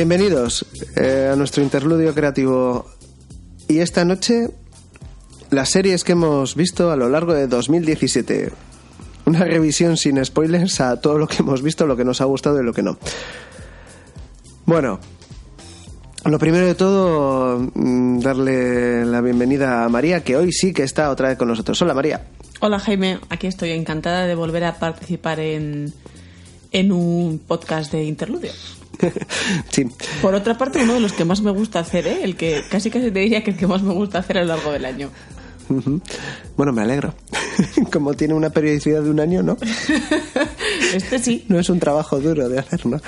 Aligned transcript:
Bienvenidos 0.00 0.64
eh, 0.96 1.28
a 1.30 1.36
nuestro 1.36 1.62
interludio 1.62 2.14
creativo. 2.14 2.86
Y 3.68 3.80
esta 3.80 4.02
noche, 4.06 4.48
las 5.50 5.68
series 5.68 6.04
que 6.04 6.12
hemos 6.12 6.54
visto 6.54 6.90
a 6.90 6.96
lo 6.96 7.10
largo 7.10 7.34
de 7.34 7.46
2017. 7.46 8.50
Una 9.26 9.44
revisión 9.44 9.98
sin 9.98 10.24
spoilers 10.24 10.80
a 10.80 10.98
todo 11.02 11.18
lo 11.18 11.28
que 11.28 11.36
hemos 11.40 11.60
visto, 11.60 11.86
lo 11.86 11.98
que 11.98 12.06
nos 12.06 12.22
ha 12.22 12.24
gustado 12.24 12.62
y 12.62 12.64
lo 12.64 12.72
que 12.72 12.82
no. 12.82 12.96
Bueno, 14.64 15.00
lo 16.24 16.38
primero 16.38 16.66
de 16.66 16.74
todo, 16.74 17.58
mm, 17.74 18.20
darle 18.20 19.04
la 19.04 19.20
bienvenida 19.20 19.84
a 19.84 19.90
María, 19.90 20.24
que 20.24 20.34
hoy 20.34 20.50
sí 20.50 20.72
que 20.72 20.82
está 20.82 21.10
otra 21.10 21.28
vez 21.28 21.36
con 21.36 21.48
nosotros. 21.48 21.82
Hola 21.82 21.92
María. 21.92 22.26
Hola 22.60 22.78
Jaime, 22.78 23.20
aquí 23.28 23.48
estoy 23.48 23.72
encantada 23.72 24.26
de 24.26 24.34
volver 24.34 24.64
a 24.64 24.78
participar 24.78 25.40
en, 25.40 25.92
en 26.72 26.90
un 26.90 27.38
podcast 27.38 27.92
de 27.92 28.04
interludio. 28.04 28.52
sí. 29.70 29.86
Por 30.22 30.34
otra 30.34 30.56
parte, 30.58 30.82
uno 30.82 30.94
de 30.94 31.00
los 31.00 31.12
que 31.12 31.24
más 31.24 31.40
me 31.40 31.50
gusta 31.50 31.80
hacer, 31.80 32.06
¿eh? 32.06 32.20
el 32.22 32.36
que 32.36 32.62
casi 32.70 32.90
casi 32.90 33.10
te 33.10 33.20
diría 33.20 33.42
que 33.42 33.52
el 33.52 33.56
que 33.56 33.66
más 33.66 33.82
me 33.82 33.92
gusta 33.92 34.18
hacer 34.18 34.38
a 34.38 34.42
lo 34.42 34.48
largo 34.48 34.72
del 34.72 34.84
año. 34.84 35.10
Bueno, 36.60 36.74
me 36.74 36.82
alegro. 36.82 37.14
Como 37.90 38.12
tiene 38.12 38.34
una 38.34 38.50
periodicidad 38.50 39.00
de 39.00 39.08
un 39.08 39.18
año, 39.18 39.42
¿no? 39.42 39.56
Este 40.94 41.18
sí. 41.18 41.46
No 41.48 41.58
es 41.58 41.70
un 41.70 41.78
trabajo 41.78 42.20
duro 42.20 42.50
de 42.50 42.58
hacer, 42.58 42.84
¿no? 42.84 42.98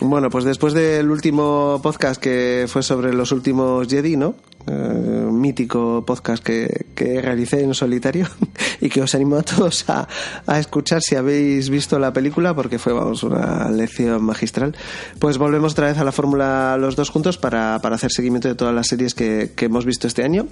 Bueno, 0.00 0.30
pues 0.30 0.44
después 0.44 0.72
del 0.72 1.10
último 1.10 1.80
podcast 1.82 2.22
que 2.22 2.66
fue 2.68 2.84
sobre 2.84 3.12
los 3.14 3.32
últimos 3.32 3.88
Jedi, 3.88 4.16
¿no? 4.16 4.36
Eh, 4.68 4.72
mítico 4.72 6.04
podcast 6.06 6.40
que, 6.40 6.86
que 6.94 7.20
realicé 7.20 7.64
en 7.64 7.74
solitario 7.74 8.28
y 8.80 8.90
que 8.90 9.02
os 9.02 9.14
animo 9.16 9.36
a 9.36 9.42
todos 9.42 9.84
a, 9.88 10.06
a 10.46 10.58
escuchar 10.60 11.02
si 11.02 11.16
habéis 11.16 11.68
visto 11.68 11.98
la 11.98 12.12
película 12.12 12.54
porque 12.54 12.78
fue, 12.78 12.92
vamos, 12.92 13.24
una 13.24 13.68
lección 13.70 14.22
magistral. 14.22 14.76
Pues 15.18 15.36
volvemos 15.36 15.72
otra 15.72 15.88
vez 15.88 15.98
a 15.98 16.04
la 16.04 16.12
fórmula 16.12 16.76
los 16.78 16.94
dos 16.94 17.10
juntos 17.10 17.38
para, 17.38 17.80
para 17.82 17.96
hacer 17.96 18.12
seguimiento 18.12 18.46
de 18.46 18.54
todas 18.54 18.72
las 18.72 18.86
series 18.86 19.14
que, 19.14 19.50
que 19.56 19.64
hemos 19.64 19.84
visto 19.84 20.06
este 20.06 20.22
año. 20.22 20.46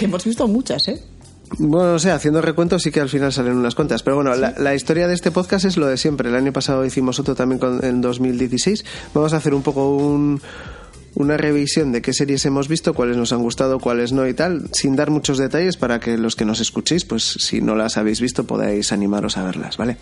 Que 0.00 0.06
hemos 0.06 0.24
visto 0.24 0.48
muchas, 0.48 0.88
¿eh? 0.88 1.00
Bueno, 1.58 1.92
no 1.92 1.98
sé, 1.98 2.10
haciendo 2.10 2.42
recuentos 2.42 2.82
sí 2.82 2.90
que 2.90 3.00
al 3.00 3.08
final 3.08 3.32
salen 3.32 3.56
unas 3.56 3.74
cuantas. 3.74 4.02
Pero 4.02 4.16
bueno, 4.16 4.34
la, 4.34 4.54
la 4.58 4.74
historia 4.74 5.08
de 5.08 5.14
este 5.14 5.30
podcast 5.30 5.64
es 5.64 5.76
lo 5.76 5.86
de 5.86 5.96
siempre. 5.96 6.28
El 6.28 6.36
año 6.36 6.52
pasado 6.52 6.84
hicimos 6.84 7.18
otro 7.18 7.34
también 7.34 7.58
con, 7.58 7.84
en 7.84 8.00
2016. 8.00 8.84
Vamos 9.14 9.32
a 9.32 9.38
hacer 9.38 9.54
un 9.54 9.62
poco 9.62 9.96
un, 9.96 10.40
una 11.18 11.36
revisión 11.36 11.90
de 11.90 12.00
qué 12.00 12.12
series 12.12 12.44
hemos 12.46 12.68
visto, 12.68 12.94
cuáles 12.94 13.16
nos 13.16 13.32
han 13.32 13.42
gustado, 13.42 13.80
cuáles 13.80 14.12
no 14.12 14.26
y 14.28 14.34
tal, 14.34 14.68
sin 14.72 14.94
dar 14.94 15.10
muchos 15.10 15.36
detalles 15.36 15.76
para 15.76 15.98
que 15.98 16.16
los 16.16 16.36
que 16.36 16.44
nos 16.44 16.60
escuchéis, 16.60 17.04
pues 17.04 17.24
si 17.24 17.60
no 17.60 17.74
las 17.74 17.96
habéis 17.96 18.20
visto, 18.20 18.44
podáis 18.44 18.92
animaros 18.92 19.36
a 19.36 19.44
verlas, 19.44 19.76
¿vale? 19.76 19.96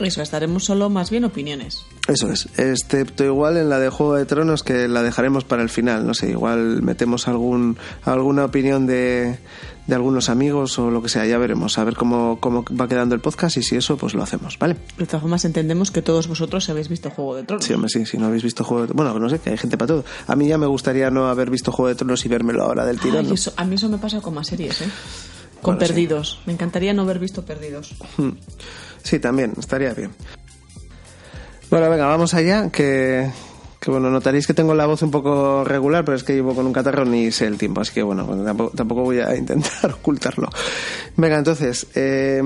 Eso, 0.00 0.22
estaremos 0.22 0.64
solo 0.64 0.88
más 0.88 1.10
bien 1.10 1.24
opiniones. 1.24 1.84
Eso 2.08 2.30
es, 2.30 2.48
excepto 2.56 3.22
igual 3.22 3.58
en 3.58 3.68
la 3.68 3.78
de 3.78 3.90
Juego 3.90 4.14
de 4.14 4.24
Tronos 4.24 4.62
que 4.62 4.88
la 4.88 5.02
dejaremos 5.02 5.44
para 5.44 5.62
el 5.62 5.68
final, 5.68 6.06
no 6.06 6.14
sé, 6.14 6.30
igual 6.30 6.82
metemos 6.82 7.28
algún 7.28 7.76
alguna 8.04 8.46
opinión 8.46 8.86
de, 8.86 9.38
de 9.86 9.94
algunos 9.94 10.28
amigos 10.28 10.78
o 10.78 10.90
lo 10.90 11.02
que 11.02 11.08
sea, 11.08 11.26
ya 11.26 11.38
veremos, 11.38 11.78
a 11.78 11.84
ver 11.84 11.94
cómo, 11.94 12.38
cómo 12.40 12.64
va 12.78 12.88
quedando 12.88 13.14
el 13.14 13.20
podcast 13.20 13.56
y 13.56 13.62
si 13.62 13.76
eso, 13.76 13.96
pues 13.96 14.14
lo 14.14 14.22
hacemos, 14.22 14.58
¿vale? 14.58 14.76
De 14.96 15.06
todas 15.06 15.22
formas, 15.22 15.44
entendemos 15.44 15.90
que 15.90 16.02
todos 16.02 16.28
vosotros 16.28 16.68
habéis 16.68 16.88
visto 16.88 17.10
Juego 17.10 17.36
de 17.36 17.42
Tronos. 17.44 17.64
Sí, 17.64 17.72
hombre, 17.72 17.88
sí, 17.88 18.06
si 18.06 18.16
no 18.18 18.26
habéis 18.26 18.42
visto 18.42 18.64
Juego 18.64 18.82
de 18.82 18.88
Tronos, 18.88 19.12
bueno, 19.12 19.18
no 19.18 19.28
sé, 19.28 19.40
que 19.40 19.50
hay 19.50 19.58
gente 19.58 19.76
para 19.76 19.88
todo. 19.88 20.04
A 20.26 20.36
mí 20.36 20.46
ya 20.46 20.58
me 20.58 20.66
gustaría 20.66 21.10
no 21.10 21.26
haber 21.26 21.50
visto 21.50 21.72
Juego 21.72 21.88
de 21.88 21.94
Tronos 21.96 22.24
y 22.24 22.28
vérmelo 22.28 22.62
ahora 22.62 22.84
del 22.86 23.00
tirón. 23.00 23.26
A 23.56 23.64
mí 23.64 23.74
eso 23.74 23.88
me 23.88 23.98
pasa 23.98 24.20
con 24.20 24.34
más 24.34 24.46
series, 24.46 24.82
¿eh? 24.82 24.88
Con 25.60 25.74
Bueno, 25.74 25.80
sí. 25.80 25.92
Perdidos. 25.92 26.40
Me 26.46 26.52
encantaría 26.52 26.92
no 26.92 27.02
haber 27.02 27.18
visto 27.18 27.44
Perdidos. 27.44 27.94
Hmm. 28.16 28.30
Sí, 29.02 29.18
también, 29.18 29.52
estaría 29.58 29.94
bien. 29.94 30.12
Bueno, 31.70 31.88
venga, 31.88 32.06
vamos 32.06 32.34
allá, 32.34 32.70
que, 32.70 33.30
que 33.82 33.90
bueno, 33.90 34.10
notaréis 34.10 34.46
que 34.46 34.54
tengo 34.54 34.76
la 34.76 34.86
voz 34.86 35.02
un 35.02 35.10
poco 35.10 35.64
regular, 35.64 36.04
pero 36.04 36.16
es 36.16 36.22
que 36.22 36.34
llevo 36.34 36.54
con 36.54 36.64
un 36.66 36.72
catarro 36.72 37.04
ni 37.04 37.32
sé 37.32 37.48
el 37.48 37.58
tiempo, 37.58 37.80
así 37.80 37.92
que 37.92 38.04
bueno, 38.04 38.24
bueno, 38.24 38.44
tampoco, 38.44 38.76
tampoco 38.76 39.02
voy 39.02 39.18
a 39.18 39.34
intentar 39.36 39.90
ocultarlo. 39.90 40.48
Venga, 41.16 41.36
entonces, 41.36 41.88
eh, 41.96 42.40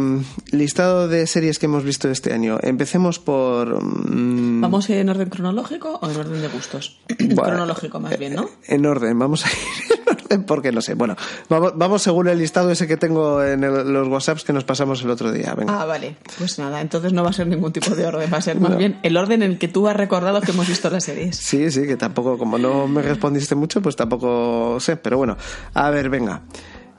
listado 0.53 1.09
de 1.09 1.27
series 1.27 1.59
que 1.59 1.67
hemos 1.67 1.85
visto 1.85 2.11
este 2.11 2.33
año. 2.33 2.59
Empecemos 2.63 3.19
por... 3.19 3.85
mm, 3.85 4.63
¿Vamos 4.63 4.89
en 4.89 5.11
orden 5.11 5.29
cronológico 5.29 5.99
o 6.01 6.11
en 6.11 6.17
orden 6.17 6.41
de 6.41 6.49
gustos? 6.49 7.01
Bueno, 7.19 7.43
cronológico 7.43 8.01
más 8.01 8.19
bien, 8.19 8.35
¿no? 8.35 8.49
En 8.67 8.87
orden, 8.87 9.19
vamos 9.19 9.45
a 9.45 9.51
ir 9.51 10.16
porque 10.47 10.73
no 10.73 10.81
sé. 10.81 10.95
Bueno, 10.95 11.17
vamos, 11.49 11.73
vamos 11.77 12.03
según 12.03 12.29
el 12.29 12.39
listado 12.39 12.71
ese 12.71 12.87
que 12.87 12.97
tengo 12.97 13.43
en 13.43 13.65
el- 13.65 13.93
los 13.93 14.09
WhatsApps 14.09 14.45
que 14.45 14.53
nos 14.53 14.65
pasamos 14.65 15.03
el 15.03 15.11
otro 15.11 15.33
día. 15.33 15.55
Venga. 15.55 15.83
Ah, 15.83 15.85
vale. 15.85 16.17
Pues 16.39 16.59
nada, 16.59 16.81
entonces 16.81 17.13
no 17.13 17.23
va 17.25 17.31
a 17.31 17.33
ser 17.33 17.47
ningún 17.47 17.73
tipo 17.73 17.95
de 17.95 18.07
orden, 18.07 18.31
va 18.33 18.39
a 18.39 18.43
ser 18.43 18.59
más 18.61 18.77
bien 18.77 18.99
el 19.03 19.17
orden 19.17 19.43
en 19.43 19.53
el 19.53 19.59
que 19.59 19.69
tú 19.69 19.89
has 19.89 19.97
recordado 19.97 20.41
que 20.41 20.51
hemos 20.53 20.69
visto 20.69 20.91
las 20.91 21.05
series. 21.05 21.37
Sí, 21.37 21.71
sí, 21.71 21.87
que 21.87 21.97
tampoco, 21.97 22.39
como 22.39 22.59
no 22.59 22.87
me 22.89 23.03
respondiste 23.03 23.55
mucho, 23.55 23.81
pues 23.83 23.97
tampoco 23.97 24.79
sé. 24.81 24.97
Pero 24.97 25.17
bueno, 25.19 25.37
a 25.75 25.91
ver, 25.91 26.09
venga. 26.11 26.43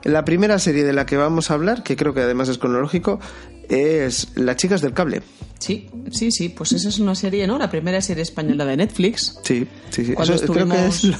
La 0.04 0.24
primera 0.24 0.58
serie 0.60 0.84
de 0.84 0.92
la 0.92 1.06
que 1.06 1.16
vamos 1.16 1.50
a 1.50 1.54
hablar, 1.54 1.82
que 1.82 1.96
creo 1.96 2.14
que 2.14 2.20
además 2.20 2.48
es 2.48 2.58
cronológico, 2.58 3.18
es 3.68 4.28
Las 4.36 4.56
chicas 4.56 4.80
del 4.80 4.92
cable. 4.94 5.22
Sí, 5.58 5.90
sí, 6.12 6.30
sí, 6.30 6.48
pues 6.50 6.70
esa 6.72 6.88
es 6.88 7.00
una 7.00 7.16
serie, 7.16 7.46
¿no? 7.46 7.58
La 7.58 7.68
primera 7.68 8.00
serie 8.00 8.22
española 8.22 8.64
de 8.64 8.76
Netflix. 8.76 9.40
Sí, 9.42 9.66
sí, 9.90 10.04
sí. 10.04 10.12
Cuando 10.14 10.34
Eso 10.34 10.52
creo 10.52 10.68
que 10.68 10.86
es 10.86 11.02
lo, 11.04 11.16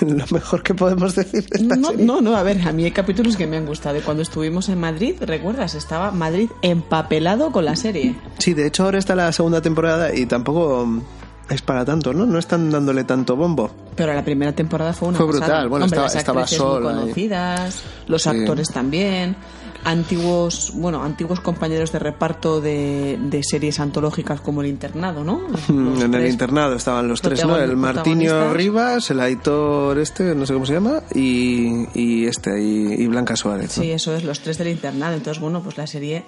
lo 0.02 0.24
mejor 0.30 0.62
que 0.62 0.74
podemos 0.74 1.16
decir 1.16 1.44
de 1.48 1.60
esta 1.62 1.74
No, 1.76 1.88
serie. 1.90 2.04
no, 2.06 2.20
no, 2.20 2.36
a 2.36 2.42
ver, 2.44 2.60
a 2.68 2.72
mí 2.72 2.84
hay 2.84 2.92
capítulos 2.92 3.36
que 3.36 3.48
me 3.48 3.56
han 3.56 3.66
gustado. 3.66 3.98
Y 3.98 4.00
cuando 4.02 4.22
estuvimos 4.22 4.68
en 4.68 4.78
Madrid, 4.78 5.16
¿recuerdas? 5.20 5.74
Estaba 5.74 6.12
Madrid 6.12 6.48
empapelado 6.62 7.50
con 7.50 7.64
la 7.64 7.74
serie. 7.74 8.14
Sí, 8.38 8.54
de 8.54 8.68
hecho 8.68 8.84
ahora 8.84 8.98
está 8.98 9.16
la 9.16 9.32
segunda 9.32 9.60
temporada 9.60 10.14
y 10.14 10.24
tampoco 10.26 10.88
es 11.48 11.60
para 11.62 11.84
tanto, 11.84 12.14
¿no? 12.14 12.26
No 12.26 12.38
están 12.38 12.70
dándole 12.70 13.02
tanto 13.02 13.34
bombo. 13.34 13.72
Pero 13.96 14.14
la 14.14 14.24
primera 14.24 14.52
temporada 14.54 14.92
fue 14.92 15.08
una 15.08 15.18
Fue 15.18 15.26
pasada. 15.26 15.46
brutal. 15.46 15.68
Bueno, 15.68 15.84
Hombre, 15.86 15.96
estaba- 15.96 16.06
las 16.06 16.16
estaba 16.16 16.46
Sol 16.46 16.82
muy 16.84 16.92
conocidas, 16.92 17.82
los 18.06 18.22
Sí. 18.22 18.28
actores 18.28 18.68
también, 18.68 19.34
antiguos, 19.84 20.72
bueno, 20.74 21.02
antiguos 21.02 21.40
compañeros 21.40 21.92
de 21.92 21.98
reparto 21.98 22.60
de, 22.60 23.18
de 23.20 23.42
series 23.42 23.80
antológicas 23.80 24.40
como 24.40 24.60
El 24.60 24.68
Internado, 24.68 25.24
¿no? 25.24 25.40
Los 25.48 25.68
Mm, 25.70 26.02
en 26.02 26.14
el 26.14 26.26
internado 26.28 26.74
estaban 26.74 27.08
los 27.08 27.20
tres, 27.22 27.44
¿no? 27.44 27.56
El 27.56 27.76
Martinio. 27.76 28.52
Rivas, 28.52 29.10
el 29.10 29.20
Aitor 29.20 29.98
este, 29.98 30.34
no 30.34 30.46
sé 30.46 30.52
cómo 30.52 30.66
se 30.66 30.74
llama, 30.74 31.02
y, 31.14 31.86
y 31.94 32.26
este, 32.26 32.62
y, 32.62 32.94
y 33.02 33.06
Blanca 33.06 33.36
Suárez. 33.36 33.76
¿no? 33.76 33.82
Sí, 33.82 33.90
eso 33.90 34.14
es, 34.14 34.24
los 34.24 34.40
tres 34.40 34.58
del 34.58 34.68
internado. 34.68 35.14
Entonces, 35.14 35.40
bueno, 35.40 35.62
pues 35.62 35.78
la 35.78 35.86
serie, 35.86 36.24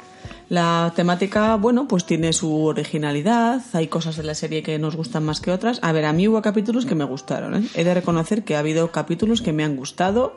la 0.48 0.92
temática, 0.94 1.56
bueno, 1.56 1.86
pues 1.88 2.04
tiene 2.04 2.32
su 2.32 2.64
originalidad. 2.64 3.62
Hay 3.72 3.88
cosas 3.88 4.16
de 4.16 4.22
la 4.22 4.34
serie 4.34 4.62
que 4.62 4.78
nos 4.78 4.96
gustan 4.96 5.24
más 5.24 5.40
que 5.40 5.50
otras. 5.50 5.78
A 5.82 5.92
ver, 5.92 6.04
a 6.04 6.12
mí 6.12 6.28
hubo 6.28 6.40
capítulos 6.42 6.86
que 6.86 6.94
me 6.94 7.04
gustaron. 7.04 7.54
¿eh? 7.56 7.68
He 7.74 7.84
de 7.84 7.94
reconocer 7.94 8.44
que 8.44 8.56
ha 8.56 8.60
habido 8.60 8.90
capítulos 8.92 9.42
que 9.42 9.52
me 9.52 9.64
han 9.64 9.76
gustado. 9.76 10.34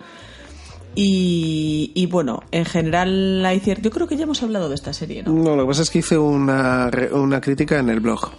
Y, 0.95 1.91
y 1.93 2.05
bueno, 2.07 2.41
en 2.51 2.65
general 2.65 3.45
hay 3.45 3.59
cierto. 3.59 3.83
Yo 3.83 3.91
creo 3.91 4.07
que 4.07 4.15
ya 4.17 4.23
hemos 4.23 4.41
hablado 4.43 4.69
de 4.69 4.75
esta 4.75 4.93
serie, 4.93 5.23
¿no? 5.23 5.33
No, 5.33 5.55
lo 5.55 5.63
que 5.63 5.67
pasa 5.67 5.81
es 5.81 5.89
que 5.89 5.99
hice 5.99 6.17
una, 6.17 6.89
una 7.11 7.41
crítica 7.41 7.79
en 7.79 7.89
el 7.89 7.99
blog, 7.99 8.31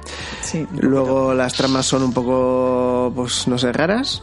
Sí. 0.43 0.67
Luego 0.81 1.33
las 1.33 1.55
tramas 1.55 1.87
son 1.87 2.03
un 2.03 2.13
poco, 2.13 3.13
pues 3.15 3.47
no 3.49 3.57
sé, 3.57 3.73
raras. 3.73 4.23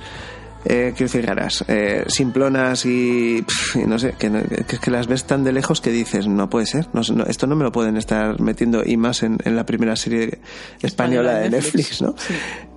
Eh, 0.65 0.94
quiero 0.95 1.12
decir 1.12 1.25
raras, 1.25 1.65
eh, 1.68 2.06
simplonas 2.07 2.86
y, 2.86 3.42
pf, 3.42 3.81
y 3.81 3.86
no 3.86 4.00
sé, 4.00 4.13
que, 4.18 4.31
que 4.68 4.77
que 4.77 4.92
las 4.92 5.07
ves 5.07 5.25
tan 5.25 5.44
de 5.44 5.51
lejos 5.51 5.81
que 5.81 5.92
dices, 5.92 6.27
no 6.27 6.50
puede 6.50 6.65
ser, 6.65 6.88
no, 6.94 7.01
no, 7.13 7.25
esto 7.25 7.48
no 7.48 7.56
me 7.56 7.63
lo 7.63 7.71
pueden 7.71 7.98
estar 7.98 8.39
metiendo 8.39 8.81
y 8.86 8.95
más 8.95 9.24
en, 9.24 9.38
en 9.44 9.56
la 9.56 9.65
primera 9.65 9.95
serie 9.95 10.39
española, 10.81 11.39
de 11.39 11.50
Netflix, 11.50 12.01
¿no? 12.01 12.15
Sí. 12.18 12.33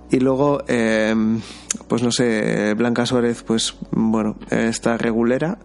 Y 0.09 0.19
luego, 0.19 0.63
eh, 0.67 1.13
pues 1.87 2.01
no 2.01 2.11
sé, 2.11 2.73
Blanca 2.75 3.05
Suárez, 3.05 3.43
pues 3.43 3.75
bueno, 3.91 4.37
eh, 4.49 4.67
está 4.69 4.97
regulera. 4.97 5.57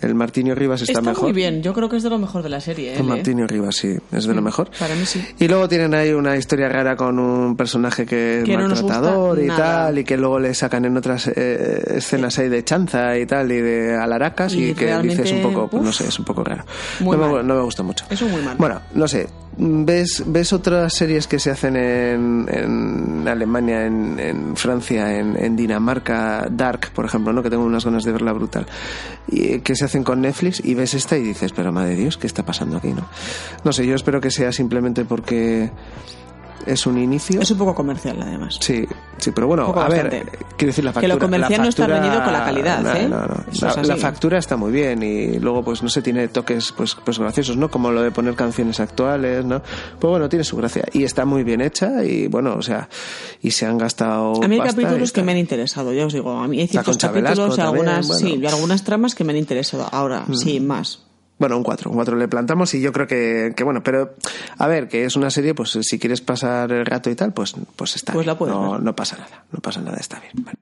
El 0.00 0.14
Martinio 0.14 0.54
Rivas 0.54 0.82
está, 0.82 0.92
Está 1.00 1.10
mejor. 1.10 1.24
muy 1.24 1.32
bien, 1.32 1.62
yo 1.62 1.72
creo 1.72 1.88
que 1.88 1.96
es 1.96 2.02
de 2.02 2.10
lo 2.10 2.18
mejor 2.18 2.42
de 2.42 2.48
la 2.50 2.60
serie. 2.60 2.92
El 2.92 2.98
él, 3.00 3.06
¿eh? 3.06 3.08
Martinio 3.08 3.46
Rivas, 3.46 3.76
sí, 3.76 3.96
es 4.12 4.26
de 4.26 4.34
lo 4.34 4.42
mejor. 4.42 4.70
Para 4.78 4.94
mí 4.94 5.06
sí. 5.06 5.24
Y 5.38 5.48
luego 5.48 5.68
tienen 5.68 5.94
ahí 5.94 6.12
una 6.12 6.36
historia 6.36 6.68
rara 6.68 6.96
con 6.96 7.18
un 7.18 7.56
personaje 7.56 8.04
que 8.04 8.40
es 8.42 8.48
no 8.48 8.58
maltratador 8.58 9.38
y 9.38 9.46
nada. 9.46 9.86
tal, 9.86 9.98
y 9.98 10.04
que 10.04 10.16
luego 10.16 10.38
le 10.38 10.52
sacan 10.54 10.84
en 10.84 10.96
otras 10.96 11.28
eh, 11.34 11.94
escenas 11.96 12.38
ahí 12.38 12.48
de 12.48 12.62
chanza 12.64 13.16
y 13.18 13.26
tal, 13.26 13.50
y 13.50 13.60
de 13.60 13.96
alaracas, 13.96 14.52
y, 14.54 14.70
Y 14.70 14.74
que 14.74 14.98
dices 14.98 15.32
un 15.32 15.42
poco, 15.42 15.68
pues, 15.68 15.82
no 15.82 15.92
sé, 15.92 16.08
es 16.08 16.18
un 16.18 16.24
poco 16.24 16.44
raro. 16.44 16.64
me, 17.00 17.16
no 17.16 17.54
me 17.54 17.62
gusta 17.62 17.82
mucho. 17.82 18.04
Eso 18.10 18.28
muy 18.28 18.42
mal. 18.42 18.56
Bueno, 18.58 18.80
no 18.94 19.08
sé, 19.08 19.26
ves, 19.58 20.22
ves 20.26 20.52
otras 20.52 20.94
series 20.94 21.26
que 21.26 21.38
se 21.38 21.50
hacen 21.50 21.76
en, 21.76 22.46
en 22.50 23.28
Alemania, 23.28 23.86
en, 23.86 24.18
en 24.18 24.56
Francia, 24.56 25.18
en, 25.18 25.36
en 25.36 25.56
Dinamarca, 25.56 26.46
Dark, 26.50 26.90
por 26.92 27.04
ejemplo, 27.04 27.32
¿no? 27.32 27.42
que 27.42 27.50
tengo 27.50 27.64
unas 27.64 27.84
ganas 27.84 28.04
de 28.04 28.12
verla 28.12 28.32
brutal, 28.32 28.66
y 29.28 29.54
eh, 29.54 29.62
que 29.62 29.74
se 29.74 29.84
hacen 29.84 30.04
con 30.04 30.20
Netflix 30.20 30.62
y 30.64 30.74
ves 30.74 30.94
esta 30.94 31.16
y 31.16 31.22
dices, 31.22 31.52
pero 31.52 31.72
madre 31.72 31.90
de 31.90 31.96
Dios, 31.96 32.16
¿qué 32.16 32.26
está 32.26 32.44
pasando 32.44 32.76
aquí? 32.76 32.88
No, 32.88 33.08
no 33.64 33.72
sé, 33.72 33.86
yo 33.86 33.94
espero 33.94 34.20
que 34.20 34.30
sea 34.30 34.52
simplemente 34.52 35.04
porque 35.04 35.70
es 36.66 36.86
un 36.86 36.98
inicio. 36.98 37.40
Es 37.40 37.50
un 37.50 37.58
poco 37.58 37.74
comercial, 37.74 38.20
además. 38.20 38.58
Sí, 38.60 38.84
sí, 39.18 39.30
pero 39.30 39.46
bueno, 39.46 39.64
a 39.74 39.88
ver, 39.88 40.04
bastante. 40.04 40.16
eh, 40.18 40.38
quiero 40.56 40.70
decir, 40.70 40.84
la 40.84 40.90
Que 40.90 40.94
factura... 40.94 41.14
lo 41.14 41.20
comercial 41.20 41.62
no 41.62 41.68
está 41.68 41.86
reñido 41.86 42.22
con 42.24 42.32
la 42.32 42.44
calidad, 42.44 42.80
no, 42.82 42.92
¿eh? 42.94 43.08
No, 43.08 43.20
no, 43.26 43.44
La, 43.60 43.82
la 43.82 43.96
factura 43.96 44.38
está 44.38 44.56
muy 44.56 44.72
bien 44.72 45.02
y 45.02 45.38
luego, 45.38 45.62
pues, 45.62 45.82
no 45.82 45.88
sé, 45.88 46.02
tiene 46.02 46.28
toques, 46.28 46.72
pues, 46.72 46.96
pues 47.04 47.18
graciosos, 47.18 47.56
¿no? 47.56 47.70
Como 47.70 47.90
lo 47.92 48.02
de 48.02 48.10
poner 48.10 48.34
canciones 48.34 48.80
actuales, 48.80 49.44
¿no? 49.44 49.62
Pues 49.98 50.10
bueno, 50.10 50.28
tiene 50.28 50.44
su 50.44 50.56
gracia. 50.56 50.84
Y 50.92 51.04
está 51.04 51.24
muy 51.24 51.44
bien 51.44 51.60
hecha 51.60 52.04
y, 52.04 52.26
bueno, 52.26 52.54
o 52.56 52.62
sea, 52.62 52.88
y 53.40 53.50
se 53.52 53.66
han 53.66 53.78
gastado 53.78 54.42
A 54.42 54.48
mí 54.48 54.58
hay 54.60 54.66
capítulos 54.66 55.12
que 55.12 55.22
me 55.22 55.32
han 55.32 55.38
interesado, 55.38 55.92
ya 55.92 56.06
os 56.06 56.12
digo. 56.12 56.32
A 56.32 56.48
mí 56.48 56.60
hay 56.60 56.66
ciertos 56.68 56.96
capítulos 56.98 57.56
y 57.56 57.60
algunas, 57.60 57.64
también, 57.66 57.84
bueno. 57.84 58.00
Mm. 58.00 58.38
sí, 58.38 58.40
y 58.42 58.46
algunas 58.46 58.82
tramas 58.84 59.14
que 59.14 59.24
me 59.24 59.32
han 59.32 59.38
interesado. 59.38 59.88
Ahora, 59.92 60.24
sí, 60.32 60.60
más. 60.60 61.02
Bueno, 61.38 61.56
un 61.58 61.62
4, 61.62 61.90
un 61.90 61.96
4 61.96 62.16
le 62.16 62.28
plantamos 62.28 62.72
y 62.74 62.80
yo 62.80 62.92
creo 62.92 63.06
que, 63.06 63.52
que 63.54 63.62
bueno, 63.64 63.82
pero 63.82 64.14
a 64.58 64.66
ver, 64.66 64.88
que 64.88 65.04
es 65.04 65.16
una 65.16 65.30
serie, 65.30 65.54
pues 65.54 65.78
si 65.82 65.98
quieres 65.98 66.20
pasar 66.22 66.72
el 66.72 66.86
rato 66.86 67.10
y 67.10 67.14
tal, 67.14 67.32
pues, 67.34 67.54
pues 67.76 67.94
está 67.96 68.12
Pues 68.14 68.24
bien. 68.24 68.34
la 68.34 68.38
puedes 68.38 68.54
no, 68.54 68.72
ver. 68.72 68.82
no 68.82 68.96
pasa 68.96 69.16
nada, 69.18 69.44
no 69.52 69.60
pasa 69.60 69.80
nada, 69.82 69.98
está 69.98 70.18
bien. 70.20 70.32
Vale. 70.44 70.56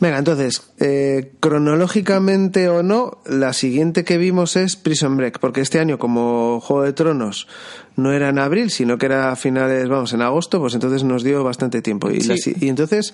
Venga, 0.00 0.18
entonces, 0.18 0.70
eh, 0.78 1.32
cronológicamente 1.40 2.68
o 2.68 2.82
no, 2.84 3.18
la 3.26 3.52
siguiente 3.52 4.04
que 4.04 4.16
vimos 4.16 4.54
es 4.56 4.76
Prison 4.76 5.16
Break, 5.16 5.40
porque 5.40 5.60
este 5.60 5.80
año, 5.80 5.98
como 5.98 6.60
Juego 6.60 6.84
de 6.84 6.92
Tronos 6.92 7.48
no 7.96 8.12
era 8.12 8.28
en 8.28 8.38
abril, 8.38 8.70
sino 8.70 8.96
que 8.96 9.06
era 9.06 9.32
a 9.32 9.36
finales, 9.36 9.88
vamos, 9.88 10.12
en 10.12 10.22
agosto, 10.22 10.60
pues 10.60 10.74
entonces 10.74 11.02
nos 11.02 11.24
dio 11.24 11.42
bastante 11.42 11.82
tiempo. 11.82 12.10
Y, 12.10 12.20
Sí. 12.20 12.28
la 12.28 12.36
si- 12.36 12.54
y 12.60 12.68
entonces 12.68 13.12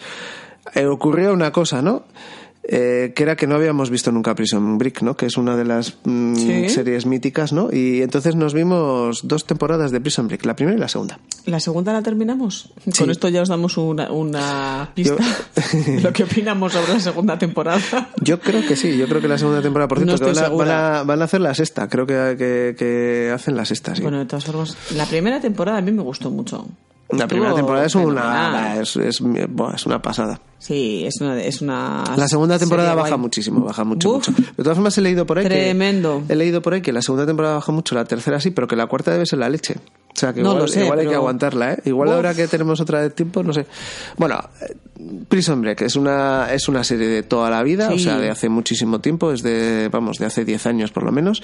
eh, 0.75 0.86
ocurrió 0.86 1.32
una 1.32 1.52
cosa, 1.52 1.81
¿no? 1.82 2.04
Eh, 2.66 3.12
que 3.14 3.22
era 3.25 3.37
que 3.37 3.46
no 3.46 3.56
habíamos 3.56 3.90
visto 3.90 4.11
nunca 4.11 4.34
Prison 4.34 4.78
Break, 4.78 5.02
¿no? 5.02 5.16
Que 5.19 5.26
es 5.26 5.37
una 5.37 5.55
de 5.55 5.64
las 5.66 5.99
mm, 6.05 6.34
Sí. 6.34 6.69
series 6.70 7.05
míticas, 7.05 7.52
¿no? 7.52 7.69
Y 7.70 8.00
entonces 8.00 8.37
nos 8.37 8.55
vimos 8.55 9.20
dos 9.28 9.44
temporadas 9.44 9.90
de 9.90 10.00
Prison 10.00 10.28
Break, 10.28 10.46
la 10.46 10.56
primera 10.56 10.75
y 10.76 10.81
la 10.81 10.88
segunda. 10.88 11.19
¿La 11.44 11.61
segunda 11.61 11.93
la 11.93 12.00
terminamos? 12.02 12.70
Con 12.96 13.11
esto 13.11 13.28
ya 13.28 13.43
os 13.43 13.50
damos 13.50 13.76
una, 13.76 14.11
una 14.11 14.90
pista 14.94 15.16
Yo- 15.22 15.78
de 15.93 16.00
lo 16.00 16.12
que 16.14 16.25
opinamos 16.25 16.72
sobre 16.72 16.94
la 16.94 17.00
segunda 17.00 17.38
temporada. 17.38 18.08
Yo 18.22 18.40
creo 18.40 18.66
que 18.66 18.76
sí, 18.76 18.96
yo 18.96 19.06
creo 19.08 19.20
que 19.20 19.28
la 19.28 19.37
segunda 19.37 19.61
temporada, 19.61 19.88
por 19.88 20.00
No 20.00 20.16
cierto, 20.16 20.32
que 20.32 20.40
van, 20.40 20.44
a, 20.44 20.49
van, 20.49 20.70
a, 20.70 21.02
van 21.05 21.20
a 21.20 21.25
hacer 21.26 21.43
la 21.43 21.55
sexta, 21.55 21.87
creo 21.90 22.06
que, 22.06 22.34
que, 22.38 22.75
que 22.78 23.31
hacen 23.31 23.56
la 23.56 23.66
sexta, 23.66 23.94
sí. 23.94 24.00
Bueno, 24.00 24.20
de 24.20 24.25
todas 24.25 24.46
formas, 24.46 24.75
la 24.96 25.05
primera 25.05 25.38
temporada 25.38 25.76
a 25.76 25.82
mí 25.82 25.93
me 25.93 26.00
gustó 26.02 26.31
mucho. 26.31 26.66
La 27.10 27.28
primera 27.28 27.54
temporada 27.54 27.86
es 27.86 27.94
una, 27.94 28.80
es, 28.80 28.96
es, 28.96 29.20
es 29.20 29.86
una 29.86 30.02
pasada. 30.02 30.40
Sí, 30.58 31.04
es 31.04 31.20
una, 31.20 31.38
es 31.42 31.60
una 31.60 32.04
La 32.16 32.26
segunda 32.26 32.58
temporada 32.58 32.94
baja 32.94 33.10
guay. 33.10 33.20
muchísimo, 33.20 33.60
baja 33.66 33.84
mucho, 33.84 34.14
mucho. 34.14 34.32
De 34.32 34.62
todas 34.62 34.76
formas 34.78 34.96
he 34.96 35.02
leído 35.02 35.26
por 35.26 35.38
ahí 35.38 35.44
Tremendo. 35.44 36.22
que 36.26 36.32
he 36.32 36.36
leído 36.36 36.62
por 36.62 36.72
ahí 36.72 36.80
que 36.80 36.92
la 36.92 37.02
segunda 37.02 37.26
temporada 37.26 37.56
baja 37.56 37.70
mucho, 37.72 37.94
la 37.94 38.06
tercera 38.06 38.40
sí, 38.40 38.50
pero 38.50 38.66
que 38.66 38.74
la 38.74 38.86
cuarta 38.86 39.10
debe 39.10 39.26
ser 39.26 39.40
la 39.40 39.50
leche. 39.50 39.74
O 39.76 40.16
sea 40.16 40.32
que 40.32 40.42
No 40.42 40.52
igual, 40.54 40.68
sé, 40.68 40.84
igual 40.84 41.00
hay 41.00 41.08
que 41.08 41.14
aguantarla, 41.14 41.72
¿eh? 41.74 41.78
Igual 41.86 42.08
Uf. 42.08 42.14
ahora 42.14 42.34
que 42.34 42.46
tenemos 42.48 42.80
otra 42.80 43.00
vez 43.02 43.14
tiempo, 43.14 43.42
no 43.42 43.52
sé. 43.52 43.66
Bueno, 44.16 44.38
Prison 45.28 45.60
Break 45.60 45.82
es 45.82 45.96
una, 45.96 46.48
es 46.52 46.68
una 46.68 46.84
serie 46.84 47.08
de 47.08 47.22
toda 47.24 47.50
la 47.50 47.62
vida, 47.62 47.90
o 47.92 47.98
sea, 47.98 48.16
de 48.18 48.30
hace 48.30 48.48
muchísimo 48.48 49.00
tiempo, 49.00 49.32
es 49.32 49.42
de, 49.42 49.88
vamos, 49.92 50.18
de 50.18 50.26
hace 50.26 50.44
10 50.44 50.66
años 50.66 50.92
por 50.92 51.02
lo 51.02 51.12
menos. 51.12 51.42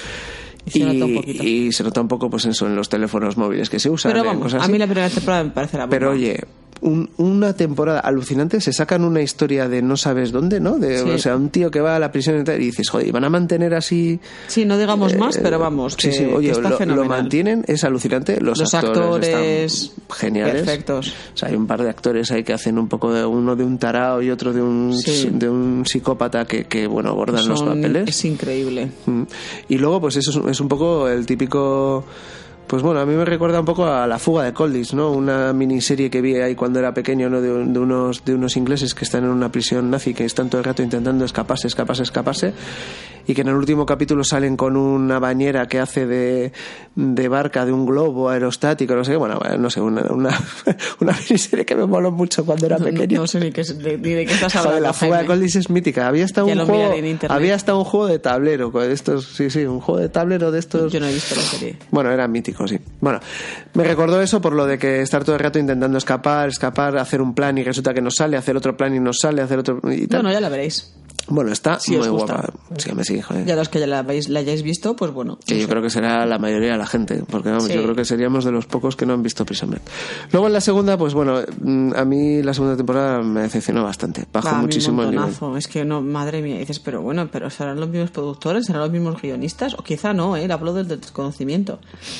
Y 0.66 0.70
se 0.70 0.80
nota 0.80 1.04
un 1.04 1.14
poquito. 1.14 1.42
y 1.42 1.72
se 1.72 1.82
nota 1.82 2.00
un 2.00 2.08
poco, 2.08 2.30
pues 2.30 2.44
eso, 2.46 2.66
en 2.66 2.76
los 2.76 2.88
teléfonos 2.88 3.36
móviles 3.36 3.70
que 3.70 3.78
se 3.78 3.88
usan. 3.90 4.12
Pero 4.12 4.24
vamos, 4.24 4.42
cosas 4.44 4.62
a 4.62 4.68
mí 4.68 4.78
la 4.78 4.86
primera 4.86 5.08
temporada 5.08 5.44
me 5.44 5.50
parece 5.50 5.78
la 5.78 5.84
bomba. 5.84 5.96
Pero 5.96 6.10
oye, 6.10 6.40
un- 6.82 7.10
una 7.18 7.52
temporada 7.54 8.00
alucinante, 8.00 8.60
se 8.60 8.72
sacan 8.72 9.04
una 9.04 9.20
historia 9.22 9.68
de 9.68 9.82
no 9.82 9.96
sabes 9.96 10.32
dónde, 10.32 10.60
¿no? 10.60 10.78
De, 10.78 10.98
Sí. 11.00 11.10
O 11.10 11.18
sea, 11.18 11.36
un 11.36 11.50
tío 11.50 11.70
que 11.70 11.80
va 11.80 11.96
a 11.96 11.98
la 11.98 12.10
prisión 12.10 12.40
y, 12.40 12.44
tal, 12.44 12.60
y 12.60 12.66
dices, 12.66 12.88
joder, 12.88 13.06
¿y 13.08 13.10
van 13.10 13.24
a 13.24 13.30
mantener 13.30 13.74
así? 13.74 14.18
Sí, 14.48 14.64
no 14.64 14.78
digamos 14.78 15.14
más, 15.16 15.38
pero 15.38 15.58
vamos, 15.58 15.94
Sí, 15.98 16.08
que, 16.08 16.12
sí, 16.14 16.24
oye, 16.24 16.48
que 16.52 16.52
está 16.60 16.84
lo, 16.86 16.96
lo 16.96 17.04
mantienen, 17.04 17.64
es 17.66 17.84
alucinante. 17.84 18.40
Los, 18.40 18.58
Los 18.58 18.74
actores, 18.74 19.28
actores 19.34 19.72
están 19.82 20.16
geniales. 20.18 20.54
perfectos. 20.62 21.14
O 21.34 21.36
sea, 21.36 21.48
hay 21.50 21.54
un 21.56 21.66
par 21.66 21.82
de 21.82 21.90
actores 21.90 22.30
ahí 22.30 22.42
que 22.44 22.52
hacen 22.52 22.78
un 22.78 22.88
poco 22.88 23.12
de 23.12 23.24
uno 23.26 23.56
de 23.56 23.64
un 23.64 23.78
tarao 23.78 24.22
y 24.22 24.30
otro 24.30 24.52
de 24.52 24.62
un, 24.62 24.94
Sí. 24.96 25.28
de 25.32 25.48
un 25.48 25.84
psicópata 25.86 26.44
que, 26.46 26.64
que 26.64 26.86
bueno, 26.86 27.10
abordan 27.10 27.46
los 27.48 27.62
papeles. 27.62 28.08
Es 28.08 28.24
increíble. 28.24 28.90
Mm. 29.06 29.22
Y 29.68 29.78
luego, 29.78 30.00
pues 30.00 30.16
eso 30.16 30.48
es 30.48 30.60
un 30.60 30.68
poco 30.68 31.08
el 31.08 31.26
típico. 31.26 32.04
Pues 32.70 32.84
bueno, 32.84 33.00
a 33.00 33.04
mí 33.04 33.16
me 33.16 33.24
recuerda 33.24 33.58
un 33.58 33.66
poco 33.66 33.84
a 33.84 34.06
La 34.06 34.20
fuga 34.20 34.44
de 34.44 34.52
Coldis, 34.52 34.94
¿no? 34.94 35.10
Una 35.10 35.52
miniserie 35.52 36.08
que 36.08 36.20
vi 36.20 36.36
ahí 36.36 36.54
cuando 36.54 36.78
era 36.78 36.94
pequeño, 36.94 37.28
¿no? 37.28 37.40
De, 37.40 37.48
de 37.48 37.78
unos, 37.80 38.24
de 38.24 38.32
unos 38.32 38.56
ingleses 38.56 38.94
que 38.94 39.04
están 39.04 39.24
en 39.24 39.30
una 39.30 39.50
prisión 39.50 39.90
nazi, 39.90 40.14
que 40.14 40.24
están 40.24 40.48
todo 40.48 40.60
el 40.60 40.64
rato 40.66 40.80
intentando 40.80 41.24
escaparse, 41.24 41.66
escaparse, 41.66 42.04
escaparse, 42.04 42.52
y 43.30 43.34
que 43.34 43.42
en 43.42 43.48
el 43.48 43.54
último 43.54 43.86
capítulo 43.86 44.24
salen 44.24 44.56
con 44.56 44.76
una 44.76 45.20
bañera 45.20 45.68
que 45.68 45.78
hace 45.78 46.04
de, 46.04 46.52
de 46.96 47.28
barca, 47.28 47.64
de 47.64 47.70
un 47.70 47.86
globo 47.86 48.28
aerostático, 48.28 48.96
no 48.96 49.04
sé 49.04 49.12
qué, 49.12 49.16
bueno, 49.18 49.38
no 49.56 49.70
sé, 49.70 49.80
una, 49.80 50.02
una, 50.10 50.36
una 51.00 51.12
miniserie 51.12 51.64
que 51.64 51.76
me 51.76 51.86
moló 51.86 52.10
mucho 52.10 52.44
cuando 52.44 52.66
era 52.66 52.76
pequeño. 52.78 53.20
no 53.20 53.26
sé 53.28 53.38
ni, 53.38 53.52
qué, 53.52 53.62
de, 53.62 53.98
ni 53.98 54.10
de 54.14 54.26
qué 54.26 54.32
estás 54.34 54.52
Joder, 54.52 54.66
hablando. 54.66 54.86
la 54.88 54.92
fuga 54.92 55.18
de. 55.18 55.26
Coldis 55.26 55.54
es 55.54 55.70
mítica. 55.70 56.08
Había 56.08 56.24
hasta 56.24 56.44
Ya 56.44 56.54
un 56.54 56.66
juego, 56.66 56.92
había 57.28 57.54
hasta 57.54 57.72
un 57.76 57.84
juego 57.84 58.08
de 58.08 58.18
tablero 58.18 58.72
con 58.72 58.90
estos, 58.90 59.26
sí, 59.26 59.48
sí, 59.48 59.64
un 59.64 59.78
juego 59.80 60.00
de 60.00 60.08
tablero 60.08 60.50
de 60.50 60.58
estos. 60.58 60.92
Yo 60.92 60.98
no 60.98 61.06
he 61.06 61.14
visto 61.14 61.36
la 61.36 61.42
serie. 61.42 61.76
Bueno, 61.92 62.10
era 62.10 62.26
mítico, 62.26 62.66
sí. 62.66 62.80
Bueno, 63.00 63.20
me 63.74 63.84
recordó 63.84 64.20
eso 64.20 64.40
por 64.40 64.54
lo 64.54 64.66
de 64.66 64.76
que 64.76 65.02
estar 65.02 65.22
todo 65.22 65.36
el 65.36 65.40
rato 65.40 65.60
intentando 65.60 65.98
escapar, 65.98 66.48
escapar, 66.48 66.98
hacer 66.98 67.22
un 67.22 67.32
plan 67.32 67.56
y 67.58 67.62
resulta 67.62 67.94
que 67.94 68.00
no 68.02 68.10
sale, 68.10 68.36
hacer 68.36 68.56
otro 68.56 68.76
plan 68.76 68.92
y 68.92 68.98
no 68.98 69.12
sale, 69.12 69.40
hacer 69.40 69.60
otro 69.60 69.80
y 69.84 70.08
tal. 70.08 70.22
Bueno, 70.22 70.32
ya 70.32 70.40
la 70.40 70.48
veréis. 70.48 70.92
Bueno, 71.28 71.52
está 71.52 71.78
muy 71.88 72.08
guapa. 72.08 72.50
Sí, 72.76 72.92
me 72.94 73.04
sí, 73.04 73.20
joder. 73.20 73.44
Ya 73.46 73.54
los 73.54 73.68
que 73.68 73.78
ya 73.78 73.86
la, 73.86 74.00
habéis- 74.04 74.28
la 74.28 74.40
hayáis 74.40 74.62
visto, 74.62 74.96
pues 74.96 75.12
bueno. 75.12 75.38
Que 75.46 75.60
yo 75.60 75.68
creo 75.68 75.80
que 75.82 75.90
será 75.90 76.26
la 76.26 76.38
mayoría 76.38 76.72
de 76.72 76.78
la 76.78 76.86
gente, 76.86 77.22
porque 77.30 77.50
vamos, 77.50 77.64
Sí. 77.66 77.74
yo 77.74 77.82
creo 77.82 77.94
que 77.94 78.04
seríamos 78.04 78.44
de 78.44 78.50
los 78.52 78.66
pocos 78.66 78.96
que 78.96 79.06
no 79.06 79.12
han 79.12 79.22
visto 79.22 79.44
Prison 79.44 79.70
Break. 79.70 79.82
Luego 80.32 80.48
en 80.48 80.52
la 80.54 80.60
segunda, 80.60 80.96
pues 80.98 81.14
bueno, 81.14 81.40
mm, 81.60 81.92
a 81.94 82.04
mí 82.04 82.42
la 82.42 82.52
segunda 82.52 82.76
temporada 82.76 83.22
me 83.22 83.42
decepcionó 83.42 83.84
bastante, 83.84 84.26
bajó 84.32 84.48
Va, 84.48 84.54
muchísimo 84.62 85.02
el 85.02 85.10
nivel. 85.12 85.28
Es 85.56 85.68
que 85.68 85.84
no, 85.84 86.00
madre 86.02 86.42
mía, 86.42 86.58
dices, 86.58 86.80
pero 86.80 87.00
bueno, 87.02 87.28
pero 87.30 87.48
serán 87.50 87.78
los 87.78 87.88
mismos 87.88 88.10
productores, 88.10 88.66
serán 88.66 88.82
los 88.82 88.90
mismos 88.90 89.20
guionistas, 89.22 89.74
o 89.74 89.84
quizá 89.84 90.12
no, 90.12 90.36
¿eh? 90.36 90.48
hablo 90.50 90.72
del 90.74 90.88
desconocimiento. 90.88 91.78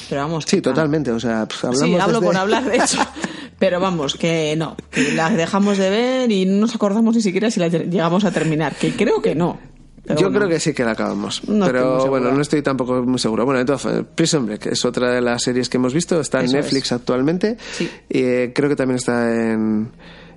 Pero 0.09 0.21
vamos. 0.23 0.45
Sí, 0.47 0.61
totalmente, 0.61 1.11
o 1.11 1.19
sea, 1.19 1.47
pues, 1.47 1.65
hablamos 1.65 1.89
Sí, 1.89 1.95
hablo 1.97 2.21
desde- 2.21 2.27
por 2.27 2.37
hablar, 2.37 2.65
de 2.65 2.77
hecho. 2.77 2.99
Pero 3.59 3.79
vamos, 3.79 4.15
que 4.15 4.55
no, 4.57 4.75
que 4.91 5.13
la 5.13 5.29
dejamos 5.29 5.77
de 5.77 5.91
ver 5.91 6.33
y 6.33 6.47
no 6.47 6.61
nos 6.63 6.75
acordamos 6.75 7.15
ni 7.15 7.21
siquiera 7.21 7.51
si 7.51 7.61
la 7.61 7.69
ter- 7.69 7.91
llegamos 7.91 8.25
a 8.25 8.31
terminar, 8.31 8.75
que 8.75 8.95
creo 9.05 9.21
que 9.23 9.35
no. 9.35 9.59
Pero 10.03 10.19
Yo 10.19 10.27
bueno. 10.31 10.39
creo 10.47 10.49
que 10.49 10.61
sí 10.61 10.73
que 10.73 10.83
la 10.85 10.93
acabamos. 10.93 11.47
No 11.47 11.67
pero 11.67 12.07
bueno, 12.09 12.33
no 12.33 12.41
estoy 12.41 12.63
tampoco 12.63 13.03
muy 13.03 13.19
seguro. 13.19 13.45
Bueno, 13.45 13.61
entonces, 13.61 14.03
Prison 14.15 14.47
Break 14.47 14.67
es 14.67 14.85
otra 14.85 15.13
de 15.13 15.21
las 15.21 15.43
series 15.43 15.69
que 15.69 15.77
hemos 15.77 15.93
visto. 15.93 16.21
Está 16.21 16.41
en 16.41 16.47
Eso 16.47 16.57
Netflix 16.57 16.87
es. 16.87 16.93
actualmente. 16.93 17.57
Sí. 17.73 17.89
Y, 18.09 18.23
eh, 18.23 18.53
creo 18.55 18.69
que 18.69 18.77
también 18.77 18.97
está 18.97 19.31
en, 19.31 19.91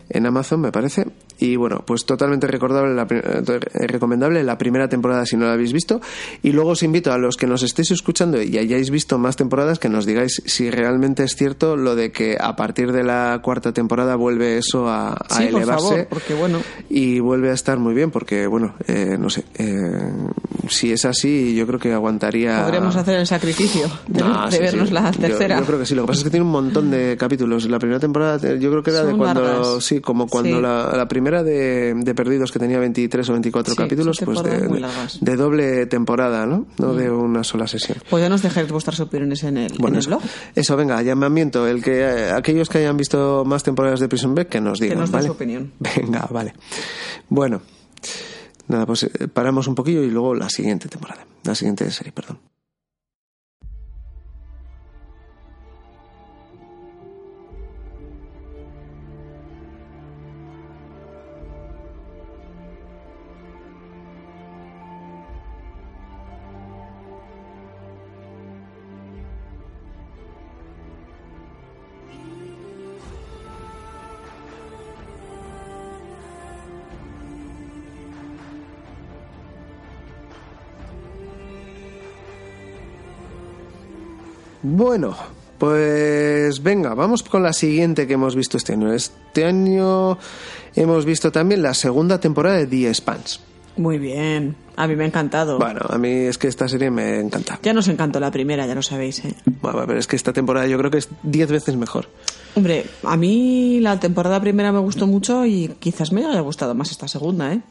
en 0.10 0.26
Amazon, 0.26 0.60
me 0.62 0.72
parece. 0.72 1.06
Y 1.40 1.56
bueno, 1.56 1.84
pues 1.86 2.06
totalmente 2.06 2.48
recordable, 2.48 2.94
la, 2.94 3.08
eh, 3.10 3.88
recomendable 3.88 4.44
la 4.44 4.58
primera 4.58 4.88
temporada 4.88 5.26
si 5.26 5.36
no 5.36 5.46
la 5.46 5.54
habéis 5.54 5.74
visto. 5.74 6.00
Y 6.42 6.52
luego 6.52 6.72
os 6.72 6.84
invito 6.84 7.12
a 7.12 7.18
los 7.18 7.38
que 7.38 7.48
nos 7.48 7.64
estéis 7.64 7.92
escuchando 7.92 8.42
y 8.42 8.58
hayáis 8.58 8.90
visto 8.92 9.18
más 9.18 9.36
temporadas 9.36 9.80
que 9.80 9.90
nos 9.90 10.06
digáis 10.06 10.42
si 10.46 10.70
realmente 10.70 11.24
es 11.24 11.36
cierto 11.36 11.76
lo 11.76 11.96
de 11.96 12.12
que 12.12 12.38
a 12.40 12.56
partir 12.56 12.92
de 12.92 13.04
la 13.04 13.40
cuarta 13.44 13.72
temporada 13.74 14.16
vuelve 14.16 14.58
eso 14.58 14.88
a, 14.88 15.14
a 15.14 15.38
Sí, 15.38 15.46
por 15.48 15.62
elevarse 15.62 15.88
favor, 15.90 16.08
porque 16.10 16.34
bueno. 16.34 16.60
y 16.90 17.20
vuelve 17.20 17.50
a 17.50 17.54
estar 17.54 17.80
muy 17.80 17.94
bien 17.94 18.12
porque 18.12 18.48
bueno 18.48 18.76
eh, 18.88 19.18
no 19.20 19.30
sé 19.30 19.44
eh, 19.56 20.12
si 20.70 20.92
es 20.92 21.06
así 21.06 21.56
yo 21.56 21.66
creo 21.68 21.80
que 21.80 21.92
aguantaría 21.94 22.62
Podríamos 22.64 22.96
hacer 22.96 23.20
el 23.20 23.28
sacrificio 23.28 23.88
de, 24.08 24.22
No, 24.22 24.46
de 24.50 24.52
sí, 24.52 24.60
vernos 24.60 24.88
sí. 24.90 24.94
la 24.94 25.12
Yo- 25.12 25.20
tercera. 25.20 25.60
Yo, 25.60 25.66
creo 25.66 25.80
que 25.80 25.86
sí. 25.86 25.96
Lo 25.96 26.04
que 26.04 26.08
pasa 26.08 26.20
es 26.20 26.24
que 26.24 26.30
tiene 26.30 26.46
un 26.46 26.52
montón 26.52 26.90
de 26.92 27.16
capítulos. 27.18 27.66
La 27.70 27.80
primera 27.80 28.00
temporada, 28.00 28.38
yo 28.56 28.70
creo 28.70 28.84
que 28.84 28.92
era 28.92 29.04
de 29.04 29.10
Son 29.12 29.18
cuando, 29.18 29.42
largas. 29.42 29.84
sí, 29.84 30.00
como 30.02 30.28
cuando. 30.28 30.60
La, 30.62 30.92
la 30.96 31.08
primera 31.08 31.23
primera 31.24 31.42
de, 31.42 31.94
de 31.96 32.16
Perdidos, 32.16 32.52
que 32.52 32.60
tenía 32.60 32.80
23 32.80 33.30
o 33.30 33.32
24 33.32 33.74
Sí, 33.74 33.78
capítulos, 33.78 34.20
pues 34.26 34.44
de, 34.44 35.36
doble 35.38 35.86
temporada, 35.86 36.46
¿no? 36.46 36.68
No 36.78 36.94
de 36.94 37.10
una 37.10 37.46
sola 37.46 37.66
sesión. 37.66 38.00
Pues 38.10 38.22
ya 38.22 38.28
nos 38.28 38.42
dejáis 38.42 38.70
vuestras 38.70 39.00
opiniones 39.00 39.42
en 39.44 39.56
el, 39.56 39.72
en 39.80 39.86
el 39.94 40.00
eso, 40.00 40.10
blog. 40.10 40.22
eso, 40.54 40.76
venga, 40.76 41.02
llamamiento. 41.02 41.66
El 41.66 41.82
que, 41.82 42.02
eh, 42.02 42.32
aquellos 42.32 42.68
que 42.68 42.80
hayan 42.80 42.98
visto 42.98 43.46
más 43.46 43.64
temporadas 43.64 44.02
de 44.02 44.10
Prison 44.10 44.36
Break, 44.36 44.50
que 44.50 44.60
nos 44.60 44.80
digan, 44.80 45.00
nos 45.00 45.12
den 45.12 45.14
¿vale? 45.14 45.28
su 45.28 45.32
opinión. 45.32 45.72
Venga, 45.80 46.28
vale. 46.30 46.54
Bueno, 47.30 47.62
nada, 48.68 48.86
pues 48.86 49.04
eh, 49.04 49.28
paramos 49.32 49.68
un 49.68 49.76
poquillo 49.76 50.04
y 50.04 50.12
luego 50.12 50.36
la 50.36 50.50
siguiente 50.50 50.90
temporada. 50.90 51.26
La 51.46 51.56
siguiente 51.56 51.90
serie, 51.90 52.12
perdón. 52.12 52.40
Bueno, 84.76 85.16
pues 85.60 86.64
venga, 86.64 86.96
vamos 86.96 87.22
con 87.22 87.44
la 87.44 87.54
siguiente 87.54 88.08
que 88.08 88.14
hemos 88.14 88.36
visto 88.36 88.58
este 88.58 88.74
año. 88.74 88.92
Este 88.92 89.46
año 89.46 90.18
hemos 90.76 91.06
visto 91.06 91.32
también 91.32 91.62
la 91.62 91.76
segunda 91.76 92.20
temporada 92.20 92.58
de 92.58 92.66
The 92.66 92.88
Expanse. 92.88 93.40
Muy 93.78 94.00
bien. 94.00 94.56
A 94.76 94.88
mí 94.88 94.96
me 94.96 95.04
ha 95.04 95.08
encantado. 95.08 95.60
Bueno, 95.60 95.82
a 95.88 96.00
mí 96.00 96.10
es 96.10 96.40
que 96.40 96.48
esta 96.48 96.68
serie 96.68 96.90
me 96.90 97.20
encanta. 97.20 97.60
Ya 97.62 97.72
nos 97.72 97.88
encantó 97.88 98.20
la 98.20 98.32
primera, 98.32 98.66
ya 98.66 98.74
lo 98.74 98.82
sabéis, 98.82 99.24
¿eh? 99.26 99.36
Bueno, 99.62 99.84
pero 99.86 100.00
es 100.00 100.08
que 100.08 100.16
esta 100.16 100.34
temporada 100.34 100.66
yo 100.66 100.80
creo 100.80 100.90
que 100.90 100.98
es 100.98 101.10
10 101.22 101.52
veces 101.52 101.76
mejor. 101.76 102.10
Hombre, 102.56 102.88
a 103.04 103.16
mí 103.16 103.80
la 103.80 104.00
temporada 104.00 104.42
primera 104.42 104.72
me 104.72 104.80
gustó 104.80 105.06
mucho 105.06 105.46
y 105.46 105.76
quizás 105.80 106.12
me 106.12 106.26
haya 106.26 106.40
gustado 106.40 106.74
más 106.74 106.90
esta 106.90 107.08
segunda, 107.08 107.54
¿eh? 107.54 107.62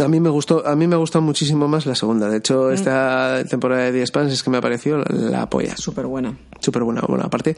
A 0.00 0.08
mí 0.08 0.20
me 0.20 0.30
gustó, 0.30 0.66
a 0.66 0.76
mí 0.76 0.86
me 0.86 0.96
gustó 0.96 1.20
muchísimo 1.20 1.68
más 1.68 1.86
la 1.86 1.94
segunda. 1.94 2.28
De 2.28 2.38
hecho, 2.38 2.70
esta 2.70 3.42
temporada 3.48 3.84
de 3.84 3.92
The 3.92 4.00
Expanse 4.00 4.34
es 4.34 4.42
que 4.42 4.50
me 4.50 4.58
ha 4.58 4.60
parecido 4.60 4.98
la, 4.98 5.04
la 5.08 5.50
polla. 5.50 5.76
Súper 5.76 6.06
buena. 6.06 6.36
Súper 6.60 6.82
buena. 6.82 7.02
Bueno, 7.06 7.24
aparte, 7.24 7.56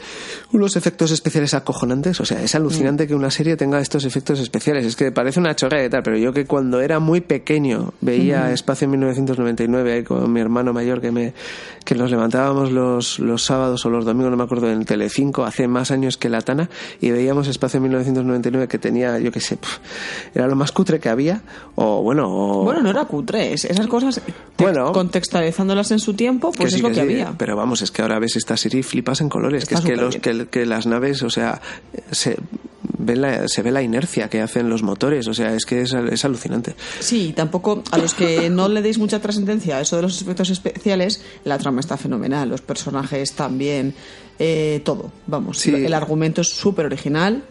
unos 0.53 0.77
efectos 0.77 1.11
especiales 1.11 1.55
acojonantes. 1.55 2.21
O 2.21 2.25
sea, 2.25 2.43
es 2.43 2.55
alucinante 2.55 3.07
que 3.07 3.15
una 3.15 3.31
serie 3.31 3.57
tenga 3.57 3.81
estos 3.81 4.05
efectos 4.05 4.41
especiales. 4.41 4.87
Es 4.87 4.97
que 4.97 5.13
parece 5.13 5.41
una 5.41 5.55
chorrada 5.57 5.85
y 5.85 5.91
tal, 5.91 6.03
pero 6.03 6.17
yo 6.17 6.33
que 6.33 6.47
cuando 6.47 6.81
era 6.81 6.99
muy 6.99 7.21
pequeño 7.21 7.93
veía 8.01 8.53
Espacio 8.53 8.85
en 8.87 8.93
1999 8.93 9.93
ahí 9.93 10.03
con 10.05 10.33
mi 10.33 10.41
hermano 10.41 10.73
mayor 10.73 11.01
que 11.01 11.11
me 11.11 11.35
que 11.85 11.95
nos 11.95 12.11
levantábamos 12.11 12.71
los, 12.71 13.19
los 13.19 13.43
sábados 13.45 13.85
o 13.85 13.91
los 13.91 14.05
domingos, 14.05 14.31
no 14.31 14.37
me 14.37 14.45
acuerdo, 14.45 14.71
en 14.71 14.85
Telecinco, 14.85 15.45
hace 15.45 15.69
más 15.69 15.91
años 15.91 16.17
que 16.17 16.29
la 16.29 16.41
Tana, 16.41 16.69
y 17.01 17.11
veíamos 17.11 17.49
Espacio 17.49 17.79
en 17.79 17.85
1999 17.85 18.69
que 18.69 18.79
tenía, 18.79 19.19
yo 19.19 19.33
qué 19.33 19.41
sé, 19.41 19.59
era 20.35 20.47
lo 20.47 20.57
más 20.57 20.73
cutre 20.73 21.01
que 21.01 21.09
había, 21.09 21.43
o 21.75 22.03
bueno, 22.03 22.32
Bueno, 22.65 22.83
no 22.83 22.91
era 22.91 23.05
cutre, 23.05 23.53
es- 23.53 23.65
esas 23.65 23.87
cosas, 23.87 24.21
Bueno. 24.59 24.93
contextualizándolas 24.93 25.91
en 25.91 25.99
su 25.99 26.15
tiempo, 26.15 26.51
Que 26.53 26.59
pues 26.59 26.71
sí, 26.73 26.77
es 26.77 26.83
lo 26.83 26.89
que, 26.89 26.95
sí, 26.95 27.01
había. 27.01 27.35
Pero 27.39 27.57
vamos, 27.57 27.83
es 27.83 27.91
que 27.91 28.03
ahora 28.03 28.19
ves 28.19 28.37
esta 28.37 28.57
serie 28.57 28.81
y 28.81 28.83
flipas 28.83 29.21
en 29.21 29.29
colores. 29.29 29.63
Está 29.65 29.77
que 29.77 29.81
es 29.81 29.85
que, 29.85 29.97
los, 29.97 30.17
que, 30.17 30.47
que 30.49 30.67
las 30.67 30.87
naves, 30.87 31.23
o 31.23 31.31
sea, 31.31 31.61
se 32.11 32.37
ve, 32.99 33.17
la, 33.17 33.49
se 33.49 33.63
ve 33.63 33.71
la 33.71 33.83
inercia 33.83 34.29
que 34.29 34.41
hacen 34.41 34.69
los 34.69 34.83
motores. 34.83 35.27
O 35.29 35.35
sea, 35.35 35.55
es 35.55 35.65
que 35.67 35.83
es, 35.83 35.93
es 35.93 36.25
alucinante. 36.25 36.75
Sí, 37.01 37.33
tampoco 37.37 37.83
a 37.91 37.99
los 37.99 38.15
que 38.15 38.49
no 38.51 38.69
le 38.69 38.83
deis 38.83 38.99
mucha 38.99 39.21
trascendencia 39.21 39.77
a 39.77 39.81
eso 39.81 39.97
de 39.97 40.03
los 40.03 40.21
efectos 40.23 40.51
especiales, 40.51 41.23
la 41.45 41.59
trama 41.59 41.81
está 41.81 41.97
fenomenal, 41.97 42.49
los 42.49 42.61
personajes 42.61 43.33
también, 43.33 43.95
eh, 44.39 44.81
todo, 44.85 45.11
vamos. 45.27 45.59
Sí. 45.59 45.75
El 45.75 45.95
argumento 45.95 46.41
es 46.41 46.49
súper 46.49 46.87
original 46.87 47.43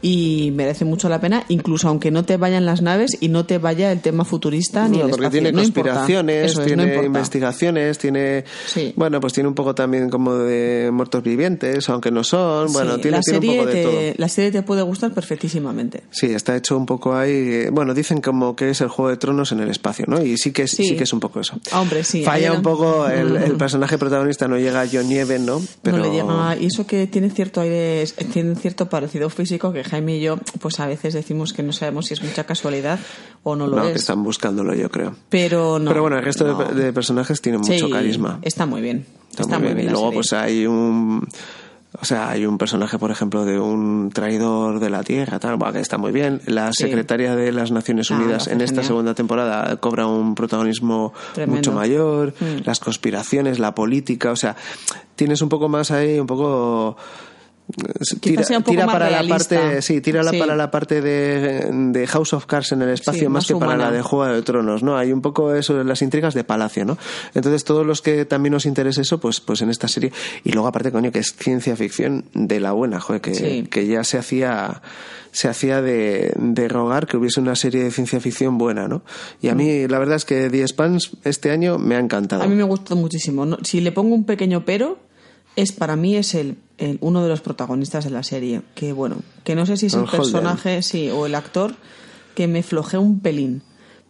y 0.00 0.52
merece 0.54 0.84
mucho 0.84 1.08
la 1.08 1.20
pena, 1.20 1.44
incluso 1.48 1.88
aunque 1.88 2.10
no 2.10 2.24
te 2.24 2.36
vayan 2.36 2.64
las 2.64 2.82
naves 2.82 3.16
y 3.20 3.28
no 3.28 3.44
te 3.46 3.58
vaya 3.58 3.90
el 3.92 4.00
tema 4.00 4.24
futurista 4.24 4.88
ni 4.88 4.98
No, 4.98 5.04
el 5.04 5.10
porque 5.10 5.24
espacio. 5.26 5.40
tiene 5.42 5.52
No 5.52 5.58
conspiraciones, 5.62 6.58
es, 6.58 6.64
tiene 6.66 7.04
investigaciones, 7.04 7.98
tiene. 7.98 8.44
Sí. 8.66 8.92
Bueno, 8.96 9.20
pues 9.20 9.32
tiene 9.32 9.48
un 9.48 9.54
poco 9.54 9.74
también 9.74 10.08
como 10.10 10.34
de 10.34 10.90
muertos 10.92 11.22
vivientes, 11.22 11.88
aunque 11.88 12.10
no 12.10 12.24
son. 12.24 12.72
Bueno, 12.72 12.94
Sí, 12.96 13.00
tiene, 13.02 13.16
la, 13.18 13.22
tiene 13.22 13.38
un 13.38 13.56
poco 13.56 13.66
de 13.66 13.72
te, 13.72 13.82
todo. 13.84 14.14
la 14.18 14.28
serie 14.28 14.50
te 14.50 14.62
puede 14.62 14.82
gustar 14.82 15.12
perfectísimamente. 15.12 16.02
Sí, 16.10 16.26
está 16.26 16.56
hecho 16.56 16.76
un 16.76 16.86
poco 16.86 17.14
ahí. 17.14 17.68
Bueno, 17.70 17.94
dicen 17.94 18.20
como 18.20 18.54
que 18.56 18.70
es 18.70 18.80
el 18.80 18.88
Juego 18.88 19.10
de 19.10 19.16
Tronos 19.16 19.52
en 19.52 19.60
el 19.60 19.68
espacio, 19.70 20.04
¿no? 20.08 20.22
Y 20.24 20.36
sí 20.38 20.52
que 20.52 20.62
es, 20.62 20.70
sí. 20.72 20.84
Sí. 20.84 20.96
que 20.96 21.04
es 21.04 21.12
un 21.12 21.20
poco 21.20 21.40
eso. 21.40 21.58
Hombre, 21.72 22.04
sí. 22.04 22.22
Falla 22.24 22.52
un 22.52 22.62
poco 22.62 23.08
el, 23.08 23.36
el 23.36 23.52
personaje 23.56 23.98
protagonista, 23.98 24.48
no 24.48 24.58
llega 24.58 24.82
a 24.82 24.86
John 24.90 25.08
Nieve, 25.08 25.38
¿no? 25.38 25.60
Pero 25.82 25.98
No 25.98 26.04
le 26.04 26.10
llega, 26.10 26.56
y 26.60 26.66
eso 26.66 26.86
que 26.86 27.06
tiene 27.06 27.30
cierto 27.30 27.60
aire, 27.60 28.04
tiene 28.32 28.54
cierto 28.56 28.88
parecido 28.88 29.28
físico 29.30 29.72
que 29.72 29.84
Jaime 29.88 30.16
y 30.16 30.20
yo, 30.20 30.36
pues 30.60 30.78
a 30.80 30.86
veces 30.86 31.14
decimos 31.14 31.52
que 31.52 31.62
no 31.62 31.72
sabemos 31.72 32.06
si 32.06 32.14
es 32.14 32.22
mucha 32.22 32.44
casualidad 32.44 32.98
o 33.42 33.56
no 33.56 33.66
lo 33.66 33.76
no, 33.76 33.84
es. 33.86 33.92
que 33.92 33.98
están 33.98 34.22
buscándolo, 34.22 34.74
yo 34.74 34.90
creo. 34.90 35.14
Pero 35.28 35.78
no. 35.78 35.90
Pero 35.90 36.02
bueno, 36.02 36.18
el 36.18 36.24
resto 36.24 36.44
de- 36.44 36.52
no. 36.52 36.64
de, 36.72 36.92
personajes 36.92 37.40
tiene 37.40 37.58
mucho 37.58 37.86
Sí, 37.86 37.90
carisma. 37.90 38.38
Está 38.42 38.66
muy 38.66 38.80
bien. 38.80 39.06
Está, 39.36 39.58
muy 39.58 39.68
bien. 39.74 39.80
Y 39.80 39.82
la 39.84 39.92
luego, 39.92 40.06
serie. 40.08 40.16
pues 40.18 40.32
hay 40.32 40.66
un. 40.66 41.26
O 42.00 42.04
sea, 42.04 42.28
hay 42.28 42.44
un 42.44 42.58
personaje, 42.58 42.98
por 42.98 43.10
ejemplo, 43.10 43.46
de 43.46 43.58
un 43.58 44.10
traidor 44.12 44.78
de 44.78 44.90
la 44.90 45.02
Tierra, 45.02 45.38
tal, 45.38 45.58
que 45.72 45.80
está 45.80 45.96
muy 45.96 46.12
bien. 46.12 46.42
La 46.46 46.70
Sí. 46.72 46.84
secretaria 46.84 47.34
de 47.34 47.50
las 47.50 47.70
Naciones 47.72 48.10
Ah, 48.10 48.16
Unidas 48.16 48.42
hace 48.42 48.52
en 48.52 48.60
esta 48.60 48.74
genial. 48.76 48.86
segunda 48.86 49.14
temporada 49.14 49.74
cobra 49.78 50.06
un 50.06 50.34
protagonismo 50.34 51.14
Tremendo. 51.34 51.56
mucho 51.56 51.72
mayor. 51.72 52.34
Mm. 52.38 52.64
Las 52.66 52.78
conspiraciones, 52.80 53.58
la 53.58 53.74
política, 53.74 54.30
o 54.32 54.36
sea, 54.36 54.54
tienes 55.16 55.40
un 55.40 55.48
poco 55.48 55.68
más 55.70 55.90
ahí, 55.90 56.20
un 56.20 56.26
poco. 56.26 56.96
Tira, 58.20 58.42
sea 58.44 58.58
un 58.58 58.62
poco 58.64 58.72
tira 58.72 58.86
más 58.86 58.94
para 58.94 59.08
realista. 59.10 59.54
la 59.54 59.60
parte, 59.60 59.82
sí, 59.82 60.00
tira 60.00 60.22
Sí. 60.24 60.38
para 60.38 60.56
la 60.56 60.70
parte 60.70 61.02
de, 61.02 61.68
de 61.70 62.06
House 62.06 62.32
of 62.32 62.46
Cards 62.46 62.72
en 62.72 62.80
el 62.82 62.88
espacio 62.90 63.20
Sí, 63.20 63.26
más, 63.26 63.32
más 63.44 63.46
que 63.46 63.56
para 63.56 63.76
la 63.76 63.90
de 63.90 64.00
Juego 64.02 64.32
de 64.32 64.40
Tronos, 64.42 64.82
¿no? 64.82 64.96
Hay 64.96 65.12
un 65.12 65.20
poco 65.20 65.54
eso 65.54 65.74
de 65.76 65.84
las 65.84 66.00
intrigas 66.00 66.32
de 66.34 66.44
Palacio, 66.44 66.84
¿no? 66.86 66.96
Entonces, 67.34 67.64
todos 67.64 67.86
los 67.86 68.00
que 68.00 68.24
también 68.24 68.54
os 68.54 68.64
interese 68.66 69.02
eso, 69.02 69.20
pues, 69.20 69.40
pues 69.40 69.60
en 69.60 69.68
esta 69.70 69.86
serie. 69.88 70.12
Y 70.44 70.52
luego, 70.52 70.66
aparte, 70.68 70.90
coño, 70.90 71.12
que 71.12 71.18
es 71.18 71.34
ciencia 71.38 71.76
ficción 71.76 72.24
de 72.34 72.58
la 72.60 72.72
buena, 72.72 73.00
joder, 73.00 73.20
que, 73.20 73.34
Sí. 73.34 73.68
que 73.70 73.86
ya 73.86 74.02
se 74.02 74.16
hacía, 74.18 74.80
se 75.32 75.48
hacía 75.48 75.82
de, 75.82 76.32
de 76.36 76.68
rogar 76.68 77.06
que 77.06 77.18
hubiese 77.18 77.40
una 77.40 77.54
serie 77.54 77.84
de 77.84 77.90
ciencia 77.90 78.18
ficción 78.20 78.56
buena, 78.56 78.88
¿no? 78.88 79.02
Y 79.42 79.48
a 79.48 79.54
mí, 79.54 79.86
la 79.88 79.98
verdad 79.98 80.16
es 80.16 80.24
que 80.24 80.48
The 80.48 80.66
Spans 80.66 81.10
este 81.24 81.50
año 81.50 81.78
me 81.78 81.96
ha 81.96 81.98
encantado. 81.98 82.42
A 82.42 82.46
mí 82.48 82.54
me 82.54 82.62
gustó 82.62 82.96
muchísimo. 82.96 83.44
No- 83.44 83.58
Si 83.62 83.80
le 83.82 83.92
pongo 83.92 84.14
un 84.14 84.24
pequeño 84.24 84.64
pero, 84.64 84.98
es 85.54 85.72
para 85.72 85.96
mí 85.96 86.16
es 86.16 86.34
el, 86.34 86.56
el- 86.78 86.98
uno 87.00 87.22
de 87.22 87.28
los 87.28 87.40
protagonistas 87.40 88.04
de 88.04 88.10
la 88.10 88.22
serie. 88.22 88.62
Que 88.74 88.92
bueno, 88.92 89.16
que 89.44 89.54
no 89.54 89.66
sé 89.66 89.76
si 89.76 89.86
es 89.86 89.94
el, 89.94 90.00
El 90.00 90.06
Holden. 90.06 90.18
personaje, 90.20 90.82
sí, 90.82 91.10
o 91.10 91.26
el 91.26 91.34
actor, 91.34 91.74
que 92.34 92.46
me 92.48 92.62
flojea 92.62 93.00
un 93.00 93.20
pelín. 93.20 93.62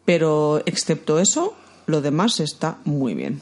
Pero 0.04 0.62
excepto 0.64 1.18
eso, 1.18 1.54
lo 1.86 2.00
demás 2.00 2.40
está 2.40 2.78
muy 2.84 3.14
bien. 3.14 3.40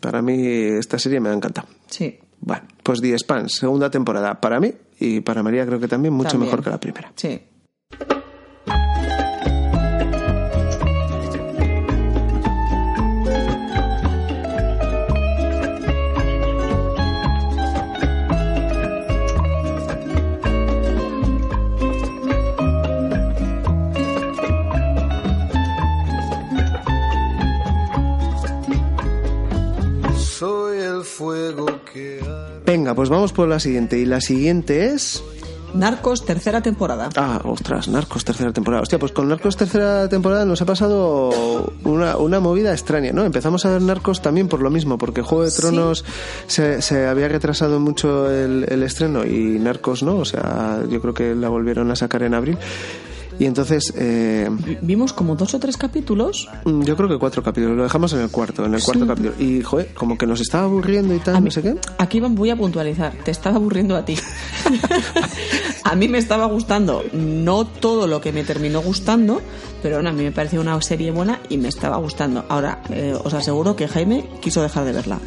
Para 0.00 0.20
mí, 0.22 0.34
esta 0.46 0.98
serie 0.98 1.20
me 1.20 1.30
ha 1.30 1.32
encantado. 1.32 1.68
Sí. 1.88 2.18
Bueno, 2.40 2.64
pues 2.82 3.00
The 3.00 3.18
Spans, 3.18 3.54
segunda 3.54 3.90
temporada. 3.90 4.38
Para 4.40 4.60
mí 4.60 4.72
y 5.00 5.20
para 5.20 5.42
María 5.42 5.64
creo 5.64 5.80
que 5.80 5.88
también 5.88 6.12
mucho 6.12 6.30
también. 6.32 6.50
mejor 6.50 6.62
que 6.64 6.70
la 6.70 6.78
primera. 6.80 7.12
Sí. 7.16 7.40
Venga, 32.74 32.92
pues 32.92 33.08
vamos 33.08 33.32
por 33.32 33.46
la 33.46 33.60
siguiente. 33.60 34.00
Y 34.00 34.04
la 34.04 34.20
siguiente 34.20 34.86
es... 34.86 35.22
Narcos, 35.74 36.24
tercera 36.24 36.60
temporada. 36.60 37.08
Ah, 37.14 37.40
ostras, 37.44 37.86
Narcos, 37.86 38.24
tercera 38.24 38.52
temporada. 38.52 38.82
Hostia, 38.82 38.98
pues 38.98 39.12
con 39.12 39.28
Narcos, 39.28 39.56
tercera 39.56 40.08
temporada 40.08 40.44
nos 40.44 40.60
ha 40.60 40.66
pasado 40.66 41.30
una, 41.84 42.16
una 42.16 42.40
movida 42.40 42.72
extraña, 42.72 43.12
¿no? 43.12 43.24
Empezamos 43.24 43.64
a 43.64 43.70
ver 43.70 43.82
Narcos 43.82 44.22
también 44.22 44.48
por 44.48 44.60
lo 44.60 44.70
mismo, 44.70 44.98
porque 44.98 45.22
Juego 45.22 45.44
de 45.44 45.52
Tronos 45.52 46.04
se, 46.48 46.82
se 46.82 47.06
había 47.06 47.28
retrasado 47.28 47.78
mucho 47.78 48.28
el, 48.28 48.66
el 48.68 48.82
estreno 48.82 49.24
y 49.24 49.60
Narcos 49.60 50.02
no, 50.02 50.16
o 50.16 50.24
sea, 50.24 50.80
yo 50.90 51.00
creo 51.00 51.14
que 51.14 51.36
la 51.36 51.48
volvieron 51.48 51.92
a 51.92 51.96
sacar 51.96 52.24
en 52.24 52.34
abril. 52.34 52.58
Y 53.38 53.46
entonces, 53.46 53.92
eh, 53.96 54.48
Vi- 54.64 54.78
Vimos 54.80 55.12
como 55.12 55.34
dos 55.34 55.54
o 55.54 55.58
tres 55.58 55.76
capítulos. 55.76 56.48
mm, 56.64 56.82
yo 56.82 56.96
creo 56.96 57.08
que 57.08 57.18
cuatro 57.18 57.42
capítulos, 57.42 57.76
lo 57.76 57.82
dejamos 57.82 58.12
en 58.12 58.20
el 58.20 58.30
cuarto, 58.30 58.64
en 58.64 58.74
el 58.74 58.82
cuarto 58.82 59.06
capítulo. 59.06 59.34
Y, 59.38 59.62
joder, 59.62 59.92
como 59.94 60.16
que 60.16 60.26
nos 60.26 60.40
estaba 60.40 60.64
aburriendo 60.64 61.14
y 61.14 61.18
tal, 61.18 61.42
no 61.42 61.50
sé 61.50 61.62
qué. 61.62 61.74
Aquí 61.98 62.20
voy 62.20 62.50
a 62.50 62.56
puntualizar. 62.56 63.12
Te 63.24 63.30
estaba 63.30 63.56
aburriendo 63.56 63.96
a 63.96 64.04
ti. 64.04 64.16
a 65.84 65.94
mí 65.96 66.08
me 66.08 66.18
estaba 66.18 66.46
gustando, 66.46 67.02
no 67.12 67.66
todo 67.66 68.06
lo 68.06 68.20
que 68.20 68.32
me 68.32 68.44
terminó 68.44 68.80
gustando, 68.82 69.40
pero 69.84 69.96
bueno, 69.96 70.08
a 70.08 70.12
mí 70.14 70.22
me 70.24 70.32
pareció 70.32 70.62
una 70.62 70.80
serie 70.80 71.10
buena 71.10 71.40
y 71.50 71.58
me 71.58 71.68
estaba 71.68 71.98
gustando. 71.98 72.42
Ahora, 72.48 72.80
eh, 72.88 73.14
os 73.22 73.34
aseguro 73.34 73.76
que 73.76 73.86
Jaime 73.86 74.24
quiso 74.40 74.62
dejar 74.62 74.86
de 74.86 74.92
verla. 74.92 75.18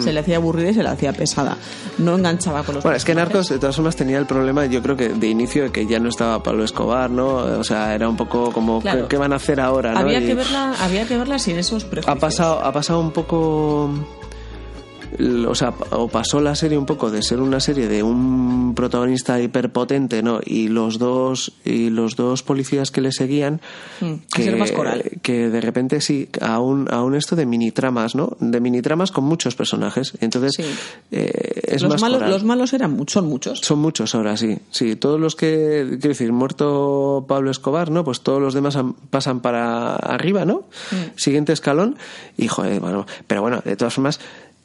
Se 0.00 0.12
le 0.12 0.18
hacía 0.18 0.36
aburrida 0.38 0.70
y 0.70 0.74
se 0.74 0.82
le 0.82 0.88
hacía 0.88 1.12
pesada. 1.12 1.56
No 1.98 2.16
enganchaba 2.16 2.64
con 2.64 2.74
los 2.74 2.82
Bueno, 2.82 2.96
es 2.96 3.04
que. 3.04 3.14
Narcos 3.14 3.48
de 3.50 3.60
todas 3.60 3.76
formas 3.76 3.94
tenía 3.94 4.18
el 4.18 4.26
problema, 4.26 4.66
yo 4.66 4.82
creo 4.82 4.96
que 4.96 5.10
de 5.10 5.28
inicio, 5.28 5.62
de 5.62 5.70
que 5.70 5.86
ya 5.86 6.00
no 6.00 6.08
estaba 6.08 6.42
Pablo 6.42 6.64
Escobar, 6.64 7.08
¿no? 7.08 7.34
O 7.36 7.62
sea, 7.64 7.94
era 7.94 8.08
un 8.08 8.16
poco 8.16 8.50
como, 8.50 8.80
Claro. 8.80 9.02
¿qué, 9.02 9.08
qué 9.10 9.16
van 9.16 9.32
a 9.32 9.36
hacer 9.36 9.60
ahora, 9.60 9.92
no? 9.92 10.00
Había 10.00 10.20
Y 10.20 10.26
que 10.26 10.34
verla, 10.34 10.74
había 10.80 11.06
que 11.06 11.16
verla 11.16 11.38
sin 11.38 11.56
esos 11.56 11.84
prejuicios. 11.84 12.16
ha 12.16 12.18
pasado, 12.18 12.64
ha 12.64 12.72
pasado 12.72 12.98
un 12.98 13.12
poco... 13.12 13.90
O 15.46 15.54
sea, 15.54 15.72
o 15.90 16.08
pasó 16.08 16.40
la 16.40 16.54
serie 16.54 16.78
un 16.78 16.86
poco 16.86 17.10
de 17.10 17.22
ser 17.22 17.40
una 17.40 17.60
serie 17.60 17.88
de 17.88 18.02
un 18.02 18.74
protagonista 18.74 19.40
hiperpotente, 19.40 20.22
¿no? 20.22 20.40
Y 20.44 20.68
los 20.68 20.98
dos 20.98 21.52
y 21.64 21.90
los 21.90 22.16
dos 22.16 22.42
policías 22.42 22.90
que 22.90 23.00
le 23.00 23.12
seguían, 23.12 23.60
Mm, 24.00 24.14
ser 24.34 24.56
más 24.56 24.72
coral. 24.72 25.02
que 25.22 25.48
de 25.50 25.60
repente 25.60 26.00
sí, 26.00 26.28
a 26.40 26.58
un, 26.60 26.86
a 26.92 27.02
un 27.02 27.14
esto 27.14 27.36
de 27.36 27.44
mini 27.46 27.70
tramas, 27.70 28.14
¿no? 28.14 28.36
De 28.40 28.60
mini 28.60 28.80
tramas 28.82 29.10
con 29.12 29.24
muchos 29.24 29.54
personajes. 29.54 30.12
Entonces, 30.20 30.52
Sí. 30.56 30.62
eh, 31.12 31.60
es 31.64 31.82
los, 31.82 31.92
más 31.92 32.00
malos, 32.02 32.18
coral. 32.18 32.30
los 32.32 32.44
malos 32.44 32.72
eran 32.72 32.92
muchos, 32.92 33.12
son 33.14 33.26
muchos. 33.28 33.60
Son 33.60 33.78
muchos 33.78 34.14
ahora, 34.14 34.36
sí. 34.36 34.58
Sí, 34.70 34.96
todos 34.96 35.20
los 35.20 35.36
que, 35.36 35.86
quiero 36.00 36.08
decir, 36.08 36.32
muerto 36.32 37.24
Pablo 37.28 37.50
Escobar, 37.50 37.90
¿no? 37.90 38.04
Pues 38.04 38.20
todos 38.22 38.40
los 38.40 38.54
demás 38.54 38.76
han- 38.76 38.94
pasan 38.94 39.40
para 39.40 39.96
arriba, 39.96 40.44
¿no? 40.44 40.64
Siguiente 41.16 41.52
escalón. 41.52 41.96
Y, 42.38 42.48
joder, 42.48 42.80
bueno, 42.80 43.06
pero 43.26 43.42
bueno, 43.42 43.60
de 43.64 43.76
todas 43.76 43.94
formas. 43.94 44.20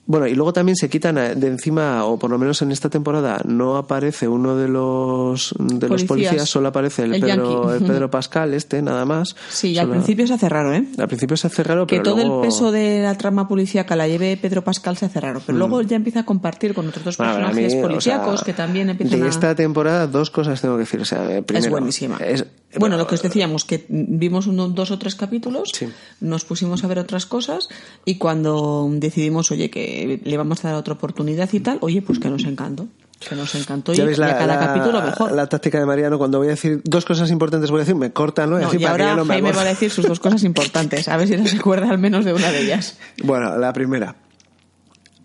Bueno, 0.07 0.27
y 0.27 0.35
luego 0.35 0.53
también 0.53 0.75
se 0.75 0.87
quitan 0.87 1.17
a- 1.17 1.33
de 1.33 1.47
encima, 1.47 2.05
o 2.05 2.19
por 2.19 2.29
lo 2.29 2.37
menos 2.37 2.61
en 2.61 2.71
esta 2.71 2.89
temporada, 2.91 3.41
no 3.45 3.75
aparece 3.75 4.27
uno 4.27 4.55
de 4.55 4.67
los 4.67 5.53
de 5.57 5.89
los 5.89 6.03
Policías. 6.03 6.07
policías, 6.07 6.49
solo 6.49 6.67
aparece 6.67 7.03
el, 7.05 7.15
El 7.15 7.21
Pedro, 7.21 7.73
el 7.73 7.83
Pedro 7.85 8.11
Pascal, 8.11 8.53
este, 8.53 8.83
nada 8.83 9.03
más. 9.05 9.35
Sí, 9.49 9.71
y 9.71 9.77
al 9.79 9.85
Solo- 9.87 9.93
principio 9.95 10.27
se 10.27 10.33
hace 10.35 10.47
raro, 10.47 10.73
¿eh? 10.73 10.85
Al 10.99 11.07
principio 11.07 11.35
se 11.37 11.47
hace 11.47 11.63
raro, 11.63 11.87
Que 11.87 11.95
pero 11.97 12.03
todo 12.11 12.17
luego- 12.17 12.41
el 12.43 12.47
peso 12.49 12.71
de 12.71 13.01
la 13.01 13.17
trama 13.17 13.47
policíaca 13.47 13.95
la 13.95 14.07
lleve 14.07 14.37
Pedro 14.37 14.63
Pascal 14.63 14.95
se 14.95 15.05
hace 15.05 15.19
raro, 15.19 15.41
pero 15.43 15.57
luego 15.57 15.81
ya 15.81 15.95
empieza 15.95 16.19
a 16.19 16.25
compartir 16.25 16.75
con 16.75 16.87
otros 16.87 17.03
dos 17.03 17.15
Mm. 17.19 17.23
Bueno, 17.23 17.33
personajes 17.47 17.73
mí, 17.73 17.79
o 17.79 17.81
policíacos 17.81 18.39
sea, 18.41 18.45
que 18.45 18.53
también 18.53 18.89
empiezan 18.91 19.19
De 19.19 19.25
a... 19.25 19.29
esta 19.29 19.55
temporada, 19.55 20.05
dos 20.05 20.29
cosas 20.29 20.61
tengo 20.61 20.75
que 20.75 20.81
decir. 20.81 21.01
O 21.01 21.05
sea, 21.05 21.23
eh, 21.35 21.41
primero, 21.41 21.65
es 21.65 21.71
buenísima. 21.71 22.17
es- 22.17 22.45
bueno, 22.77 22.97
lo 22.97 23.07
que 23.07 23.15
os 23.15 23.21
decíamos, 23.23 23.63
que 23.63 23.85
vimos 23.89 24.47
uno- 24.47 24.67
dos 24.67 24.91
o 24.91 24.99
tres 24.99 25.15
capítulos, 25.15 25.71
Sí. 25.73 25.87
nos 26.19 26.43
pusimos 26.43 26.83
a 26.83 26.87
ver 26.87 26.99
otras 26.99 27.25
cosas 27.25 27.69
y 28.03 28.15
cuando 28.17 28.87
decidimos, 28.91 29.49
oye, 29.51 29.69
que 29.69 29.94
le 30.23 30.37
vamos 30.37 30.63
a 30.63 30.69
dar 30.69 30.77
otra 30.77 30.93
oportunidad 30.93 31.49
y 31.51 31.59
tal, 31.59 31.77
oye, 31.81 32.01
pues 32.01 32.19
que 32.19 32.29
nos 32.29 32.43
encantó. 32.43 32.87
Que 33.27 33.35
nos 33.35 33.55
encantó 33.55 33.93
y, 33.93 33.97
y 33.97 34.01
a 34.01 34.37
cada 34.37 34.59
capítulo 34.59 35.01
mejor. 35.01 35.31
La 35.31 35.47
táctica 35.47 35.79
de 35.79 35.85
Mariano, 35.85 36.17
cuando 36.17 36.37
voy 36.37 36.47
a 36.47 36.51
decir 36.51 36.81
dos 36.83 37.05
cosas 37.05 37.31
importantes, 37.31 37.71
voy 37.71 37.79
a 37.79 37.83
decir, 37.83 37.95
me 37.95 38.11
corta, 38.11 38.45
¿no? 38.45 38.59
No, 38.59 38.67
Así 38.67 38.77
y 38.77 38.79
para 38.79 38.91
ahora 38.91 39.15
no 39.15 39.25
me 39.25 39.35
Jaime 39.35 39.51
va 39.53 39.61
a 39.61 39.65
decir 39.65 39.89
sus 39.89 40.05
dos 40.05 40.19
cosas 40.19 40.43
importantes, 40.43 41.07
a 41.07 41.15
ver 41.17 41.27
si 41.27 41.47
se 41.47 41.57
acuerda 41.57 41.89
al 41.89 41.97
menos 41.97 42.25
de 42.25 42.33
una 42.33 42.51
de 42.51 42.61
ellas. 42.61 42.97
Bueno, 43.23 43.57
la 43.57 43.71
primera. 43.71 44.15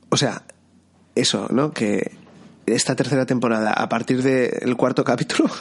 O 0.08 0.16
sea, 0.16 0.42
eso, 1.14 1.48
¿no? 1.50 1.72
Que 1.72 2.12
esta 2.66 2.94
tercera 2.94 3.26
temporada, 3.26 3.72
a 3.72 3.88
partir 3.88 4.22
del 4.22 4.76
cuarto 4.76 5.04
capítulo, 5.04 5.50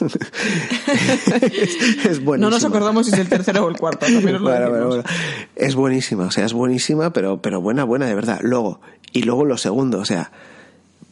es, 1.42 1.76
es 2.04 2.24
buenísima. 2.24 2.36
No 2.36 2.50
nos 2.50 2.64
acordamos 2.64 3.06
si 3.06 3.12
es 3.12 3.18
el 3.18 3.28
tercero 3.28 3.64
o 3.64 3.68
el 3.68 3.76
cuarto, 3.76 4.06
bueno. 4.40 5.02
Es 5.56 5.74
buenísima, 5.74 6.26
o 6.26 6.30
sea, 6.30 6.44
es 6.44 6.52
buenísima, 6.52 7.12
pero, 7.12 7.42
pero 7.42 7.60
buena, 7.60 7.84
buena, 7.84 8.06
de 8.06 8.14
verdad. 8.14 8.38
Luego, 8.42 8.80
y 9.12 9.22
luego 9.22 9.44
lo 9.44 9.56
segundo, 9.56 9.98
o 9.98 10.04
sea, 10.04 10.30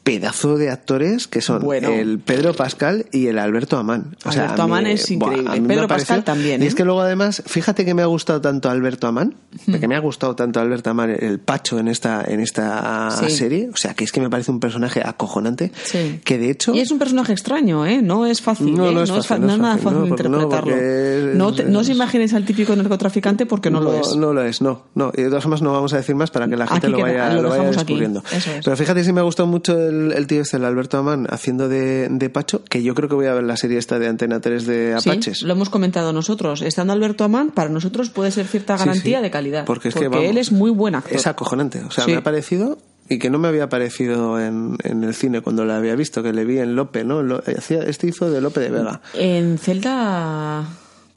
pedazo 0.09 0.57
de 0.57 0.71
actores 0.71 1.29
que 1.29 1.41
son 1.41 1.61
Bueno. 1.62 1.88
el 1.88 2.19
Pedro 2.19 2.55
Pascal 2.55 3.07
y 3.12 3.27
el 3.27 3.38
Alberto 3.38 3.77
Amán. 3.77 4.17
O 4.25 4.33
sea, 4.33 4.45
Alberto 4.45 4.63
Amán 4.63 4.87
es 4.87 5.11
increíble. 5.11 5.61
Pedro 5.67 5.87
Pascal 5.89 6.25
también, 6.25 6.63
Y 6.63 6.65
¿eh? 6.65 6.69
es 6.69 6.75
que 6.75 6.85
luego 6.85 7.00
además, 7.02 7.43
fíjate 7.47 7.85
que 7.85 7.95
me 7.95 8.02
ha 8.02 8.06
gustado 8.06 8.41
tanto 8.41 8.71
Alberto 8.71 9.06
Amán, 9.06 9.35
que 9.80 9.87
me 9.89 9.97
ha 9.97 10.00
gustado 10.00 10.35
tanto 10.35 10.61
Alberto 10.61 10.91
Amán, 10.91 11.11
el 11.19 11.39
Pacho 11.41 11.78
en 11.78 11.89
esta, 11.89 12.25
en 12.26 12.41
esta 12.41 13.11
Sí. 13.11 13.30
serie. 13.30 13.69
O 13.73 13.76
sea, 13.76 13.95
que 13.95 14.04
es 14.04 14.13
que 14.13 14.21
me 14.21 14.30
parece 14.30 14.50
un 14.50 14.61
personaje 14.61 15.02
acojonante. 15.04 15.73
Sí. 15.85 16.21
Que 16.25 16.39
de 16.39 16.50
hecho. 16.50 16.75
Y 16.75 16.80
es 16.80 16.91
un 16.91 16.99
personaje 16.99 17.32
extraño, 17.32 17.85
¿eh? 17.87 18.00
No 18.02 18.26
es 18.26 18.41
fácil, 18.41 18.75
No, 18.75 18.89
¿eh? 18.89 18.95
no 18.95 19.02
es 19.02 19.11
fácil, 19.11 19.47
no 19.47 19.52
es 19.52 19.59
nada 19.59 19.76
fácil, 19.78 19.99
porque- 19.99 20.09
interpretarlo. 20.11 20.49
porque 20.49 21.30
es- 21.30 21.37
No, 21.37 21.52
te- 21.54 21.65
os 21.76 21.89
imaginéis 21.89 22.32
al 22.35 22.45
típico 22.45 22.75
narcotraficante 22.75 23.47
porque 23.47 23.71
no, 23.71 23.80
lo 23.80 23.95
es. 23.95 24.17
No 24.17 24.32
lo 24.32 24.43
es, 24.43 24.61
no, 24.63 24.82
no. 24.95 25.13
Y 25.17 25.23
de 25.23 25.28
todas 25.28 25.43
formas 25.45 25.63
no 25.63 25.73
vamos 25.73 25.93
a 25.93 25.97
decir 25.99 26.15
más 26.15 26.30
para 26.30 26.49
que 26.49 26.56
la 26.56 26.67
gente 26.67 26.87
Aquí 26.87 26.93
lo 26.97 27.04
queda, 27.04 27.25
vaya, 27.28 27.35
lo 27.35 27.43
lo 27.43 27.49
vaya 27.50 27.71
descubriendo. 27.71 28.23
Es. 28.32 28.47
Pero 28.65 28.76
fíjate 28.76 29.04
si 29.04 29.13
me 29.13 29.21
ha 29.21 29.25
gustado 29.25 29.47
mucho 29.47 29.78
el, 29.78 29.98
el 30.13 30.26
tío 30.26 30.43
este, 30.43 30.56
el 30.56 30.65
Alberto 30.65 30.99
Amán, 30.99 31.26
haciendo 31.30 31.69
de, 31.69 32.08
de 32.11 32.30
Pacho, 32.30 32.63
que 32.65 32.82
yo 32.82 32.95
creo 32.95 33.08
que 33.08 33.15
voy 33.15 33.26
a 33.26 33.34
ver 33.34 33.45
la 33.45 33.56
serie 33.56 33.78
esta 33.78 33.99
de 33.99 34.08
Antena 34.08 34.41
3 34.41 34.67
de 34.67 34.97
Sí, 34.99 35.11
Apaches. 35.11 35.43
lo 35.43 35.52
hemos 35.52 35.69
comentado 35.71 36.13
nosotros. 36.13 36.63
Estando 36.63 36.93
Alberto 36.93 37.25
Amán, 37.25 37.50
para 37.50 37.69
nosotros 37.71 38.11
puede 38.11 38.30
ser 38.30 38.47
cierta 38.47 38.76
Sí, 38.78 38.84
garantía 38.87 39.19
sí. 39.19 39.23
de 39.23 39.30
calidad. 39.30 39.65
Porque 39.65 39.89
es 39.89 39.95
que, 39.95 40.08
vamos, 40.08 40.25
él 40.25 40.39
es 40.39 40.52
muy 40.52 40.71
buen 40.71 40.95
actor. 40.95 41.15
Es 41.17 41.26
acojonante. 41.26 41.82
O 41.84 41.91
sea, 41.91 42.04
Sí. 42.04 42.11
me 42.13 42.17
ha 42.19 42.23
parecido 42.23 42.78
y 43.11 43.19
que 43.19 43.30
no 43.30 43.39
me 43.39 43.49
había 43.49 43.69
parecido 43.71 44.39
en, 44.39 44.76
en 44.84 45.02
el 45.02 45.15
cine 45.15 45.41
cuando 45.41 45.65
la 45.65 45.76
había 45.78 45.95
visto, 45.95 46.23
que 46.23 46.32
le 46.34 46.45
vi 46.45 46.58
en 46.58 46.76
Lope, 46.76 47.04
¿no? 47.04 47.23
Lo- 47.23 47.43
hacía- 47.56 47.82
este 47.84 48.06
hizo 48.06 48.30
de 48.30 48.41
Lope 48.43 48.61
de 48.61 48.71
Vega. 48.71 49.00
En 49.15 49.56
Celda 49.58 50.67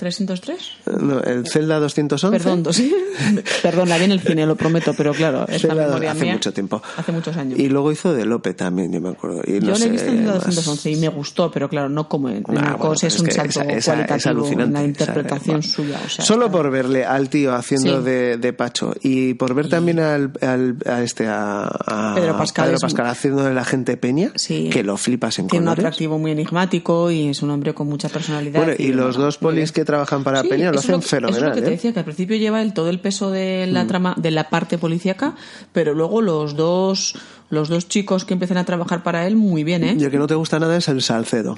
303. 0.02 0.58
No, 1.00 1.20
el 1.22 1.48
Zelda 1.48 1.80
211. 1.80 2.38
Perdón, 2.40 2.64
dos- 2.64 2.82
Perdón, 3.62 3.88
la 3.90 3.98
vi 4.00 4.06
en 4.06 4.12
el 4.14 4.20
cine, 4.20 4.46
lo 4.48 4.56
prometo, 4.56 4.94
pero 4.98 5.14
claro, 5.14 5.46
esta 5.48 5.68
Zelda 5.70 5.86
memoria 5.88 6.12
hace 6.12 6.22
mía- 6.24 6.34
mucho 6.34 6.52
tiempo. 6.52 6.82
Hace 6.98 7.12
muchos 7.12 7.38
años. 7.38 7.60
Y 7.60 7.70
luego 7.70 7.92
hizo 7.92 8.12
de 8.14 8.26
Lope 8.26 8.54
también, 8.56 8.92
yo 8.92 9.00
me 9.00 9.10
acuerdo. 9.10 9.42
Y 9.46 9.54
no 9.60 9.60
Yo 9.60 9.72
le 9.74 9.76
sé, 9.78 9.86
he 9.86 9.90
visto 9.92 10.08
en 10.10 10.18
Celda 10.18 10.34
más. 10.34 10.46
211 10.46 10.92
y 10.92 10.96
me 10.96 11.08
gustó, 11.10 11.52
pero 11.52 11.70
claro, 11.70 11.88
no 11.90 12.10
como 12.10 12.30
en, 12.30 12.44
Ah, 12.48 12.52
Narcos, 12.54 12.80
bueno, 12.80 12.94
es 13.04 13.20
un 13.20 13.32
salto 13.32 13.50
esa- 13.62 13.62
esa- 13.64 13.78
es 13.78 13.86
cualitativo 13.86 14.48
en 14.48 14.74
la 14.74 14.80
Esa- 14.80 14.88
interpretación 14.88 15.58
bueno. 15.58 15.74
suya. 15.74 16.02
o 16.04 16.10
sea, 16.10 16.26
Solo 16.26 16.46
está- 16.48 16.58
por 16.58 16.72
verle 16.72 17.06
al 17.06 17.30
tío 17.30 17.54
haciendo 17.54 18.00
Sí. 18.00 18.06
de, 18.06 18.38
de 18.38 18.54
Pacho 18.54 18.96
y 19.04 19.36
por 19.36 19.54
ver 19.54 19.70
también 19.70 20.00
al, 20.00 20.32
al- 20.42 20.78
a 20.88 21.04
este 21.04 21.28
a, 21.28 21.64
a 21.66 22.16
Pedro 22.16 22.38
Pascal 22.38 22.66
Pedro 22.66 22.76
es- 22.78 22.82
Pascal 22.82 23.06
haciendo 23.06 23.44
de 23.44 23.54
la 23.54 23.64
gente 23.66 23.98
Peña 23.98 24.32
Sí. 24.36 24.70
que 24.72 24.84
lo 24.84 24.98
flipas 24.98 25.38
en 25.38 25.48
Tiene 25.48 25.62
un 25.64 25.66
colores. 25.68 25.86
atractivo 25.86 26.18
muy 26.18 26.32
enigmático 26.32 27.12
y 27.12 27.28
es 27.30 27.42
un 27.44 27.52
hombre 27.52 27.74
con 27.76 27.88
mucha 27.88 28.10
personalidad. 28.10 28.60
Bueno, 28.64 28.74
y 28.78 28.88
los 28.94 29.16
bueno, 29.16 29.26
dos 29.26 29.38
polis 29.38 29.72
que 29.72 29.86
trabajan 29.92 30.24
para 30.24 30.42
Sí, 30.42 30.48
Peña 30.50 30.72
lo 30.72 30.80
hacen 30.80 31.00
que- 31.02 31.08
fenomenal. 31.08 31.42
Es 31.44 31.48
lo 31.50 31.54
que 31.56 31.62
te 31.62 31.68
¿eh? 31.68 31.72
decía, 31.72 31.94
que 31.94 32.00
al 32.00 32.06
principio 32.06 32.38
lleva 32.38 32.62
el, 32.62 32.74
todo 32.74 32.90
el 32.90 33.00
peso 33.00 33.30
de 33.32 33.68
la 33.68 33.86
trama, 33.88 34.16
de 34.18 34.32
la 34.32 34.50
parte 34.50 34.78
policíaca, 34.78 35.36
pero 35.74 35.94
luego 35.94 36.22
los 36.22 36.56
dos, 36.56 37.16
los 37.50 37.70
dos 37.70 37.88
chicos 37.88 38.26
que 38.26 38.34
empiezan 38.34 38.58
a 38.58 38.66
trabajar 38.66 39.04
para 39.04 39.28
él, 39.28 39.36
muy 39.36 39.64
bien, 39.64 39.84
¿eh? 39.84 39.96
Y 40.00 40.04
el 40.04 40.12
que 40.12 40.18
no 40.18 40.28
te 40.28 40.36
gusta 40.36 40.60
nada 40.60 40.76
es 40.78 40.88
el 40.88 41.02
Salcedo. 41.02 41.58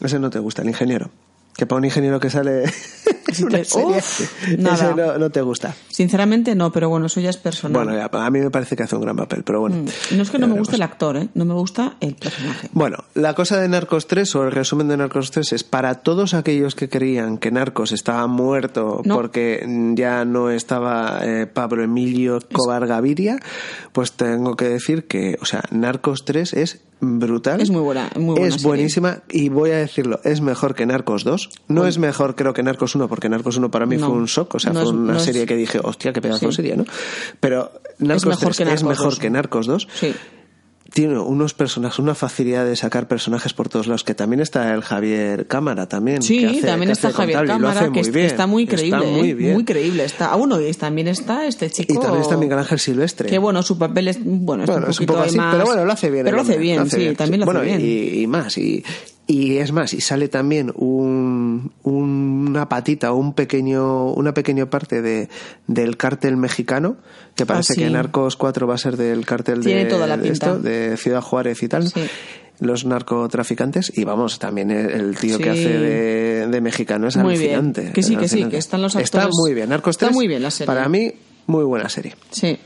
Ese 0.00 0.18
no 0.18 0.30
te 0.30 0.38
gusta, 0.40 0.62
el 0.62 0.68
ingeniero. 0.68 1.10
Que 1.56 1.66
para 1.66 1.78
un 1.78 1.84
ingeniero 1.84 2.18
que 2.18 2.30
sale 2.30 2.64
en 3.38 3.44
una 3.46 3.58
te- 3.58 3.64
serie, 3.64 3.96
Uf, 3.98 4.20
nada. 4.58 4.74
ese 4.74 4.94
no, 4.94 5.18
no 5.18 5.30
te 5.30 5.40
gusta. 5.40 5.74
Sinceramente 5.88 6.54
no, 6.56 6.72
pero 6.72 6.88
bueno, 6.88 7.06
eso 7.06 7.20
ya 7.20 7.30
es 7.30 7.36
personal. 7.36 7.84
Bueno, 7.84 7.96
ya, 7.96 8.10
a 8.12 8.30
mí 8.30 8.40
me 8.40 8.50
parece 8.50 8.74
que 8.74 8.82
hace 8.82 8.96
un 8.96 9.02
gran 9.02 9.16
papel, 9.16 9.44
pero 9.44 9.60
bueno. 9.60 9.84
no 10.10 10.22
es 10.22 10.30
que 10.30 10.38
no 10.38 10.48
me 10.48 10.58
guste 10.58 10.74
el 10.76 10.82
actor, 10.82 11.16
¿eh? 11.16 11.28
No 11.34 11.44
me 11.44 11.54
gusta 11.54 11.96
el 12.00 12.14
personaje. 12.16 12.68
Bueno, 12.72 13.04
la 13.14 13.34
cosa 13.34 13.60
de 13.60 13.68
Narcos 13.68 14.08
3 14.08 14.34
o 14.34 14.44
el 14.44 14.50
resumen 14.52 14.88
de 14.88 14.96
Narcos 14.96 15.30
3 15.30 15.52
es 15.52 15.62
para 15.64 15.94
todos 15.96 16.34
aquellos 16.34 16.74
que 16.74 16.88
creían 16.88 17.38
que 17.38 17.50
Narcos 17.52 17.92
estaba 17.92 18.26
muerto 18.26 19.00
No. 19.04 19.14
porque 19.14 19.64
ya 19.94 20.24
no 20.24 20.50
estaba 20.50 21.20
eh, 21.22 21.46
Pablo 21.46 21.84
Emilio 21.84 22.40
Cobar 22.52 22.86
Gaviria, 22.88 23.38
pues 23.92 24.12
tengo 24.12 24.56
que 24.56 24.68
decir 24.68 25.06
que, 25.06 25.38
o 25.40 25.44
sea, 25.44 25.62
Narcos 25.70 26.24
3 26.24 26.52
es 26.54 26.80
brutal. 27.00 27.60
Es 27.60 27.70
muy 27.70 27.80
buena, 27.82 28.10
muy 28.16 28.34
buena 28.36 28.46
Es 28.46 28.54
serie. 28.54 28.66
buenísima 28.66 29.22
y 29.30 29.48
voy 29.48 29.70
a 29.70 29.76
decirlo, 29.76 30.20
es 30.24 30.40
mejor 30.40 30.74
que 30.74 30.86
Narcos 30.86 31.24
2. 31.24 31.50
No 31.68 31.86
es 31.86 31.98
mejor 31.98 32.34
creo 32.34 32.52
que 32.54 32.62
Narcos 32.62 32.94
1 32.94 33.08
porque 33.08 33.28
Narcos 33.28 33.56
1 33.56 33.70
para 33.70 33.86
mí 33.86 33.96
No. 33.96 34.06
fue 34.06 34.16
un 34.16 34.26
shock, 34.26 34.54
o 34.54 34.58
sea, 34.58 34.72
No 34.72 34.80
fue 34.80 34.88
es- 34.90 34.94
una 34.94 35.12
no 35.12 35.18
es- 35.18 35.24
serie 35.24 35.46
que 35.46 35.56
dije, 35.56 35.80
hostia, 35.82 36.12
qué 36.12 36.20
pedazo 36.22 36.46
de 36.46 36.52
Sí. 36.52 36.56
serie, 36.56 36.76
¿no? 36.76 36.84
Pero 37.40 37.70
Narcos 37.98 38.26
mejor 38.26 38.44
3 38.44 38.56
que 38.56 38.62
es 38.62 38.68
Narcos 38.68 38.88
mejor 38.88 39.04
2. 39.10 39.18
que 39.18 39.30
Narcos 39.30 39.66
2 39.66 39.88
Sí. 39.94 40.14
Tiene 40.94 41.18
unos 41.18 41.52
personajes, 41.54 41.98
una 41.98 42.14
facilidad 42.14 42.64
de 42.64 42.76
sacar 42.76 43.08
personajes 43.08 43.52
por 43.52 43.68
todos 43.68 43.86
lados, 43.88 44.04
que 44.04 44.14
también 44.14 44.40
está 44.40 44.72
el 44.72 44.82
Javier 44.82 45.46
Cámara 45.48 45.86
también. 45.88 46.22
Sí, 46.22 46.38
que 46.38 46.46
hace- 46.46 46.62
también 46.62 46.88
que 46.88 46.92
está 46.92 47.12
Javier 47.12 47.44
Cámara, 47.46 47.90
que 47.92 48.02
bien. 48.10 48.26
está 48.26 48.46
muy 48.46 48.66
creíble, 48.66 48.96
Está 48.96 49.10
muy 49.10 49.30
¿eh? 49.30 49.34
bien. 49.34 49.52
Muy 49.54 49.64
creíble. 49.64 50.04
Está, 50.04 50.32
ah, 50.32 50.36
bueno, 50.36 50.60
y 50.60 50.72
también 50.72 51.08
está 51.08 51.46
este 51.46 51.68
chico. 51.68 51.92
Y 51.94 51.98
también 51.98 52.22
está 52.22 52.36
Miguel 52.36 52.58
Ángel 52.58 52.78
Silvestre. 52.78 53.28
Que 53.28 53.38
bueno, 53.38 53.62
su 53.62 53.76
papel 53.76 54.08
es, 54.08 54.18
bueno, 54.22 54.62
es 54.64 54.70
bueno, 54.70 54.86
un 54.86 54.90
es 54.92 55.00
un 55.00 55.06
poquito 55.06 55.12
poco 55.14 55.24
así, 55.26 55.36
más- 55.36 55.54
pero 55.54 55.66
bueno, 55.66 55.84
lo 55.84 55.92
hace 55.92 56.10
bien. 56.10 56.24
Pero 56.24 56.36
lo 56.36 56.42
hace 56.42 56.58
bien, 56.58 56.88
sí, 56.88 57.14
también 57.16 57.40
lo 57.40 57.46
bueno, 57.46 57.60
hace 57.60 57.76
bien. 57.76 57.80
Y, 57.82 58.22
y 58.22 58.26
más, 58.28 58.56
y, 58.56 58.84
y 59.26 59.56
es 59.56 59.72
más, 59.72 59.94
y 59.94 60.00
sale 60.00 60.28
también 60.28 60.70
un, 60.76 61.72
una 61.82 62.68
patita, 62.68 63.12
un 63.12 63.32
pequeño, 63.34 64.12
una 64.12 64.34
pequeña 64.34 64.68
parte 64.68 65.00
de, 65.02 65.28
del 65.66 65.96
cártel 65.96 66.36
mexicano, 66.36 66.96
que 67.34 67.46
parece 67.46 67.72
Ah, 67.72 67.76
sí. 67.76 67.82
que 67.82 67.90
Narcos 67.90 68.36
4 68.36 68.66
va 68.66 68.74
a 68.74 68.78
ser 68.78 68.96
del 68.96 69.24
cártel 69.24 69.60
Tiene 69.60 69.84
de, 69.84 69.90
toda 69.90 70.06
la 70.06 70.16
de 70.16 70.22
pinta. 70.30 70.46
esto, 70.50 70.58
de 70.58 70.96
Ciudad 70.98 71.20
Juárez 71.22 71.62
y 71.62 71.68
tal. 71.68 71.88
Sí. 71.88 72.02
Los 72.60 72.84
narcotraficantes, 72.84 73.92
y 73.96 74.04
vamos, 74.04 74.38
también 74.38 74.70
el, 74.70 75.16
tío 75.16 75.38
que 75.38 75.50
hace 75.50 75.76
de, 75.78 76.46
de 76.46 76.60
mexicano 76.60 77.08
es 77.08 77.16
Muy 77.16 77.36
bien. 77.36 77.54
alucinante. 77.54 77.92
Que 77.92 78.02
sí, 78.02 78.14
que 78.16 78.28
sí, 78.28 78.44
que 78.44 78.58
están 78.58 78.80
los 78.82 78.94
Está 78.94 79.22
actores- 79.24 79.34
muy 79.40 79.54
bien, 79.54 79.70
Narcos 79.70 79.94
está 79.96 80.06
3, 80.06 80.14
muy 80.14 80.28
bien 80.28 80.42
la 80.42 80.50
serie. 80.52 80.66
Para 80.66 80.88
mí, 80.88 81.12
muy 81.46 81.64
buena 81.64 81.88
serie. 81.88 82.14
Sí. 82.30 82.56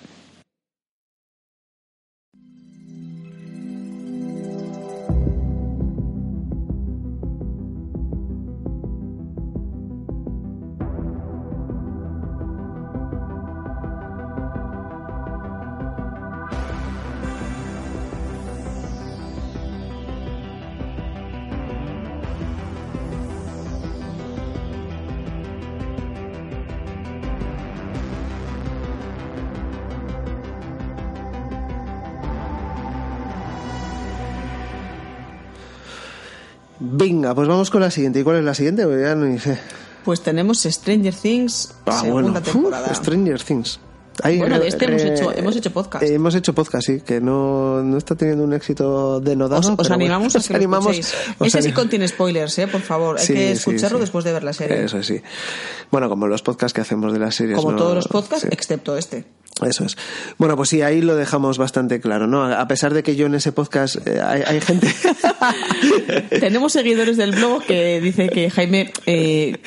Venga, 37.29 37.35
pues 37.35 37.49
vamos 37.49 37.69
con 37.71 37.83
la 37.83 37.91
siguiente. 37.91 38.21
¿Y 38.21 38.23
cuál 38.23 38.39
es 38.39 38.45
la 38.45 38.55
siguiente? 38.55 38.85
Porque 38.85 39.03
ya 39.03 39.15
no 39.15 39.39
sé. 39.39 39.59
Pues 40.03 40.23
tenemos 40.23 40.63
Stranger 40.63 41.15
Things, 41.15 41.75
Ah, 41.85 42.01
segunda 42.01 42.31
bueno. 42.41 42.41
temporada. 42.43 42.95
Stranger 42.95 43.43
Things. 43.43 43.81
Ahí, 44.23 44.39
Bueno, 44.39 44.59
de 44.59 44.67
este 44.67 44.87
hemos 44.87 45.03
eh, 45.03 45.15
hecho- 45.15 45.33
hemos 45.33 45.55
hecho 45.57 45.71
podcast. 45.73 46.03
eh, 46.05 46.15
hemos 46.15 46.35
hecho 46.35 46.53
podcast, 46.55 46.87
sí, 46.87 47.01
que 47.03 47.21
no, 47.21 47.83
no 47.85 47.99
está 47.99 48.15
teniendo 48.17 48.43
un 48.45 48.53
éxito 48.55 49.21
denodado. 49.21 49.61
Os, 49.61 49.67
os 49.69 49.77
pero 49.77 49.89
bueno, 49.91 50.05
animamos 50.07 50.35
a 50.35 50.39
os 50.41 50.47
que 50.49 50.53
lo 50.55 50.57
animamos- 50.57 50.99
escuchéis. 50.99 51.37
os 51.39 51.47
Ese 51.49 51.63
sí 51.63 51.73
contiene 51.73 52.09
spoilers, 52.09 52.59
¿eh? 52.59 52.67
Por 52.67 52.81
favor, 52.81 53.19
hay 53.19 53.27
Sí, 53.27 53.35
que 53.35 53.47
sí, 53.49 53.53
escucharlo 53.53 53.99
sí. 53.99 54.01
después 54.01 54.25
de 54.25 54.33
ver 54.33 54.43
la 54.43 54.53
serie. 54.55 54.85
Eso 54.85 55.03
sí. 55.03 55.21
Bueno, 55.93 56.09
como 56.09 56.27
los 56.27 56.43
podcasts 56.43 56.73
que 56.75 56.81
hacemos 56.81 57.13
de 57.13 57.19
las 57.19 57.35
series. 57.35 57.59
Como 57.59 57.73
¿no? 57.73 57.77
todos 57.79 57.95
los 57.95 58.09
podcasts, 58.09 58.43
Sí. 58.43 58.49
excepto 58.51 58.97
este. 58.97 59.25
Eso 59.67 59.85
es. 59.85 59.97
Bueno, 60.37 60.57
pues 60.57 60.69
sí, 60.69 60.83
ahí 60.83 61.01
lo 61.01 61.17
dejamos 61.17 61.59
bastante 61.59 62.01
claro, 62.01 62.27
¿no? 62.27 62.45
A 62.45 62.69
pesar 62.69 62.95
de 62.95 63.03
que 63.03 63.17
yo 63.17 63.27
en 63.27 63.35
ese 63.35 63.53
podcast 63.53 63.97
eh, 64.07 64.21
hay, 64.21 64.43
hay 64.47 64.61
gente... 64.61 64.95
Tenemos 66.41 66.73
seguidores 66.73 67.17
del 67.17 67.33
blog 67.33 67.65
que 67.65 68.01
dice 68.01 68.29
que 68.29 68.51
Jaime 68.51 68.93
eh, 69.07 69.59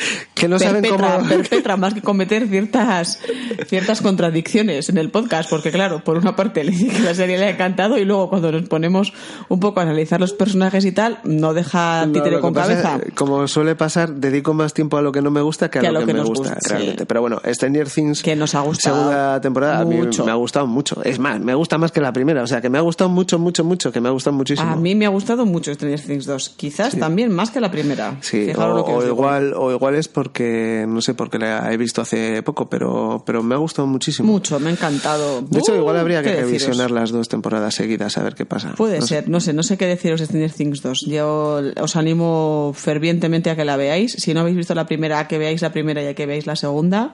Que 0.42 0.48
no 0.48 0.60
saben 0.60 0.82
perpetra, 0.82 1.18
cómo- 1.18 1.30
perpetra 1.30 1.78
más 1.78 1.94
que 1.94 2.02
cometer 2.02 2.48
ciertas 2.48 3.20
ciertas 3.68 4.02
contradicciones 4.02 4.90
en 4.90 4.98
el 4.98 5.10
podcast, 5.10 5.50
porque 5.50 5.72
claro, 5.72 6.04
por 6.04 6.18
una 6.18 6.36
parte 6.36 6.64
le 6.64 6.72
dice 6.72 6.88
que 6.88 7.00
la 7.00 7.14
serie 7.14 7.38
le 7.38 7.46
ha 7.46 7.50
encantado 7.52 7.98
y 7.98 8.06
luego 8.06 8.30
cuando 8.30 8.52
nos 8.52 8.64
ponemos 8.68 9.14
un 9.50 9.60
poco 9.60 9.80
a 9.80 9.84
analizar 9.84 10.20
los 10.20 10.34
personajes 10.34 10.86
y 10.86 10.92
tal, 10.92 11.20
no 11.24 11.54
deja 11.54 12.06
No, 12.06 12.14
títere 12.14 12.36
que 12.38 12.42
con 12.42 12.54
cabeza. 12.54 13.00
eh, 13.04 13.12
como 13.16 13.48
suele 13.48 13.76
pasar, 13.76 14.14
dedico 14.14 14.54
más 14.54 14.74
tiempo 14.74 14.98
a 14.98 15.02
lo 15.02 15.12
que 15.12 15.22
no 15.22 15.32
me 15.32 15.42
gusta 15.42 15.70
que 15.70 15.80
a, 15.80 15.92
lo, 15.92 16.00
que, 16.02 16.06
me 16.08 16.14
nos 16.14 16.28
gusta, 16.30 16.56
gusta, 16.56 16.70
realmente. 16.70 17.00
sí. 17.04 17.06
Pero 17.08 17.22
bueno, 17.22 17.42
Stranger 17.46 17.90
Things, 17.90 18.22
Que 18.24 18.36
nos 18.36 18.56
ha 18.56 18.62
gustado 18.62 18.96
segunda 18.98 19.42
temporada, 19.42 19.80
a 19.80 19.86
mí 19.86 19.96
mucho. 19.98 20.26
me 20.26 20.32
ha 20.32 20.36
gustado 20.36 20.68
mucho. 20.68 21.02
Es 21.04 21.20
más, 21.20 21.40
me 21.40 21.54
gusta 21.56 21.78
más 21.78 21.92
que 21.92 22.02
la 22.02 22.14
primera. 22.14 22.44
O 22.44 22.48
sea, 22.48 22.62
que 22.62 22.70
me 22.70 22.78
ha 22.78 22.82
gustado 22.82 23.10
mucho, 23.10 23.38
mucho, 23.40 23.64
mucho, 23.64 23.92
que 23.92 24.02
me 24.02 24.10
ha 24.10 24.12
gustado 24.12 24.36
muchísimo. 24.36 24.70
A 24.72 24.76
mí 24.76 24.96
me 24.96 25.06
ha 25.06 25.10
gustado 25.10 25.46
mucho 25.46 25.74
Stranger 25.74 26.00
Things 26.00 26.26
2, 26.26 26.50
quizás 26.58 26.98
también 26.98 27.32
más 27.34 27.52
que 27.52 27.60
la 27.62 27.70
primera. 27.72 28.18
Sí, 28.22 28.50
o, 28.56 28.68
lo 28.68 28.86
que 28.86 28.92
o 28.92 29.06
igual, 29.08 29.54
o 29.56 29.72
igual 29.72 29.96
es 29.96 30.08
porque, 30.08 30.31
no 30.40 31.02
sé, 31.02 31.14
porque 31.14 31.38
la 31.38 31.72
he 31.74 31.78
visto 31.78 32.02
hace 32.02 32.42
poco, 32.44 32.70
pero, 32.70 33.24
pero 33.26 33.44
me 33.44 33.56
ha 33.56 33.58
gustado 33.58 33.88
muchísimo. 33.88 34.32
Mucho, 34.32 34.60
me 34.60 34.70
ha 34.70 34.74
encantado. 34.74 35.42
De 35.42 35.60
hecho, 35.60 35.74
Uh, 35.74 35.78
igual 35.78 35.98
habría 35.98 36.22
que 36.22 36.30
¿qué 36.30 36.36
deciros? 36.42 36.62
revisionar 36.64 36.92
las 36.92 37.12
dos 37.12 37.28
temporadas 37.30 37.76
seguidas 37.76 38.18
a 38.18 38.24
ver 38.24 38.36
qué 38.36 38.46
pasa. 38.46 38.74
Puede 38.78 39.00
No 39.00 39.02
sé. 39.06 39.08
ser, 39.16 39.30
no 39.30 39.40
sé, 39.40 39.54
no 39.54 39.64
sé 39.64 39.78
qué 39.78 39.86
deciros 39.88 40.20
de 40.20 40.26
Stranger 40.28 40.52
Things 40.52 40.82
2. 40.82 41.02
Yo 41.08 41.62
os 41.82 41.96
animo 41.96 42.72
fervientemente 42.76 43.50
a 43.50 43.56
que 43.56 43.66
la 43.66 43.78
veáis. 43.78 44.14
Si 44.14 44.34
no 44.34 44.40
habéis 44.42 44.58
visto 44.58 44.74
la 44.76 44.86
primera, 44.86 45.20
a 45.20 45.28
que 45.28 45.38
veáis 45.38 45.62
la 45.62 45.72
primera 45.72 46.02
y 46.04 46.08
a 46.08 46.16
que 46.16 46.26
veáis 46.26 46.46
la 46.48 46.56
segunda. 46.56 47.14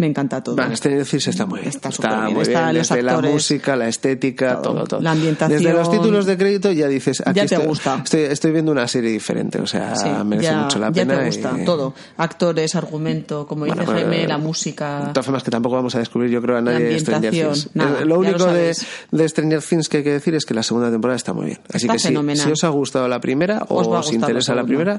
Me 0.00 0.06
encanta 0.06 0.42
todo. 0.42 0.56
Stranger 0.76 1.04
Things 1.06 1.28
está 1.28 1.44
muy 1.44 1.58
bien. 1.60 1.68
Está 1.68 1.90
muy 1.90 1.94
Está 2.42 2.62
bien. 2.70 2.78
los 2.78 2.88
Desde 2.88 3.02
la 3.02 3.20
música, 3.20 3.76
la 3.76 3.86
estética, 3.88 4.62
todo. 4.62 4.72
todo, 4.76 4.84
todo. 4.86 5.00
La 5.02 5.10
ambientación. 5.10 5.62
Desde 5.62 5.74
los 5.74 5.90
títulos 5.90 6.24
de 6.24 6.38
crédito 6.38 6.72
ya 6.72 6.88
dices, 6.88 7.20
aquí 7.20 7.36
Ya 7.36 7.46
te 7.46 7.54
estoy, 7.56 7.66
gusta. 7.68 8.00
Estoy, 8.02 8.20
estoy 8.22 8.52
viendo 8.52 8.72
una 8.72 8.88
serie 8.88 9.10
diferente, 9.10 9.60
o 9.60 9.66
sea, 9.66 9.94
Sí, 9.94 10.08
merece 10.24 10.48
ya, 10.52 10.62
mucho 10.62 10.78
la 10.78 10.86
ya 10.90 11.02
pena. 11.02 11.18
te 11.18 11.26
gusta 11.26 11.52
y- 11.60 11.64
todo. 11.66 11.92
Actores, 12.16 12.74
argumento, 12.76 13.46
como 13.46 13.66
Bueno, 13.66 13.74
dice 13.74 13.84
pues, 13.92 13.98
Jaime, 14.04 14.26
la 14.26 14.38
música. 14.38 15.00
De 15.08 15.12
todas 15.12 15.26
formas, 15.26 15.42
que 15.42 15.50
tampoco 15.50 15.76
vamos 15.76 15.94
a 15.94 15.98
descubrir, 15.98 16.30
yo 16.30 16.40
creo, 16.40 16.56
a 16.56 16.62
nadie 16.62 16.86
de 16.86 16.98
Stranger 16.98 17.30
Things. 17.30 17.68
nada, 17.74 17.90
Eh, 17.90 17.96
ya 18.00 18.04
lo 18.06 18.18
único 18.18 18.46
de, 18.46 18.74
de 19.10 19.28
Stranger 19.28 19.62
Things 19.62 19.90
que 19.90 19.98
hay 19.98 20.02
que 20.04 20.12
decir 20.12 20.34
es 20.34 20.46
que 20.46 20.54
la 20.54 20.62
segunda 20.62 20.90
temporada 20.90 21.16
está 21.18 21.34
muy 21.34 21.44
bien. 21.44 21.58
Así 21.68 21.84
Está 21.84 21.92
que 21.92 21.98
si, 21.98 22.08
fenomenal. 22.08 22.46
si 22.46 22.50
os 22.52 22.64
ha 22.64 22.68
gustado 22.70 23.06
la 23.06 23.20
primera 23.20 23.66
o 23.68 23.80
os 23.86 24.12
interesa 24.14 24.54
la 24.54 24.64
primera, 24.64 24.98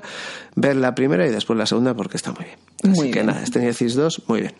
ver 0.55 0.75
la 0.75 0.93
primera 0.93 1.25
y 1.25 1.31
después 1.31 1.57
la 1.57 1.65
segunda 1.65 1.95
porque 1.95 2.17
está 2.17 2.31
muy 2.33 2.45
bien. 2.45 2.57
Así 2.83 2.89
Muy 3.01 3.07
que 3.09 3.13
bien. 3.21 3.25
nada, 3.25 3.43
Stranger 3.47 3.73
Things 3.75 3.95
2, 3.95 4.21
muy 4.27 4.41
bien. 4.41 4.53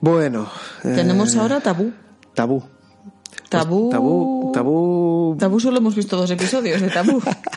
Bueno. 0.00 0.48
eh, 0.84 0.92
Tenemos 0.94 1.36
ahora 1.36 1.60
Tabú. 1.60 1.92
Tabú. 2.34 2.62
Tabú. 3.48 3.90
Tabú, 3.90 4.52
tabú. 4.52 5.36
Tabú 5.38 5.60
solo 5.60 5.78
hemos 5.78 5.94
visto 5.94 6.16
dos 6.16 6.30
episodios 6.30 6.80
de 6.80 6.88
Tabú. 6.90 7.22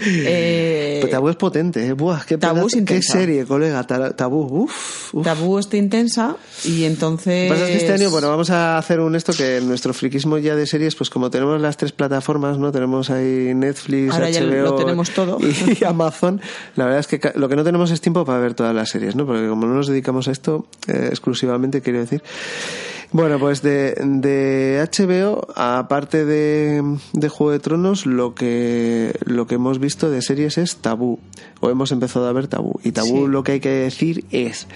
Eh, 0.00 0.98
Pero 1.00 1.10
Tabú 1.10 1.28
es 1.28 1.36
potente, 1.36 1.86
¿eh? 1.86 1.92
Buah, 1.92 2.24
qué, 2.26 2.38
Tabú 2.38 2.66
es 2.66 2.76
qué 2.84 3.02
serie, 3.02 3.44
colega. 3.44 3.84
Ta- 3.86 4.14
Tabú, 4.14 4.62
uff. 4.64 5.14
uf. 5.14 5.24
Tabú 5.24 5.58
está 5.58 5.76
intensa 5.76 6.36
y 6.64 6.84
entonces. 6.84 7.50
Pasa 7.50 7.66
que 7.66 7.76
este 7.76 7.92
año, 7.92 8.10
bueno, 8.10 8.28
vamos 8.28 8.50
a 8.50 8.78
hacer 8.78 9.00
un 9.00 9.14
esto 9.16 9.32
que 9.32 9.60
nuestro 9.60 9.92
friquismo 9.94 10.38
ya 10.38 10.54
de 10.54 10.66
series, 10.66 10.94
pues 10.94 11.10
como 11.10 11.30
tenemos 11.30 11.60
las 11.60 11.76
tres 11.76 11.92
plataformas, 11.92 12.58
¿no? 12.58 12.70
Tenemos 12.72 13.10
ahí 13.10 13.52
Netflix, 13.54 14.12
Ahora 14.14 14.30
ya 14.30 14.40
HBO 14.42 14.62
lo 14.62 14.74
tenemos 14.76 15.10
todo. 15.10 15.38
y 15.80 15.84
Amazon. 15.84 16.40
La 16.76 16.84
verdad 16.84 17.00
es 17.00 17.06
que 17.06 17.20
lo 17.34 17.48
que 17.48 17.56
no 17.56 17.64
tenemos 17.64 17.90
es 17.90 18.00
tiempo 18.00 18.24
para 18.24 18.38
ver 18.38 18.54
todas 18.54 18.74
las 18.74 18.88
series, 18.90 19.16
¿no? 19.16 19.26
Porque 19.26 19.48
como 19.48 19.66
no 19.66 19.74
nos 19.74 19.88
dedicamos 19.88 20.28
a 20.28 20.32
esto 20.32 20.66
eh, 20.86 21.06
exclusivamente, 21.10 21.80
quiero 21.82 21.98
decir. 22.00 22.22
Bueno, 23.10 23.38
pues 23.38 23.62
de, 23.62 23.94
de 24.04 24.86
HBO, 24.92 25.46
aparte 25.56 26.24
de, 26.26 26.82
de 27.14 27.28
Juego 27.30 27.52
de 27.52 27.58
Tronos, 27.58 28.04
lo 28.04 28.34
que, 28.34 29.14
lo 29.24 29.46
que 29.46 29.54
hemos 29.54 29.78
visto 29.78 30.10
de 30.10 30.20
series 30.20 30.58
es 30.58 30.76
Tabú. 30.76 31.18
O 31.60 31.70
hemos 31.70 31.90
empezado 31.90 32.26
a 32.28 32.32
ver 32.32 32.48
Tabú. 32.48 32.78
Y 32.84 32.92
Tabú 32.92 33.24
Sí. 33.26 33.32
lo 33.32 33.42
que 33.42 33.52
hay 33.52 33.60
que 33.60 33.70
decir 33.70 34.24
es... 34.30 34.66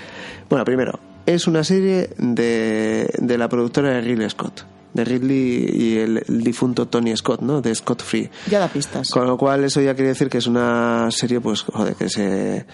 Bueno, 0.48 0.64
primero, 0.64 0.98
es 1.26 1.46
una 1.46 1.62
serie 1.62 2.10
de, 2.18 3.10
de 3.18 3.38
la 3.38 3.48
productora 3.50 3.90
de 3.90 4.00
Ridley 4.00 4.30
Scott. 4.30 4.64
De 4.94 5.04
Ridley 5.04 5.70
y 5.72 5.96
el, 5.98 6.22
el 6.26 6.42
difunto 6.42 6.86
Tony 6.88 7.14
Scott, 7.16 7.40
¿no? 7.42 7.60
De 7.62 7.74
Scott 7.74 8.02
Free. 8.02 8.30
Ya 8.50 8.58
da 8.60 8.68
pistas. 8.68 9.10
Con 9.10 9.26
lo 9.26 9.36
cual 9.38 9.64
eso 9.64 9.80
ya 9.82 9.94
quiere 9.94 10.08
decir 10.08 10.28
que 10.30 10.38
es 10.38 10.46
una 10.46 11.10
serie, 11.10 11.40
pues, 11.40 11.62
joder, 11.62 11.94
que 11.94 12.08
se 12.10 12.66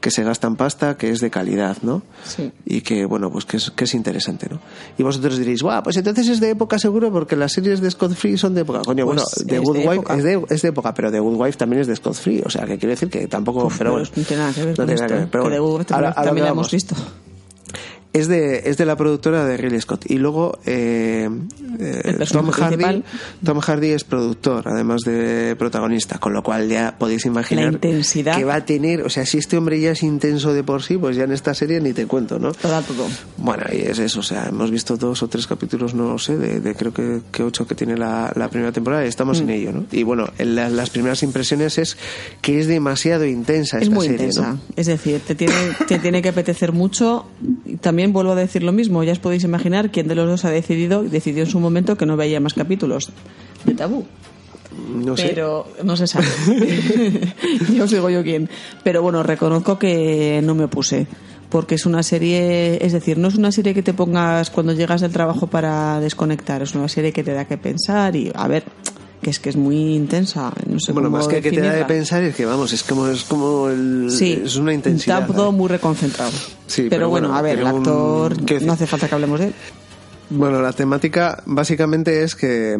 que 0.00 0.10
se 0.10 0.22
gasta 0.24 0.46
en 0.46 0.56
pasta, 0.56 0.96
que 0.96 1.10
es 1.10 1.20
de 1.20 1.30
calidad, 1.30 1.76
¿no? 1.82 2.02
Sí. 2.24 2.50
Y 2.64 2.80
que, 2.80 3.04
bueno, 3.04 3.30
pues 3.30 3.44
que 3.44 3.58
es, 3.58 3.70
que 3.70 3.84
es 3.84 3.94
interesante, 3.94 4.48
¿no? 4.50 4.58
Y 4.98 5.02
vosotros 5.02 5.38
diréis, 5.38 5.62
guau, 5.62 5.82
pues 5.82 5.96
entonces 5.96 6.26
es 6.28 6.40
de 6.40 6.50
época 6.50 6.78
seguro 6.78 7.12
porque 7.12 7.36
las 7.36 7.52
series 7.52 7.80
de 7.80 7.90
Scott 7.90 8.14
Free 8.14 8.36
son 8.38 8.54
de 8.54 8.62
época. 8.62 8.80
Coño, 8.84 9.04
Pues 9.06 9.16
bueno, 9.22 9.46
The 9.46 9.56
es 9.56 9.62
Good 9.62 9.76
de 9.76 9.88
Wife 9.88 10.16
es 10.16 10.24
de, 10.24 10.44
es 10.50 10.62
de 10.62 10.68
época, 10.68 10.94
pero 10.94 11.10
The 11.10 11.20
Good 11.20 11.36
Wife 11.40 11.58
también 11.58 11.82
es 11.82 11.86
de 11.86 11.96
Scott 11.96 12.14
Free, 12.14 12.42
o 12.44 12.50
sea, 12.50 12.64
que 12.66 12.78
quiere 12.78 12.94
decir 12.94 13.08
que 13.10 13.26
tampoco... 13.28 13.66
Uf, 13.66 13.78
pero 13.78 13.92
bueno, 13.92 14.06
no 14.16 14.22
tiene 14.24 14.42
nada 14.42 14.52
que 14.54 14.60
ver 14.64 14.70
no 14.70 14.76
con 14.76 14.86
tiene 14.86 14.94
esto. 14.94 15.04
nada 15.04 15.08
que 15.08 15.20
ver, 15.20 15.30
pero 15.30 15.44
que 15.50 15.58
bueno, 15.58 15.84
ahora- 15.90 16.14
también 16.14 16.44
la 16.46 16.50
hemos 16.52 16.70
visto. 16.70 16.94
Es 18.12 18.26
de, 18.26 18.62
es 18.68 18.76
de 18.76 18.86
la 18.86 18.96
productora 18.96 19.44
de 19.44 19.56
Ridley 19.56 19.80
Scott. 19.80 20.04
Y 20.10 20.18
luego 20.18 20.58
eh, 20.66 21.28
eh, 21.78 22.18
Tom, 22.32 22.50
Hardy. 22.50 23.04
Tom 23.44 23.60
Hardy 23.60 23.90
es 23.90 24.02
productor, 24.02 24.66
además 24.66 25.02
de 25.02 25.54
protagonista, 25.56 26.18
con 26.18 26.32
lo 26.32 26.42
cual 26.42 26.68
ya 26.68 26.96
podéis 26.98 27.24
imaginar 27.26 27.66
La 27.66 27.70
intensidad. 27.72 28.36
que 28.36 28.44
va 28.44 28.56
a 28.56 28.64
tener, 28.64 29.02
o 29.02 29.10
sea, 29.10 29.24
si 29.26 29.38
este 29.38 29.56
hombre 29.56 29.80
ya 29.80 29.92
es 29.92 30.02
intenso 30.02 30.52
de 30.52 30.64
por 30.64 30.82
sí, 30.82 30.96
pues 30.98 31.14
ya 31.16 31.22
en 31.24 31.30
esta 31.32 31.54
serie 31.54 31.80
ni 31.80 31.92
te 31.92 32.06
cuento, 32.06 32.40
¿no? 32.40 32.52
Todo, 32.52 32.82
todo. 32.82 33.06
Bueno, 33.36 33.64
y 33.72 33.76
es 33.76 33.98
eso, 34.00 34.20
o 34.20 34.24
sea, 34.24 34.46
hemos 34.48 34.72
visto 34.72 34.96
dos 34.96 35.22
o 35.22 35.28
tres 35.28 35.46
capítulos, 35.46 35.94
no 35.94 36.08
lo 36.10 36.18
sé, 36.18 36.36
de, 36.36 36.58
de 36.60 36.74
creo 36.74 36.92
que, 36.92 37.20
que 37.30 37.44
ocho 37.44 37.64
que 37.66 37.76
tiene 37.76 37.96
la, 37.96 38.32
la 38.34 38.48
primera 38.50 38.72
temporada 38.72 39.04
y 39.04 39.08
estamos 39.08 39.40
Mm. 39.40 39.44
en 39.44 39.50
ello, 39.50 39.72
¿no? 39.72 39.84
Y 39.92 40.02
bueno, 40.02 40.28
en 40.38 40.56
la- 40.56 40.68
las 40.68 40.90
primeras 40.90 41.22
impresiones 41.22 41.78
es 41.78 41.96
que 42.42 42.58
es 42.58 42.66
demasiado 42.66 43.24
intensa 43.24 43.76
Es 43.76 43.84
esta 43.84 43.94
muy 43.94 44.06
serie, 44.08 44.26
intensa. 44.26 44.54
¿no? 44.54 44.60
Es 44.74 44.86
decir, 44.86 45.20
te 45.24 45.36
tiene, 45.36 45.54
te 45.86 46.00
tiene 46.00 46.20
que 46.22 46.30
apetecer 46.30 46.72
mucho. 46.72 47.26
Y 47.64 47.76
También 48.00 48.14
vuelvo 48.14 48.32
a 48.32 48.34
decir 48.34 48.62
lo 48.62 48.72
mismo. 48.72 49.04
Ya 49.04 49.12
os 49.12 49.18
podéis 49.18 49.44
imaginar 49.44 49.90
quién 49.90 50.08
de 50.08 50.14
los 50.14 50.26
dos 50.26 50.46
ha 50.46 50.50
decidido, 50.50 51.02
decidió 51.02 51.42
en 51.44 51.50
su 51.50 51.60
momento 51.60 51.98
que 51.98 52.06
no 52.06 52.16
veía 52.16 52.40
más 52.40 52.54
capítulos 52.54 53.12
de 53.66 53.74
tabú. 53.74 54.06
No 54.88 55.18
sé. 55.18 55.28
Pero 55.28 55.66
no 55.84 55.98
se 55.98 56.06
sabe. 56.06 56.24
ya 57.74 57.84
os 57.84 57.90
digo 57.90 58.08
yo 58.08 58.22
quién. 58.22 58.48
Pero 58.82 59.02
bueno, 59.02 59.22
reconozco 59.22 59.78
que 59.78 60.40
no 60.42 60.54
me 60.54 60.64
opuse. 60.64 61.06
Porque 61.50 61.74
es 61.74 61.84
una 61.84 62.02
serie, 62.02 62.82
es 62.82 62.92
decir, 62.92 63.18
no 63.18 63.28
es 63.28 63.34
una 63.34 63.52
serie 63.52 63.74
que 63.74 63.82
te 63.82 63.92
pongas 63.92 64.48
cuando 64.48 64.72
llegas 64.72 65.02
del 65.02 65.12
trabajo 65.12 65.48
para 65.48 66.00
desconectar. 66.00 66.62
Es 66.62 66.74
una 66.74 66.88
serie 66.88 67.12
que 67.12 67.22
te 67.22 67.34
da 67.34 67.44
que 67.44 67.58
pensar 67.58 68.16
y, 68.16 68.32
a 68.34 68.48
ver, 68.48 68.64
que 69.22 69.30
es 69.30 69.38
que 69.38 69.50
es 69.50 69.56
muy 69.56 69.94
intensa. 69.94 70.52
No 70.66 70.80
sé 70.80 70.92
Bueno, 70.92 71.08
cómo 71.08 71.18
más 71.18 71.28
que 71.28 71.40
que 71.42 71.50
te 71.50 71.60
da 71.60 71.74
de 71.74 71.84
pensar 71.84 72.22
es 72.22 72.34
que 72.34 72.46
vamos, 72.46 72.72
es 72.72 72.82
como 72.82 73.06
es 73.08 73.24
como 73.24 73.68
el 73.68 74.08
Sí, 74.10 74.42
es 74.44 74.56
una 74.56 74.72
intensidad. 74.72 75.20
Está 75.22 75.34
todo 75.34 75.50
¿eh? 75.50 75.52
muy 75.52 75.68
reconcentrado. 75.68 76.30
Sí, 76.66 76.82
pero, 76.82 76.90
pero 76.90 77.08
bueno, 77.10 77.28
bueno, 77.28 77.38
a 77.38 77.42
ver, 77.42 77.58
el 77.58 77.64
un- 77.64 77.76
actor, 77.78 78.62
no 78.62 78.72
hace 78.72 78.86
falta 78.86 79.08
que 79.08 79.14
hablemos 79.14 79.40
de 79.40 79.46
él. 79.48 79.54
Bueno, 80.30 80.62
la 80.62 80.72
temática 80.72 81.42
básicamente 81.46 82.22
es 82.22 82.34
que 82.36 82.78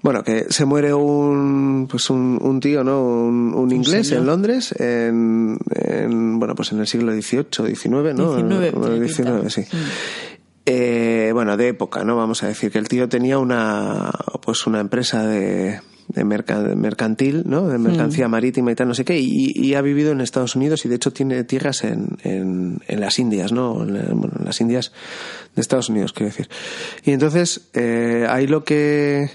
Bueno, 0.00 0.22
que 0.22 0.46
se 0.50 0.64
muere 0.64 0.94
un 0.94 1.88
pues 1.90 2.08
un, 2.10 2.38
un 2.40 2.60
tío, 2.60 2.84
¿no? 2.84 3.02
Un, 3.02 3.52
un 3.54 3.72
inglés 3.72 4.12
en 4.12 4.24
Londres 4.24 4.72
en, 4.78 5.58
en, 5.74 6.38
bueno, 6.38 6.54
pues 6.54 6.70
en 6.72 6.78
el 6.78 6.86
siglo 6.86 7.12
XVIII, 7.12 7.74
XIX, 7.74 7.90
¿no? 8.14 8.36
19, 8.36 8.70
Bueno, 8.70 8.86
tiene 8.94 9.06
pinta. 9.06 9.22
19, 9.40 9.50
sí. 9.50 9.62
Eh, 10.70 11.30
bueno, 11.32 11.56
de 11.56 11.68
época, 11.68 12.04
¿no? 12.04 12.16
Vamos 12.16 12.42
a 12.42 12.48
decir 12.48 12.70
que 12.70 12.78
el 12.78 12.88
tío 12.88 13.08
tenía 13.08 13.38
una 13.38 14.10
pues 14.42 14.66
una 14.66 14.80
empresa 14.80 15.26
de 15.26 15.80
de 16.08 16.24
merca- 16.24 16.74
mercantil, 16.74 17.42
¿no? 17.46 17.68
De 17.68 17.76
mercancía 17.78 18.28
marítima 18.28 18.72
y 18.72 18.74
tal, 18.74 18.88
no 18.88 18.94
sé 18.94 19.04
qué, 19.04 19.18
y, 19.18 19.52
y 19.54 19.74
ha 19.74 19.82
vivido 19.82 20.10
en 20.12 20.22
Estados 20.22 20.56
Unidos 20.56 20.84
y 20.86 20.88
de 20.88 20.94
hecho 20.96 21.12
tiene 21.12 21.44
tierras 21.44 21.84
en, 21.84 22.16
en, 22.22 22.80
en 22.88 23.00
las 23.00 23.18
Indias, 23.18 23.52
¿no? 23.52 23.82
En, 23.82 24.18
bueno, 24.18 24.32
en 24.38 24.44
las 24.46 24.58
Indias 24.62 24.92
de 25.54 25.60
Estados 25.60 25.90
Unidos, 25.90 26.14
quiero 26.14 26.30
decir. 26.30 26.48
Y 27.04 27.10
entonces, 27.12 27.68
eh, 27.74 28.26
ahí 28.28 28.46
lo 28.46 28.64
que, 28.64 29.30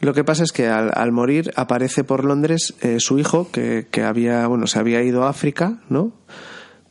lo 0.00 0.14
que 0.14 0.24
pasa 0.24 0.44
es 0.44 0.52
que 0.52 0.66
al, 0.66 0.90
al 0.94 1.12
morir 1.12 1.50
aparece 1.56 2.04
por 2.04 2.24
Londres 2.24 2.72
eh, 2.80 3.00
su 3.00 3.18
hijo, 3.18 3.50
que, 3.52 3.86
que 3.90 4.02
había, 4.02 4.46
bueno, 4.46 4.66
se 4.66 4.78
había 4.78 5.02
ido 5.02 5.24
a 5.24 5.28
África, 5.28 5.82
¿no? 5.90 6.12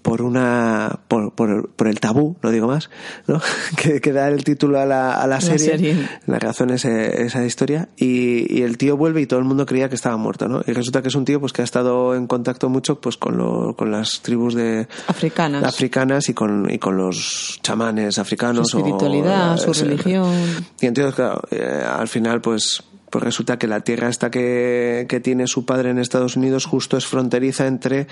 Por 0.04 0.22
una 0.22 1.00
por, 1.08 1.34
por, 1.34 1.70
por 1.72 1.88
el 1.88 2.00
tabú 2.00 2.36
no 2.44 2.52
digo 2.52 2.68
más 2.68 2.92
¿no? 3.26 3.42
que, 3.78 4.00
que 4.00 4.12
da 4.14 4.28
el 4.28 4.44
título 4.44 4.80
a 4.80 4.86
la, 4.86 5.14
a 5.20 5.26
la 5.26 5.42
serie, 5.42 5.58
serie. 5.66 6.10
la 6.28 6.38
razón 6.38 6.70
es 6.70 6.86
eh, 6.86 7.24
esa 7.24 7.44
historia 7.44 7.90
y, 7.98 8.54
y 8.56 8.62
el 8.62 8.78
tío 8.78 8.96
vuelve 8.98 9.22
y 9.22 9.26
todo 9.26 9.40
el 9.40 9.46
mundo 9.46 9.66
creía 9.66 9.90
que 9.90 9.96
estaba 9.96 10.18
muerto 10.18 10.48
no 10.48 10.62
y 10.68 10.74
resulta 10.74 11.02
que 11.02 11.08
es 11.08 11.16
un 11.16 11.26
tío 11.26 11.40
pues 11.40 11.54
que 11.54 11.62
ha 11.62 11.66
estado 11.66 12.14
en 12.16 12.28
contacto 12.28 12.70
mucho 12.70 13.02
pues 13.02 13.18
con 13.18 13.38
lo, 13.38 13.76
con 13.76 13.90
las 13.92 14.22
tribus 14.22 14.54
de 14.54 14.88
Africanas. 15.08 15.64
africanas 15.64 16.30
y 16.30 16.34
con 16.36 16.70
y 16.70 16.78
con 16.78 16.98
los 16.98 17.60
chamanes 17.64 18.20
africanos 18.20 18.70
Su 18.70 18.78
espiritualidad, 18.80 19.54
o, 19.54 19.74
su 19.74 19.86
religión. 19.86 20.34
y 20.82 20.86
entonces, 20.88 21.16
claro, 21.16 21.42
eh, 21.52 21.84
al 21.88 22.08
final, 22.08 22.42
pues, 22.42 22.84
pues 23.14 23.24
resulta 23.24 23.60
que 23.60 23.68
la 23.68 23.82
tierra 23.82 24.10
esta 24.10 24.32
que, 24.32 25.06
que 25.08 25.20
tiene 25.20 25.46
su 25.46 25.66
padre 25.68 25.92
en 25.92 26.00
Estados 26.00 26.36
Unidos 26.36 26.66
justo 26.66 26.98
es 26.98 27.06
fronteriza 27.06 27.68
entre 27.68 28.08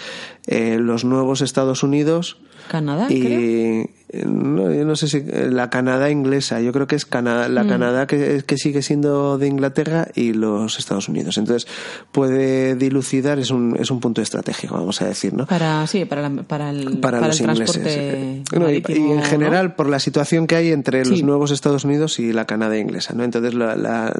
eh, 0.45 0.77
los 0.79 1.03
nuevos 1.05 1.41
Estados 1.41 1.81
Unidos 1.81 2.37
Canadá, 2.69 3.07
creo. 3.07 3.17
y 3.19 3.89
eh, 4.09 4.25
no, 4.25 4.71
yo 4.71 4.85
no 4.85 4.95
sé 4.95 5.07
si 5.07 5.17
eh, 5.17 5.49
la 5.51 5.69
Canadá 5.71 6.11
inglesa, 6.11 6.61
yo 6.61 6.71
creo 6.71 6.85
que 6.85 6.95
es 6.95 7.05
Cana- 7.05 7.47
Mm. 7.49 7.53
la 7.53 7.65
Canadá 7.67 8.05
que, 8.07 8.43
que 8.45 8.57
sigue 8.57 8.81
siendo 8.83 9.37
de 9.39 9.47
Inglaterra 9.47 10.07
y 10.13 10.33
los 10.33 10.77
Estados 10.77 11.09
Unidos. 11.09 11.37
Entonces 11.39 11.67
puede 12.11 12.75
dilucidar, 12.75 13.39
es 13.39 13.49
un, 13.49 13.75
es 13.79 13.89
un 13.89 13.99
punto 13.99 14.21
estratégico, 14.21 14.75
vamos 14.75 15.01
a 15.01 15.05
decir, 15.07 15.33
¿no? 15.33 15.47
Para, 15.47 15.85
sí, 15.87 16.05
para, 16.05 16.29
la- 16.29 16.43
para 16.43 16.69
el, 16.69 16.99
para, 16.99 17.17
para 17.17 17.27
los 17.27 17.41
el 17.41 17.49
ingleses. 17.49 17.85
y- 17.85 18.43
en 18.53 19.15
¿no? 19.17 19.23
general 19.23 19.75
por 19.75 19.89
la 19.89 19.99
situación 19.99 20.45
que 20.47 20.55
hay 20.55 20.71
entre 20.71 21.03
los 21.05 21.17
Sí. 21.19 21.23
nuevos 21.23 21.49
Estados 21.51 21.83
Unidos 21.83 22.19
y 22.19 22.31
la 22.31 22.45
Canadá 22.45 22.77
inglesa, 22.77 23.13
¿no? 23.15 23.23
Entonces 23.23 23.53
la, 23.55 23.75
la, 23.75 24.13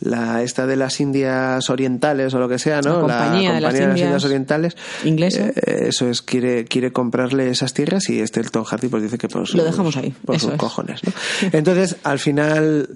la- 0.00 0.42
esta 0.42 0.66
de 0.66 0.76
las 0.76 1.00
Indias 1.00 1.68
Orientales 1.70 2.32
o 2.34 2.38
lo 2.38 2.48
que 2.48 2.58
sea, 2.58 2.80
¿no? 2.82 2.94
La 2.94 3.00
Compañía 3.00 3.52
de 3.54 3.60
las 3.60 3.74
Indias 3.74 4.24
Orientales 4.24 4.76
inglesa. 5.04 5.48
eh, 5.48 5.86
eso 5.88 6.08
es 6.08 6.22
quiere 6.22 6.64
quiere 6.64 6.92
comprarle 6.92 7.48
esas 7.50 7.72
tierras 7.74 8.08
y 8.10 8.20
este 8.20 8.40
el 8.40 8.50
Tom 8.50 8.64
Hardy 8.64 8.88
pues 8.88 9.02
dice 9.02 9.18
que 9.18 9.28
por 9.28 9.46
sus, 9.46 9.56
Lo 9.56 9.64
dejamos 9.64 9.96
ahí, 9.96 10.14
por 10.24 10.38
sus 10.38 10.52
es. 10.52 10.58
cojones, 10.58 11.02
¿no? 11.04 11.12
Entonces 11.52 11.96
al 12.02 12.18
final 12.18 12.88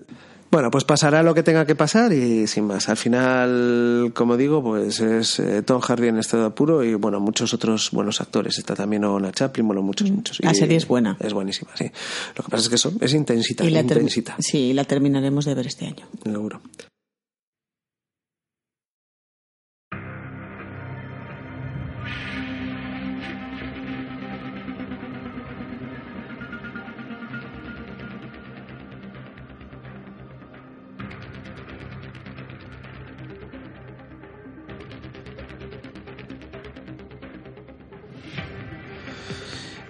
bueno, 0.52 0.68
pues 0.72 0.82
pasará 0.82 1.22
lo 1.22 1.32
que 1.32 1.44
tenga 1.44 1.64
que 1.64 1.76
pasar 1.76 2.12
y 2.12 2.48
sin 2.48 2.64
más. 2.64 2.88
Al 2.88 2.96
final, 2.96 4.10
como 4.16 4.36
digo, 4.36 4.60
pues 4.64 4.98
es 4.98 5.38
eh, 5.38 5.62
Tom 5.62 5.80
Hardy 5.80 6.08
en 6.08 6.18
estado 6.18 6.42
de 6.42 6.48
apuro 6.48 6.82
y 6.82 6.94
bueno, 6.94 7.20
muchos 7.20 7.54
otros 7.54 7.90
buenos 7.92 8.20
actores. 8.20 8.58
Está 8.58 8.74
también 8.74 9.04
Ona 9.04 9.30
Chaplin, 9.30 9.64
bueno, 9.68 9.80
muchos, 9.82 10.10
muchos. 10.10 10.40
La 10.40 10.50
Y 10.50 10.54
serie 10.56 10.76
es 10.76 10.88
buena. 10.88 11.16
Es 11.20 11.32
buenísima, 11.34 11.70
sí. 11.76 11.88
Lo 12.36 12.42
que 12.42 12.50
pasa 12.50 12.62
es 12.64 12.68
que 12.68 12.74
eso 12.74 12.92
es 13.00 13.14
intensita, 13.14 13.64
Y 13.64 13.70
la 13.70 13.78
intensita, 13.80 14.34
sí, 14.40 14.72
la 14.72 14.82
terminaremos 14.82 15.44
de 15.44 15.54
ver 15.54 15.68
este 15.68 15.86
año. 15.86 16.08
seguro. 16.24 16.60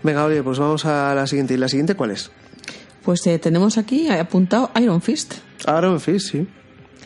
Venga, 0.02 0.24
oye, 0.24 0.42
pues 0.42 0.58
vamos 0.58 0.84
a 0.86 1.14
la 1.14 1.26
siguiente. 1.26 1.54
¿Y 1.54 1.56
la 1.56 1.68
siguiente 1.68 1.94
cuál 1.94 2.10
es? 2.12 2.30
Pues 3.02 3.26
eh, 3.26 3.38
tenemos 3.38 3.78
aquí 3.78 4.08
apuntado 4.08 4.70
Iron 4.80 5.00
Fist, 5.02 5.34
Iron 5.66 6.00
Fist, 6.00 6.30
sí. 6.32 6.46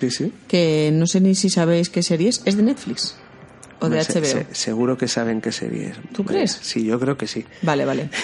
Sí, 0.01 0.11
sí. 0.11 0.33
que 0.49 0.91
no 0.93 1.07
sé 1.07 1.21
ni 1.21 1.35
si 1.37 1.49
sabéis 1.51 1.89
qué 1.89 2.03
serie 2.03 2.29
es. 2.29 2.43
¿Es 2.45 2.57
de 2.57 2.63
Netflix 2.65 3.15
o 3.81 3.89
de 3.89 3.99
HBO? 3.99 4.25
se- 4.25 4.47
seguro 4.53 4.99
que 4.99 5.07
saben 5.09 5.41
qué 5.41 5.53
serie 5.53 5.89
es. 5.91 5.97
¿Tú 6.13 6.25
crees? 6.25 6.59
Sí, 6.63 6.85
yo 6.85 6.99
creo 6.99 7.17
que 7.17 7.27
sí. 7.29 7.45
Vale, 7.63 7.85
vale. 7.85 8.11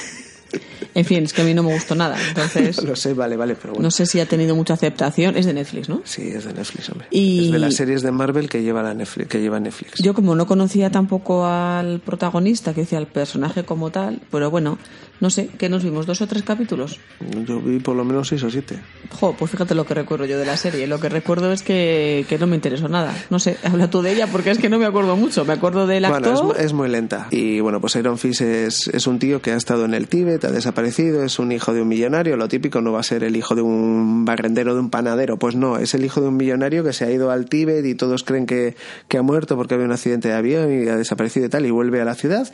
En 0.94 1.05
fin, 1.05 1.24
es 1.24 1.33
que 1.33 1.42
a 1.42 1.44
mí 1.44 1.55
no 1.55 1.62
me 1.62 1.72
gustó 1.72 1.94
nada. 1.94 2.16
Entonces, 2.29 2.83
Lo 2.85 2.96
sé, 2.96 3.14
vale, 3.14 3.37
vale, 3.37 3.55
pero 3.55 3.74
bueno. 3.74 3.85
no 3.85 3.90
sé 3.90 4.07
si 4.07 4.18
ha 4.20 4.26
tenido 4.26 4.55
mucha 4.57 4.74
aceptación. 4.74 5.37
Es 5.37 5.46
de 5.46 5.53
Netflix, 5.55 5.88
¿no? 5.88 6.03
Sí, 6.05 6.22
es 6.29 6.44
de 6.44 6.53
Netflix, 6.53 6.88
hombre. 6.90 7.07
Y- 7.11 7.46
Es 7.46 7.53
de 7.53 7.59
las 7.59 7.74
series 7.74 8.03
de 8.03 8.11
Marvel 8.12 8.48
que 8.48 8.62
lleva, 8.62 8.83
la 8.83 8.94
Netflix, 8.94 9.29
que 9.29 9.40
lleva 9.40 9.61
Netflix. 9.61 10.03
Yo 10.03 10.14
como 10.14 10.35
no 10.35 10.46
conocía 10.46 10.90
tampoco 10.90 11.46
al 11.46 12.00
protagonista, 12.00 12.74
que 12.74 12.81
decía 12.83 12.98
al 12.98 13.07
personaje 13.07 13.64
como 13.64 13.90
tal, 13.90 14.20
pero 14.31 14.50
bueno, 14.50 14.79
no 15.20 15.30
sé, 15.30 15.48
¿qué 15.59 15.68
nos 15.68 15.85
vimos? 15.85 16.06
¿Dos 16.06 16.20
o 16.22 16.26
tres 16.26 16.42
capítulos? 16.42 16.98
Yo 17.46 17.61
vi 17.61 17.78
por 17.78 17.94
lo 17.94 18.04
menos 18.04 18.28
seis 18.28 18.42
o 18.42 18.50
siete. 18.50 18.78
Jo, 19.11 19.35
pues 19.38 19.50
fíjate 19.50 19.74
lo 19.74 19.85
que 19.85 19.94
recuerdo 19.94 20.24
yo 20.24 20.38
de 20.38 20.46
la 20.46 20.56
serie. 20.56 20.87
Lo 20.87 20.98
que 20.98 21.09
recuerdo 21.09 21.52
es 21.52 21.62
que, 21.62 22.24
que 22.28 22.38
no 22.38 22.46
me 22.46 22.56
interesó 22.56 22.88
nada. 22.88 23.14
No 23.28 23.38
sé, 23.38 23.56
habla 23.64 23.90
tú 23.90 24.00
de 24.02 24.12
ella 24.12 24.26
porque 24.28 24.50
es 24.50 24.59
que 24.59 24.68
no 24.70 24.78
me 24.78 24.87
acuerdo 24.87 25.16
mucho. 25.16 25.44
Me 25.44 25.52
acuerdo 25.52 25.87
del 25.87 26.06
Bueno, 26.06 26.33
es, 26.33 26.40
actor. 26.40 26.61
es 26.61 26.72
muy 26.72 26.88
lenta. 26.88 27.26
Y 27.30 27.61
bueno, 27.61 27.80
pues 27.80 27.96
Iron 27.96 28.18
Fist 28.18 28.40
es, 28.40 28.88
es 28.88 29.06
un 29.06 29.18
tío 29.18 29.42
que 29.42 29.52
ha 29.52 29.56
estado 29.56 29.85
en 29.85 29.94
el 29.94 30.09
Tíbet, 30.09 30.44
ha 30.44 30.50
desaparecido, 30.50 31.22
es 31.22 31.38
un 31.38 31.52
hijo 31.52 31.74
de 31.74 31.83
un 31.83 31.88
millonario. 31.88 32.37
Lo 32.37 32.48
típico 32.48 32.80
no 32.80 32.92
va 32.92 33.00
a 33.00 33.04
ser 33.04 33.22
el 33.24 33.37
hijo 33.37 33.54
de 33.54 33.62
un 33.62 34.24
barrendero, 34.24 34.74
de 34.74 34.80
un 34.80 34.90
panadero. 34.90 35.38
Pues 35.38 35.54
no, 35.54 35.76
es 35.76 35.92
el 35.94 36.04
hijo 36.04 36.20
de 36.20 36.28
un 36.28 36.37
millonario 36.37 36.83
que 36.83 36.92
se 36.92 37.04
ha 37.04 37.11
ido 37.11 37.30
al 37.30 37.46
Tíbet 37.46 37.85
y 37.85 37.94
todos 37.94 38.24
creen 38.24 38.46
que, 38.46 38.74
que 39.09 39.18
ha 39.18 39.22
muerto 39.22 39.56
porque 39.56 39.74
había 39.74 39.87
un 39.87 39.92
accidente 39.92 40.28
de 40.28 40.35
avión 40.35 40.72
y 40.72 40.88
ha 40.88 40.96
desaparecido 40.96 41.46
y 41.46 41.48
tal, 41.50 41.66
y 41.66 41.70
vuelve 41.70 42.00
a 42.00 42.04
la 42.04 42.14
ciudad. 42.14 42.50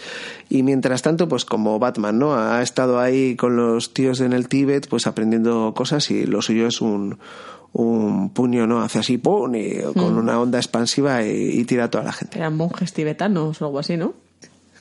Y 0.48 0.62
mientras 0.62 1.02
tanto, 1.02 1.28
pues 1.28 1.44
como 1.44 1.78
Batman, 1.78 2.18
¿no? 2.18 2.34
Ha 2.34 2.55
estado 2.62 3.00
ahí 3.00 3.36
con 3.36 3.56
los 3.56 3.94
tíos 3.94 4.20
en 4.20 4.32
el 4.32 4.48
Tíbet, 4.48 4.88
pues 4.88 5.06
aprendiendo 5.06 5.72
cosas 5.74 6.10
y 6.10 6.26
lo 6.26 6.42
suyo 6.42 6.66
es 6.66 6.80
un 6.80 7.18
un 7.72 8.30
puño, 8.30 8.66
¿no? 8.66 8.80
Hace 8.80 9.00
así, 9.00 9.18
¡pum! 9.18 9.54
y 9.54 9.82
con 9.92 10.16
una 10.16 10.40
onda 10.40 10.58
expansiva 10.58 11.22
y, 11.22 11.60
y 11.60 11.64
tira 11.64 11.84
a 11.84 11.90
toda 11.90 12.04
la 12.04 12.12
gente. 12.12 12.38
Eran 12.38 12.56
monjes 12.56 12.94
tibetanos 12.94 13.60
o 13.60 13.66
algo 13.66 13.78
así, 13.78 13.98
¿no? 13.98 14.14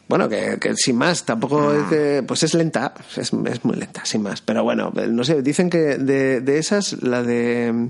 Bueno, 0.07 0.29
que, 0.29 0.57
que 0.61 0.75
sin 0.75 0.97
más, 0.97 1.25
tampoco 1.25 1.73
es 1.73 1.83
que, 1.89 2.23
pues 2.25 2.43
es 2.43 2.53
lenta, 2.53 2.93
es, 3.17 3.33
es 3.33 3.65
muy 3.65 3.75
lenta, 3.75 4.05
sin 4.05 4.21
más. 4.21 4.39
Pero 4.41 4.63
bueno, 4.63 4.93
no 5.09 5.23
sé, 5.23 5.41
dicen 5.41 5.69
que 5.69 5.97
de, 5.97 6.41
de 6.41 6.57
esas, 6.57 7.01
la 7.03 7.23
de, 7.23 7.89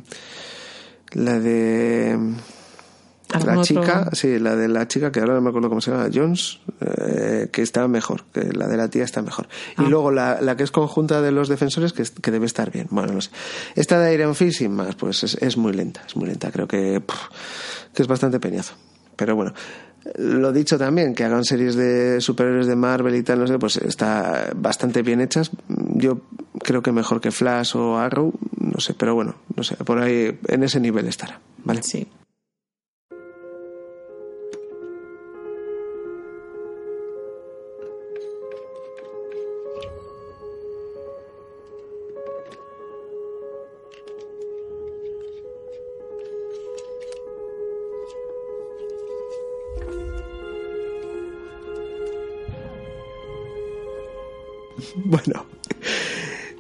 la 1.12 1.40
de, 1.40 2.18
¿Algún 3.34 3.48
la 3.56 3.60
otro? 3.62 3.64
chica, 3.82 4.10
sí, 4.14 4.40
la 4.40 4.56
de 4.56 4.68
la 4.68 4.88
chica 4.88 5.12
que 5.12 5.20
ahora 5.20 5.34
no 5.34 5.42
me 5.42 5.50
acuerdo 5.50 5.70
cómo 5.70 5.82
se 5.82 5.92
llama, 5.92 6.10
Jones, 6.14 6.60
eh, 6.82 7.50
que 7.52 7.62
está 7.64 7.88
mejor, 7.88 8.24
que 8.32 8.42
la 8.54 8.68
de 8.68 8.78
la 8.78 8.88
tía 8.90 9.04
está 9.04 9.22
mejor. 9.22 9.48
Ah. 9.78 9.84
Y 9.86 9.90
luego 9.90 10.12
la, 10.12 10.40
la 10.42 10.56
que 10.56 10.64
es 10.64 10.72
conjunta 10.72 11.22
de 11.22 11.32
los 11.32 11.50
defensores, 11.50 11.92
que, 11.94 12.04
es- 12.04 12.12
que 12.12 12.32
debe 12.32 12.46
estar 12.46 12.72
bien. 12.72 12.88
Bueno, 12.92 13.14
no 13.14 13.22
sé. 13.22 13.32
Esta 13.76 14.00
de 14.00 14.14
Iron 14.14 14.36
Fist, 14.36 14.60
sin 14.60 14.74
más, 14.74 14.96
pues 14.96 15.24
es, 15.24 15.36
es 15.42 15.58
muy 15.58 15.74
lenta, 15.74 16.04
es 16.08 16.16
muy 16.16 16.28
lenta. 16.28 16.52
Creo 16.52 16.68
que, 16.68 17.02
pff, 17.02 17.18
que 17.94 18.02
es 18.04 18.08
bastante 18.08 18.40
peñazo. 18.40 18.76
Pero 19.16 19.36
bueno, 19.36 19.54
lo 20.18 20.52
dicho 20.54 20.78
también, 20.78 21.16
que 21.16 21.24
hagan 21.24 21.44
series 21.46 21.76
de 21.76 22.22
superhéroes 22.22 22.68
de 22.68 22.76
Marvel 22.76 23.16
y 23.16 23.24
tal, 23.24 23.40
no 23.40 23.48
sé, 23.48 23.58
pues 23.58 23.78
está 23.78 24.52
bastante 24.56 25.02
bien 25.02 25.20
hechas. 25.22 25.50
Yo 25.96 26.22
creo 26.64 26.84
que 26.84 26.92
mejor 26.92 27.22
que 27.22 27.32
Flash 27.32 27.76
o 27.76 27.98
Arrow, 27.98 28.34
no 28.60 28.80
sé, 28.80 28.94
pero 28.94 29.16
bueno, 29.16 29.36
no 29.56 29.64
sé, 29.64 29.76
por 29.78 30.00
ahí 30.00 30.38
en 30.48 30.64
ese 30.64 30.80
nivel 30.80 31.08
estará, 31.08 31.40
¿vale? 31.64 31.82
Sí. 31.82 32.08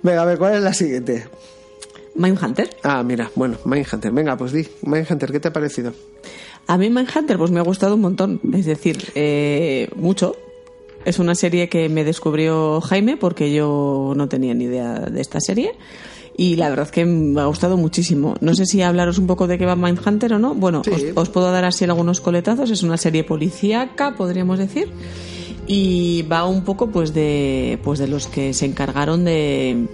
Venga, 0.06 0.22
a 0.22 0.26
ver, 0.26 0.38
¿cuál 0.38 0.54
es 0.54 0.62
la 0.62 0.72
siguiente? 0.74 1.26
Mindhunter. 2.14 2.70
Ah, 2.84 3.02
mira, 3.02 3.32
bueno, 3.34 3.58
Mindhunter. 3.66 4.12
Venga, 4.12 4.38
pues 4.38 4.52
di, 4.52 4.68
Mindhunter, 4.84 5.32
¿qué 5.32 5.40
te 5.40 5.48
ha 5.48 5.54
parecido? 5.54 5.94
A 6.68 6.78
mí 6.78 6.92
Mindhunter 6.92 7.38
pues 7.40 7.50
me 7.50 7.60
ha 7.60 7.64
gustado 7.64 7.96
un 7.96 8.02
montón, 8.02 8.40
es 8.54 8.66
decir, 8.68 9.04
eh, 9.16 9.90
mucho. 9.96 10.36
Es 11.06 11.18
una 11.18 11.34
serie 11.34 11.70
que 11.70 11.90
me 11.90 12.04
descubrió 12.04 12.82
Jaime 12.82 13.18
porque 13.18 13.52
yo 13.52 14.14
no 14.16 14.28
tenía 14.30 14.54
ni 14.54 14.66
idea 14.66 14.94
de 15.00 15.22
esta 15.22 15.40
serie. 15.40 15.72
Y 16.38 16.56
la 16.58 16.70
verdad 16.70 16.90
que 16.90 17.06
me 17.06 17.42
ha 17.42 17.46
gustado 17.46 17.76
muchísimo. 17.78 18.36
No 18.42 18.54
sé 18.54 18.66
si 18.68 18.82
hablaros 18.84 19.18
un 19.18 19.26
poco 19.26 19.48
de 19.48 19.58
qué 19.58 19.66
va 19.66 19.76
Mindhunter 19.76 20.34
o 20.34 20.40
no. 20.40 20.54
Bueno, 20.54 20.84
Sí. 20.84 20.92
os, 20.92 21.04
os 21.16 21.30
puedo 21.30 21.52
dar 21.52 21.66
así 21.66 21.84
algunos 21.86 22.22
coletazos. 22.22 22.70
Es 22.70 22.84
una 22.84 22.98
serie 22.98 23.24
policíaca, 23.24 24.16
podríamos 24.16 24.60
decir. 24.60 24.88
Y 25.68 26.22
va 26.24 26.46
un 26.46 26.64
poco 26.64 26.88
pues 26.88 27.14
de, 27.14 27.80
pues 27.84 28.00
de 28.00 28.08
los 28.08 28.28
que 28.28 28.54
se 28.54 28.66
encargaron 28.66 29.26
de, 29.26 29.88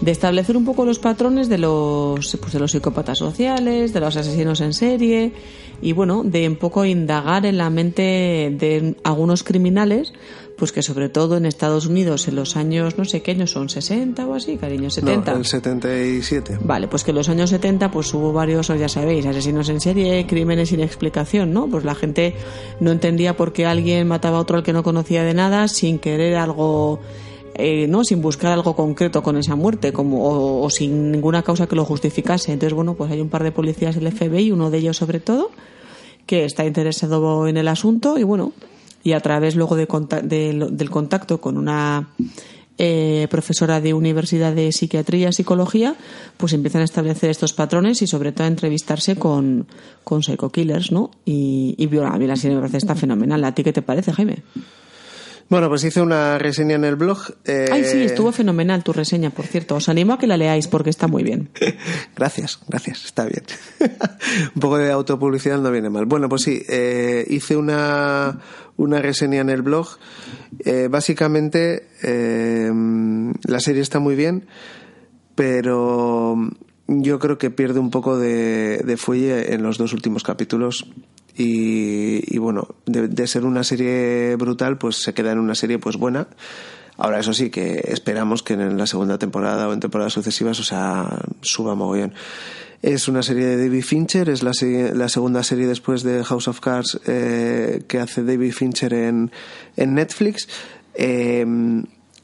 de 0.00 0.10
establecer 0.10 0.56
un 0.56 0.64
poco 0.64 0.84
los 0.84 0.98
patrones 0.98 1.48
de 1.48 1.58
los, 1.58 2.36
pues 2.40 2.52
de 2.52 2.58
los 2.58 2.72
psicópatas 2.72 3.18
sociales, 3.18 3.92
de 3.92 4.00
los 4.00 4.16
asesinos 4.16 4.60
en 4.60 4.72
serie 4.72 5.32
y 5.82 5.92
bueno, 5.92 6.22
de 6.24 6.46
un 6.48 6.56
poco 6.56 6.84
indagar 6.84 7.46
en 7.46 7.58
la 7.58 7.70
mente 7.70 8.02
de 8.02 8.96
algunos 9.02 9.42
criminales, 9.42 10.12
pues 10.56 10.72
que 10.72 10.82
sobre 10.82 11.08
todo 11.08 11.38
en 11.38 11.46
Estados 11.46 11.86
Unidos 11.86 12.28
en 12.28 12.36
los 12.36 12.54
años, 12.54 12.98
no 12.98 13.06
sé 13.06 13.22
qué 13.22 13.30
años 13.30 13.50
son, 13.50 13.70
60 13.70 14.26
o 14.26 14.34
así, 14.34 14.58
cariño, 14.58 14.90
70. 14.90 15.32
No, 15.32 15.38
el 15.38 15.46
77. 15.46 16.58
Vale, 16.62 16.86
pues 16.86 17.02
que 17.02 17.12
en 17.12 17.16
los 17.16 17.30
años 17.30 17.48
70 17.48 17.90
pues 17.90 18.12
hubo 18.12 18.32
varios, 18.34 18.68
ya 18.68 18.88
sabéis, 18.90 19.24
asesinos 19.24 19.70
en 19.70 19.80
serie, 19.80 20.26
crímenes 20.26 20.68
sin 20.68 20.80
explicación, 20.80 21.54
¿no? 21.54 21.66
Pues 21.66 21.84
la 21.84 21.94
gente 21.94 22.34
no 22.78 22.90
entendía 22.90 23.36
por 23.36 23.54
qué 23.54 23.64
alguien 23.64 24.06
mataba 24.06 24.36
a 24.36 24.40
otro 24.40 24.58
al 24.58 24.62
que 24.62 24.74
no 24.74 24.82
conocía 24.82 25.24
de 25.24 25.32
nada 25.32 25.66
sin 25.66 25.98
querer 25.98 26.36
algo, 26.36 27.00
eh, 27.60 27.86
¿no? 27.86 28.04
Sin 28.04 28.22
buscar 28.22 28.52
algo 28.52 28.74
concreto 28.74 29.22
con 29.22 29.36
esa 29.36 29.56
muerte 29.56 29.92
como, 29.92 30.62
o, 30.62 30.70
sin 30.70 31.12
ninguna 31.12 31.42
causa 31.42 31.66
que 31.66 31.76
lo 31.76 31.84
justificase. 31.84 32.52
Entonces, 32.52 32.74
bueno, 32.74 32.94
pues 32.94 33.10
hay 33.10 33.20
un 33.20 33.28
par 33.28 33.42
de 33.42 33.52
policías 33.52 33.94
del 33.94 34.10
FBI, 34.12 34.50
uno 34.50 34.70
de 34.70 34.78
ellos 34.78 34.96
sobre 34.96 35.20
todo, 35.20 35.50
que 36.26 36.44
está 36.44 36.64
interesado 36.64 37.46
en 37.46 37.56
el 37.56 37.68
asunto 37.68 38.18
y 38.18 38.22
bueno, 38.22 38.52
y 39.02 39.12
a 39.12 39.20
través 39.20 39.56
luego 39.56 39.76
de 39.76 39.86
de 40.22 40.68
del 40.70 40.90
contacto 40.90 41.40
con 41.40 41.56
una 41.56 42.10
eh, 42.82 43.28
profesora 43.30 43.78
de 43.82 43.92
universidad 43.92 44.54
de 44.54 44.72
psiquiatría 44.72 45.28
y 45.28 45.32
psicología, 45.34 45.96
pues 46.38 46.54
empiezan 46.54 46.80
a 46.80 46.84
establecer 46.84 47.28
estos 47.28 47.52
patrones 47.52 48.00
y 48.00 48.06
sobre 48.06 48.32
todo 48.32 48.44
a 48.44 48.46
entrevistarse 48.46 49.16
con, 49.16 49.66
con 50.02 50.22
psycho 50.22 50.50
killers, 50.50 50.90
¿no? 50.90 51.10
Y, 51.26 51.74
y 51.76 51.94
a 51.98 52.12
mí 52.12 52.26
la 52.26 52.36
serie 52.36 52.54
me 52.54 52.62
parece 52.62 52.78
está 52.78 52.94
fenomenal. 52.94 53.44
¿A 53.44 53.54
ti 53.54 53.62
qué 53.62 53.74
te 53.74 53.82
parece, 53.82 54.12
Jaime? 54.12 54.38
Bueno, 55.50 55.68
pues 55.68 55.82
hice 55.84 56.00
una 56.00 56.38
reseña 56.38 56.76
en 56.76 56.84
el 56.84 56.94
blog. 56.96 57.18
eh, 57.44 57.66
Ay, 57.72 57.84
sí, 57.84 58.00
estuvo 58.02 58.30
fenomenal 58.30 58.84
tu 58.84 58.92
reseña, 58.92 59.30
por 59.30 59.46
cierto. 59.46 59.74
Os 59.74 59.88
animo 59.88 60.12
a 60.12 60.18
que 60.18 60.28
la 60.28 60.36
leáis 60.36 60.68
porque 60.68 60.90
está 60.90 61.08
muy 61.08 61.24
bien. 61.24 61.50
Gracias, 62.16 62.60
gracias, 62.68 63.04
está 63.04 63.24
bien. 63.24 63.42
Un 64.54 64.60
poco 64.60 64.78
de 64.78 64.92
autopublicidad 64.92 65.58
no 65.58 65.70
viene 65.72 65.90
mal. 65.90 66.06
Bueno, 66.06 66.28
pues 66.28 66.42
sí, 66.42 66.62
eh, 66.68 67.26
hice 67.28 67.56
una, 67.56 68.38
una 68.76 69.02
reseña 69.02 69.40
en 69.40 69.50
el 69.50 69.62
blog. 69.62 69.88
Eh, 70.60 70.86
básicamente, 70.88 71.88
eh, 72.04 72.70
la 73.42 73.58
serie 73.60 73.82
está 73.82 73.98
muy 73.98 74.14
bien, 74.14 74.46
pero 75.34 76.36
yo 76.86 77.18
creo 77.18 77.38
que 77.38 77.50
pierde 77.50 77.80
un 77.80 77.90
poco 77.90 78.18
de, 78.18 78.78
de 78.84 78.96
fuelle 78.96 79.52
en 79.54 79.62
los 79.62 79.78
dos 79.78 79.92
últimos 79.92 80.22
capítulos. 80.22 80.86
Y, 81.42 82.36
bueno, 82.36 82.68
de, 82.84 83.26
ser 83.26 83.46
una 83.46 83.64
serie 83.64 84.36
brutal, 84.36 84.76
pues 84.76 84.96
se 84.96 85.14
queda 85.14 85.32
en 85.32 85.38
una 85.38 85.54
serie 85.54 85.78
pues 85.78 85.96
buena. 85.96 86.28
Ahora, 86.98 87.18
eso 87.18 87.32
sí, 87.32 87.48
que 87.48 87.82
esperamos 87.88 88.42
que 88.42 88.52
en 88.52 88.76
la 88.76 88.86
segunda 88.86 89.16
temporada 89.16 89.66
o 89.66 89.72
en 89.72 89.80
temporadas 89.80 90.12
sucesivas, 90.12 90.60
o 90.60 90.64
sea, 90.64 91.08
suba 91.40 91.74
mogollón. 91.74 92.12
Es 92.82 93.08
una 93.08 93.22
serie 93.22 93.46
de 93.46 93.56
David 93.56 93.82
Fincher, 93.82 94.28
es 94.28 94.42
la 94.42 95.08
segunda 95.08 95.42
serie 95.42 95.66
después 95.66 96.02
de 96.02 96.22
House 96.24 96.46
of 96.46 96.60
Cards 96.60 97.00
eh, 97.06 97.84
que 97.88 98.00
hace 98.00 98.22
David 98.22 98.52
Fincher 98.52 98.92
en, 98.92 99.30
en 99.78 99.94
Netflix. 99.94 100.46
Eh, 100.94 101.46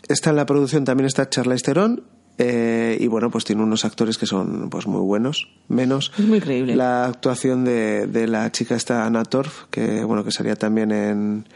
está 0.09 0.29
en 0.31 0.37
la 0.37 0.45
producción 0.45 0.85
también 0.85 1.07
está 1.07 1.31
Charlize 1.31 1.65
Theron. 1.65 2.05
Eh, 2.39 2.97
y 3.01 3.07
bueno, 3.07 3.31
pues 3.31 3.45
tiene 3.45 3.63
unos 3.63 3.85
actores 3.85 4.19
que 4.19 4.27
son 4.27 4.69
pues 4.71 4.87
muy 4.87 5.01
buenos, 5.01 5.49
menos 5.69 6.13
Es 6.19 6.25
muy 6.27 6.41
creíble. 6.41 6.77
la 6.77 7.07
actuación 7.07 7.65
de, 7.65 8.07
de 8.07 8.27
la 8.27 8.51
chica 8.53 8.75
esta 8.75 9.07
Anna 9.07 9.25
Torf, 9.25 9.65
que 9.71 10.05
bueno 10.05 10.23
que 10.25 10.31
salía 10.33 10.57
también 10.57 10.93
en, 10.93 11.47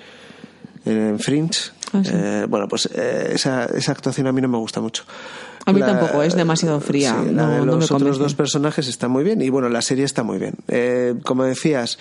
en 0.84 1.18
Fringe. 1.18 1.70
Ah, 1.92 2.02
sí. 2.04 2.12
Eh, 2.14 2.46
bueno, 2.48 2.68
pues 2.68 2.88
eh, 2.94 3.32
esa, 3.34 3.64
esa 3.66 3.92
actuación 3.92 4.26
a 4.28 4.32
mí 4.32 4.40
no 4.40 4.48
me 4.48 4.58
gusta 4.58 4.80
mucho. 4.80 5.04
A 5.66 5.72
mí 5.72 5.80
tampoco, 5.80 6.22
es 6.22 6.34
demasiado 6.34 6.80
fría, 6.80 7.16
sí, 7.22 7.34
la 7.34 7.42
no- 7.46 7.50
de 7.50 7.58
no 7.58 7.64
me 7.74 7.80
los 7.80 7.90
otros 7.90 8.18
dos 8.18 8.34
personajes 8.34 8.88
está 8.88 9.08
muy 9.08 9.24
bien 9.24 9.42
y 9.42 9.50
bueno, 9.50 9.68
la 9.68 9.82
serie 9.82 10.04
está 10.04 10.22
muy 10.22 10.38
bien. 10.38 10.54
Eh, 10.68 11.14
como 11.24 11.44
decías, 11.44 11.98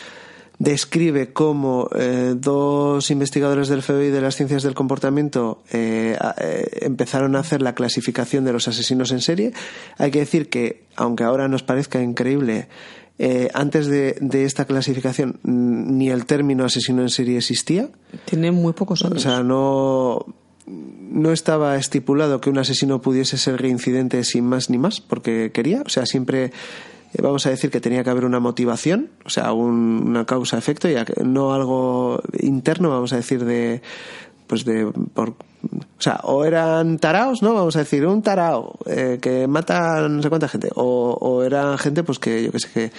describe 0.60 1.32
cómo 1.32 1.89
eh, 1.95 2.36
dos 2.38 3.10
investigadores 3.12 3.69
del 3.69 3.82
FBI 3.82 4.10
de 4.10 4.22
las 4.22 4.36
ciencias 4.36 4.62
del 4.62 4.76
comportamiento 4.76 5.63
eh, 5.72 6.17
eh, 6.38 6.80
empezaron 6.82 7.36
a 7.36 7.39
hacer 7.39 7.62
la 7.62 7.74
clasificación 7.74 8.43
de 8.43 8.52
los 8.54 8.67
asesinos 8.67 9.12
en 9.12 9.22
serie. 9.22 9.54
Hay 9.98 10.12
que 10.12 10.19
decir 10.19 10.50
que, 10.50 10.84
aunque 10.98 11.24
ahora 11.24 11.48
nos 11.48 11.63
parezca 11.63 12.02
increíble, 12.02 12.67
antes 13.54 13.88
de, 13.88 14.15
de 14.22 14.45
esta 14.45 14.63
clasificación 14.63 15.39
mm, 15.43 15.98
ni 15.98 16.10
el 16.10 16.26
término 16.26 16.63
asesino 16.63 17.02
en 17.02 17.10
serie 17.10 17.38
existía. 17.38 17.89
Tiene 18.24 18.52
muy 18.52 18.72
pocos 18.72 19.02
O 19.04 19.08
años. 19.08 19.24
sea, 19.24 19.43
no, 19.43 20.26
no 20.65 21.34
estaba 21.34 21.76
estipulado 21.76 22.39
que 22.39 22.50
un 22.50 22.60
asesino 22.60 23.02
pudiese 23.02 23.38
ser 23.38 23.62
reincidente 23.62 24.24
sin 24.24 24.45
más 24.45 24.69
ni 24.69 24.78
más, 24.78 25.02
porque 25.02 25.52
quería. 25.52 25.82
O 25.86 25.89
sea, 25.89 26.06
siempre 26.06 26.52
vamos 27.22 27.45
a 27.45 27.50
decir 27.50 27.69
que 27.72 27.82
tenía 27.82 28.04
que 28.04 28.10
haber 28.10 28.26
una 28.26 28.39
motivación, 28.39 29.10
o 29.26 29.30
sea, 29.30 29.52
un- 29.54 30.04
una 30.08 30.26
causa-efecto, 30.26 30.88
y 30.89 30.95
no 31.24 31.54
algo 31.54 32.22
interno, 32.39 32.89
vamos 32.89 33.13
a 33.13 33.17
decir, 33.17 33.43
de. 33.45 33.82
Pues 34.48 34.65
de. 34.65 34.91
Por, 35.13 35.30
o 35.30 35.36
sea, 36.02 36.22
o 36.24 36.45
eran 36.45 36.98
taraos, 37.00 37.41
¿no? 37.41 37.54
Vamos 37.54 37.76
a 37.76 37.80
decir, 37.80 38.06
un 38.06 38.22
tarao 38.22 38.80
eh, 38.86 39.19
que 39.22 39.48
mata 39.48 40.08
no 40.08 40.22
sé 40.24 40.30
cuánta 40.30 40.48
gente, 40.48 40.69
o, 40.76 41.17
o 41.19 41.43
eran 41.43 41.78
gente, 41.78 42.04
pues 42.04 42.17
que 42.19 42.43
yo 42.43 42.52
que 42.52 42.60
sé, 42.60 42.69
que 42.74 42.91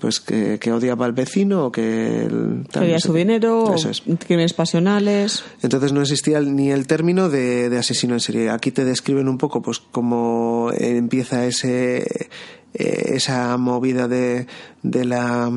pues 0.00 0.18
que, 0.18 0.58
que 0.58 0.72
odiaba 0.72 1.04
al 1.04 1.12
vecino 1.12 1.66
o 1.66 1.70
que 1.72 2.22
el- 2.24 2.64
tal, 2.72 2.82
Quería 2.84 2.94
no 2.96 3.00
sé 3.00 3.06
su 3.08 3.12
dinero, 3.12 3.74
Eso 3.74 3.90
es. 3.90 4.02
crímenes 4.26 4.54
pasionales. 4.54 5.44
Entonces 5.62 5.92
no 5.92 6.00
existía 6.00 6.40
ni 6.40 6.70
el 6.70 6.86
término 6.86 7.28
de, 7.28 7.68
de 7.68 7.78
asesino 7.78 8.14
en 8.14 8.20
serie. 8.20 8.48
Aquí 8.48 8.70
te 8.70 8.86
describen 8.86 9.28
un 9.28 9.36
poco 9.36 9.60
pues 9.60 9.78
cómo 9.78 10.70
empieza 10.74 11.44
ese 11.44 12.30
eh, 12.74 13.12
esa 13.14 13.56
movida 13.56 14.08
de, 14.08 14.46
de 14.82 15.04
la 15.04 15.50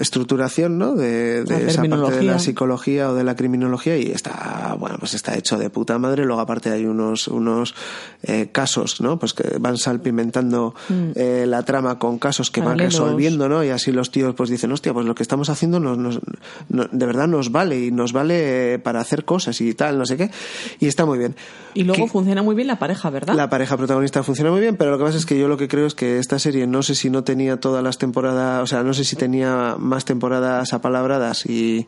estructuración 0.00 0.78
¿no? 0.78 0.94
de, 0.94 1.44
de 1.44 1.68
esa 1.68 1.82
parte 1.84 2.16
de 2.16 2.22
la 2.24 2.38
psicología 2.38 3.10
o 3.10 3.14
de 3.14 3.24
la 3.24 3.36
criminología 3.36 3.96
y 3.96 4.10
está 4.10 4.74
bueno 4.78 4.96
pues 4.98 5.14
está 5.14 5.36
hecho 5.36 5.58
de 5.58 5.70
puta 5.70 5.98
madre 5.98 6.24
luego 6.24 6.40
aparte 6.40 6.70
hay 6.70 6.86
unos 6.86 7.28
unos 7.28 7.74
eh, 8.22 8.48
casos 8.52 9.00
no 9.00 9.18
pues 9.18 9.32
que 9.32 9.58
van 9.58 9.76
salpimentando 9.76 10.74
eh, 11.14 11.44
la 11.46 11.62
trama 11.64 11.98
con 11.98 12.18
casos 12.18 12.50
que 12.50 12.60
van 12.60 12.76
Mm. 12.76 12.80
Resolviendo 12.80 13.48
¿no? 13.48 13.64
y 13.64 13.70
así 13.70 13.90
los 13.90 14.10
tíos 14.10 14.34
pues 14.34 14.50
dicen 14.50 14.70
hostia 14.72 14.92
pues 14.92 15.06
lo 15.06 15.14
que 15.14 15.22
estamos 15.22 15.48
haciendo 15.50 15.80
nos, 15.80 15.96
nos- 15.98 16.20
no- 16.68 16.86
de 16.90 17.06
verdad 17.06 17.26
nos 17.26 17.50
vale 17.50 17.80
y 17.86 17.90
nos 17.90 18.12
vale 18.12 18.78
para 18.80 19.00
hacer 19.00 19.24
cosas 19.24 19.60
y 19.60 19.72
tal 19.74 19.98
no 19.98 20.04
sé 20.04 20.16
qué 20.16 20.30
y 20.78 20.86
está 20.88 21.06
muy 21.06 21.16
bien 21.18 21.34
Y 21.74 21.84
luego 21.84 22.04
Que- 22.04 22.10
funciona 22.10 22.42
muy 22.42 22.54
bien 22.54 22.68
la 22.68 22.78
pareja, 22.78 23.08
¿verdad? 23.10 23.34
la 23.34 23.48
pareja 23.48 23.76
protagonista 23.76 24.22
funciona 24.22 24.50
muy 24.50 24.60
bien, 24.60 24.76
pero 24.76 24.90
lo 24.90 24.98
que 24.98 25.04
pasa 25.04 25.18
es 25.18 25.26
que 25.26 25.38
yo 25.38 25.46
lo 25.48 25.56
que 25.56 25.68
creo 25.68 25.86
es 25.86 25.94
que 25.94 26.18
esta 26.18 26.38
serie 26.38 26.66
no 26.66 26.82
sé 26.82 26.94
si 26.94 27.08
no 27.10 27.22
tenía 27.24 27.58
todas 27.58 27.82
las 27.84 27.98
temporadas, 27.98 28.62
o 28.62 28.66
sea, 28.66 28.82
no 28.82 28.92
sé 28.94 29.04
si 29.04 29.14
tenía 29.16 29.75
más 29.78 30.04
temporadas 30.04 30.72
apalabradas 30.72 31.46
y, 31.46 31.86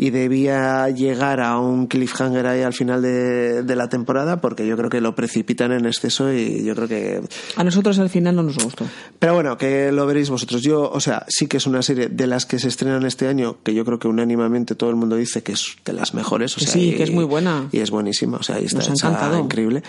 y 0.00 0.10
debía 0.10 0.88
llegar 0.90 1.40
a 1.40 1.58
un 1.58 1.88
cliffhanger 1.88 2.46
ahí 2.46 2.62
al 2.62 2.72
final 2.72 3.02
de, 3.02 3.64
de 3.64 3.74
la 3.76 3.88
temporada, 3.88 4.40
porque 4.40 4.64
yo 4.64 4.76
creo 4.76 4.88
que 4.90 5.00
lo 5.00 5.16
precipitan 5.16 5.72
en 5.72 5.86
exceso 5.86 6.32
y 6.32 6.62
yo 6.64 6.76
creo 6.76 6.86
que... 6.86 7.20
A 7.56 7.64
nosotros 7.64 7.98
al 7.98 8.08
final 8.08 8.36
no 8.36 8.44
nos 8.44 8.58
gustó. 8.58 8.84
Pero 9.18 9.34
bueno, 9.34 9.58
que 9.58 9.90
lo 9.90 10.06
veréis 10.06 10.30
vosotros. 10.30 10.62
Yo, 10.62 10.88
o 10.88 11.00
sea, 11.00 11.24
sí 11.26 11.48
que 11.48 11.56
es 11.56 11.66
una 11.66 11.82
serie 11.82 12.06
de 12.08 12.26
las 12.28 12.46
que 12.46 12.60
se 12.60 12.68
estrenan 12.68 13.04
este 13.06 13.26
año, 13.26 13.56
que 13.64 13.74
yo 13.74 13.84
creo 13.84 13.98
que 13.98 14.06
unánimemente 14.06 14.76
todo 14.76 14.90
el 14.90 14.94
mundo 14.96 15.16
dice 15.16 15.42
que 15.42 15.50
es 15.50 15.66
de 15.84 15.92
las 15.94 16.14
mejores. 16.14 16.56
O 16.56 16.60
sea, 16.60 16.68
sí, 16.72 16.90
y- 16.90 16.96
que 16.96 17.02
es 17.02 17.10
muy 17.10 17.24
buena. 17.24 17.68
Y 17.72 17.80
es 17.80 17.90
buenísima, 17.90 18.36
o 18.36 18.42
sea, 18.44 18.60
y 18.60 18.66
está 18.66 18.78
Nos 18.78 18.88
ha 18.90 18.92
encantado. 19.08 19.38
increíble. 19.40 19.82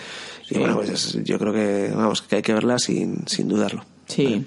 Y 0.46 0.54
Sí. 0.54 0.58
bueno, 0.58 0.74
pues 0.74 0.90
es- 0.90 1.22
yo 1.22 1.38
creo 1.38 1.52
que, 1.52 1.92
vamos, 1.94 2.22
que 2.22 2.34
hay 2.34 2.42
que 2.42 2.52
verla 2.52 2.80
sin, 2.80 3.28
sin 3.28 3.46
dudarlo. 3.46 3.84
Sí. 4.06 4.44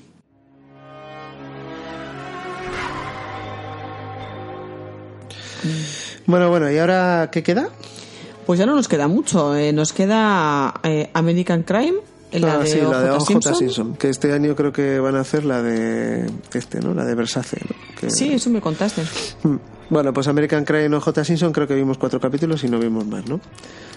Bueno, 6.26 6.50
bueno, 6.50 6.72
¿y 6.72 6.78
ahora 6.78 7.30
qué 7.32 7.44
queda? 7.44 7.70
Pues 8.46 8.60
ya 8.60 8.66
no 8.66 8.76
nos 8.76 8.88
queda 8.88 9.08
mucho. 9.08 9.56
eh, 9.56 9.72
nos 9.74 9.94
queda 9.94 10.74
eh, 10.84 11.10
American 11.14 11.64
Crime, 11.64 11.94
la, 12.32 12.56
Ah, 12.56 12.58
de 12.60 12.68
sí, 12.68 12.80
la 12.82 13.02
de 13.02 13.10
OJ 13.12 13.28
Simpson. 13.28 13.56
Simpson. 13.56 13.96
Que 13.96 14.10
este 14.10 14.34
año 14.34 14.56
creo 14.56 14.72
que 14.74 15.00
van 15.00 15.16
a 15.16 15.22
hacer 15.22 15.46
la 15.46 15.62
de 15.62 16.30
este, 16.54 16.80
¿no? 16.80 16.94
La 16.94 17.06
de 17.06 17.16
Versace, 17.16 17.58
¿no? 17.70 17.76
Que- 18.00 18.10
Sí, 18.10 18.34
eso 18.34 18.50
me 18.50 18.60
contaste. 18.60 19.04
Mm. 19.44 19.56
Bueno, 19.94 20.12
pues 20.12 20.28
American 20.28 20.66
Crime 20.66 20.96
o 20.96 21.00
J. 21.00 21.24
Simpson 21.24 21.54
creo 21.54 21.68
que 21.68 21.76
vimos 21.76 22.00
cuatro 22.00 22.20
capítulos 22.20 22.64
y 22.64 22.68
no 22.68 22.80
vimos 22.80 23.06
más, 23.06 23.28
¿no? 23.28 23.40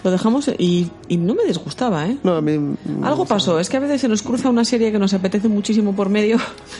Lo 0.03 0.11
dejamos 0.11 0.47
y, 0.59 0.91
y 1.07 1.17
no 1.17 1.33
me 1.33 1.43
disgustaba, 1.43 2.05
¿eh? 2.07 2.17
No, 2.23 2.35
a 2.35 2.41
mí... 2.41 2.75
Algo 3.01 3.25
pasó, 3.25 3.59
es 3.59 3.67
que 3.67 3.77
a 3.77 3.79
veces 3.79 4.01
se 4.01 4.07
nos 4.07 4.21
cruza 4.21 4.47
una 4.47 4.63
serie 4.63 4.91
que 4.91 4.99
nos 4.99 5.15
apetece 5.15 5.47
muchísimo 5.47 5.95
por 5.95 6.09
medio 6.09 6.37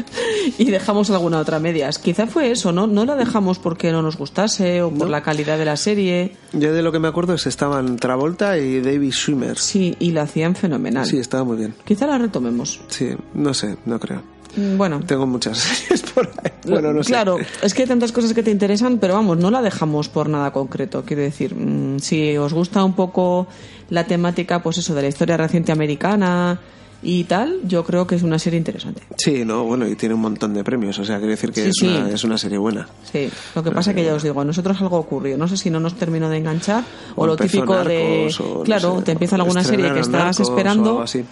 y 0.60 0.66
dejamos 0.66 1.10
alguna 1.10 1.40
otra 1.40 1.58
medias. 1.58 1.98
Quizá 1.98 2.28
fue 2.28 2.52
eso, 2.52 2.72
¿no? 2.72 2.86
No 2.86 3.06
la 3.06 3.16
dejamos 3.16 3.58
porque 3.58 3.92
no 3.92 4.04
nos 4.04 4.18
gustase 4.18 4.84
o 4.84 4.92
por 4.92 5.10
la 5.10 5.24
calidad 5.24 5.58
de 5.58 5.66
la 5.66 5.78
serie. 5.78 6.36
Yo 6.54 6.72
de 6.72 6.84
lo 6.84 6.92
que 6.92 7.00
me 7.00 7.08
acuerdo 7.08 7.34
es 7.34 7.42
que 7.42 7.50
estaban 7.50 7.98
Travolta 7.98 8.60
y 8.60 8.82
David 8.82 9.14
Schwimmer. 9.14 9.58
Sí, 9.58 9.96
y 9.98 10.12
la 10.12 10.22
hacían 10.22 10.54
fenomenal. 10.54 11.08
Sí, 11.08 11.18
estaba 11.18 11.44
muy 11.44 11.58
bien. 11.58 11.74
Quizá 11.86 12.06
la 12.06 12.20
retomemos. 12.20 12.82
Sí, 12.90 13.10
no 13.34 13.56
sé, 13.56 13.78
no 13.88 14.00
creo. 14.00 14.37
Bueno, 14.58 15.02
Tengo 15.06 15.28
muchas 15.28 15.58
series 15.60 16.02
por 16.12 16.28
ahí. 16.44 16.52
Bueno, 16.66 16.92
no 16.94 17.04
sé. 17.04 17.12
claro, 17.12 17.38
es 17.62 17.74
que 17.74 17.84
hay 17.84 17.88
tantas 17.88 18.12
cosas 18.12 18.34
que 18.34 18.44
te 18.44 18.52
interesan, 18.52 18.98
pero 18.98 19.14
vamos, 19.14 19.38
no 19.38 19.52
la 19.52 19.62
dejamos 19.62 20.10
por 20.10 20.30
nada 20.30 20.52
concreto. 20.52 21.04
Quiero 21.06 21.22
decir, 21.22 21.54
mm, 21.56 22.00
si 22.00 22.38
os 22.38 22.54
gusta 22.54 22.84
un 22.84 22.94
poco 22.94 23.48
la 23.90 24.06
temática, 24.06 24.62
pues 24.64 24.80
eso, 24.80 24.96
de 24.96 25.04
la 25.04 25.08
historia 25.08 25.38
reciente 25.38 25.72
americana 25.72 26.60
y 27.04 27.24
tal, 27.26 27.60
yo 27.66 27.84
creo 27.84 28.08
que 28.08 28.16
es 28.16 28.24
una 28.24 28.40
serie 28.40 28.58
interesante. 28.58 29.04
Sí, 29.18 29.46
no, 29.46 29.64
bueno, 29.66 29.88
y 29.88 29.96
tiene 29.96 30.16
un 30.16 30.22
montón 30.22 30.54
de 30.54 30.64
premios, 30.64 30.98
o 31.00 31.06
sea, 31.06 31.18
quiere 31.18 31.32
decir 31.32 31.52
que 31.52 31.62
Sí, 31.64 31.70
es, 31.70 31.76
sí. 31.80 31.88
Una, 31.88 32.10
es 32.10 32.24
una 32.24 32.38
serie 32.38 32.58
buena. 32.58 32.88
Sí, 33.12 33.30
lo 33.56 33.64
que 33.64 33.72
pasa 33.72 33.94
que 33.94 34.04
ya 34.04 34.14
os 34.16 34.24
digo, 34.24 34.42
a 34.42 34.46
nosotros 34.46 34.82
algo 34.82 34.98
ocurrió. 34.98 35.38
No 35.38 35.48
sé 35.48 35.58
si 35.58 35.70
no 35.70 35.80
nos 35.80 35.94
terminó 35.96 36.30
de 36.30 36.38
enganchar 36.38 36.84
o, 37.16 37.24
O 37.24 37.28
lo 37.28 37.36
típico 37.38 37.76
de. 37.84 38.24
Narcos, 38.26 38.40
o 38.42 38.58
no 38.60 38.64
claro, 38.64 38.98
sé, 39.00 39.04
te 39.06 39.12
empiezan 39.12 39.42
alguna 39.42 39.64
serie 39.64 39.94
que 39.94 40.00
estás 40.00 40.40
o 40.40 40.44
esperando. 40.44 40.90
algo 40.90 41.02
así. 41.04 41.24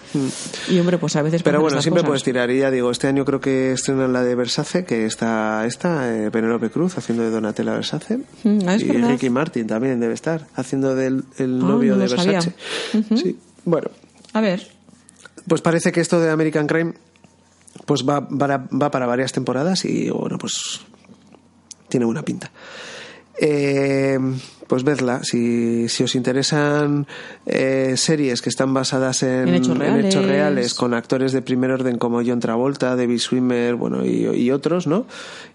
Y 0.70 0.78
hombre, 0.78 0.98
pues 0.98 1.16
a 1.16 1.22
veces. 1.22 1.42
Pero 1.42 1.60
bueno, 1.60 1.80
siempre 1.82 2.00
cosas. 2.02 2.08
puedes 2.08 2.22
tirar. 2.22 2.50
Y 2.50 2.58
ya 2.60 2.70
digo, 2.70 2.90
este 2.90 3.08
año 3.08 3.24
creo 3.24 3.40
que 3.40 3.72
estrenan 3.72 4.12
la 4.12 4.22
de 4.22 4.34
Versace, 4.34 4.84
que 4.84 5.04
está 5.06 5.66
esta, 5.66 6.14
eh, 6.16 6.30
Penélope 6.30 6.70
Cruz, 6.70 6.96
haciendo 6.96 7.24
de 7.24 7.30
Donatella 7.30 7.72
Versace. 7.72 8.18
Mm, 8.44 8.58
ah, 8.68 8.74
es 8.76 8.82
y 8.82 8.88
verdad. 8.88 9.08
Ricky 9.10 9.30
Martin 9.30 9.66
también 9.66 9.98
debe 10.00 10.14
estar, 10.14 10.46
haciendo 10.54 10.94
del 10.94 11.24
el 11.38 11.60
Ah, 11.60 11.64
novio 11.66 11.94
no 11.96 11.98
de 12.02 12.08
lo 12.08 12.16
sabía. 12.16 12.32
Versace. 12.40 12.54
Sí, 13.16 13.36
bueno. 13.64 13.90
A 14.32 14.40
ver. 14.40 14.75
Pues 15.48 15.60
parece 15.60 15.92
que 15.92 16.00
esto 16.00 16.20
de 16.20 16.30
American 16.30 16.66
Crime 16.66 16.94
pues 17.84 18.04
va 18.04 18.20
va 18.20 18.90
para 18.90 19.06
varias 19.06 19.32
temporadas 19.32 19.84
y 19.84 20.10
bueno, 20.10 20.38
pues 20.38 20.80
tiene 21.88 22.06
buena 22.06 22.22
pinta. 22.22 22.50
Eh, 23.38 24.18
pues 24.66 24.84
vedla, 24.84 25.22
si, 25.22 25.88
si 25.88 26.04
os 26.04 26.14
interesan 26.14 27.06
eh, 27.46 27.94
series 27.96 28.42
que 28.42 28.48
están 28.48 28.74
basadas 28.74 29.22
en, 29.22 29.48
En 29.48 29.54
hechos 29.54 29.78
reales. 29.78 30.14
reales, 30.14 30.74
con 30.74 30.94
actores 30.94 31.32
de 31.32 31.42
primer 31.42 31.70
orden 31.70 31.98
como 31.98 32.22
John 32.24 32.40
Travolta, 32.40 32.96
David 32.96 33.18
Swimmer, 33.18 33.74
bueno, 33.74 34.04
y, 34.04 34.26
y 34.26 34.50
otros, 34.50 34.86
¿no? 34.86 35.06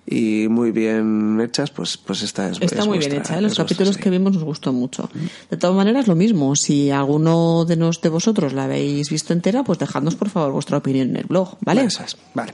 Y 0.07 0.47
muy 0.49 0.71
bien 0.71 1.39
hechas, 1.41 1.69
pues, 1.71 1.97
pues 1.97 2.23
esta 2.23 2.49
es 2.49 2.59
Está 2.61 2.79
es 2.79 2.87
muy 2.87 2.97
bien 2.97 3.13
hecha, 3.13 3.37
¿eh? 3.37 3.41
los 3.41 3.55
capítulos 3.55 3.97
que 3.97 4.09
vimos 4.09 4.33
nos 4.33 4.43
gustó 4.43 4.73
mucho. 4.73 5.09
De 5.49 5.57
todas 5.57 5.75
maneras, 5.75 6.07
lo 6.07 6.15
mismo, 6.15 6.55
si 6.55 6.89
alguno 6.89 7.65
de, 7.65 7.75
nos, 7.75 8.01
de 8.01 8.09
vosotros 8.09 8.53
la 8.53 8.63
habéis 8.63 9.09
visto 9.09 9.33
entera, 9.33 9.63
pues 9.63 9.77
dejadnos 9.79 10.15
por 10.15 10.29
favor 10.29 10.53
vuestra 10.53 10.77
opinión 10.77 11.09
en 11.09 11.17
el 11.17 11.25
blog, 11.25 11.57
¿vale? 11.61 11.87
Vale. 12.33 12.53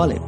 Vale. 0.00 0.20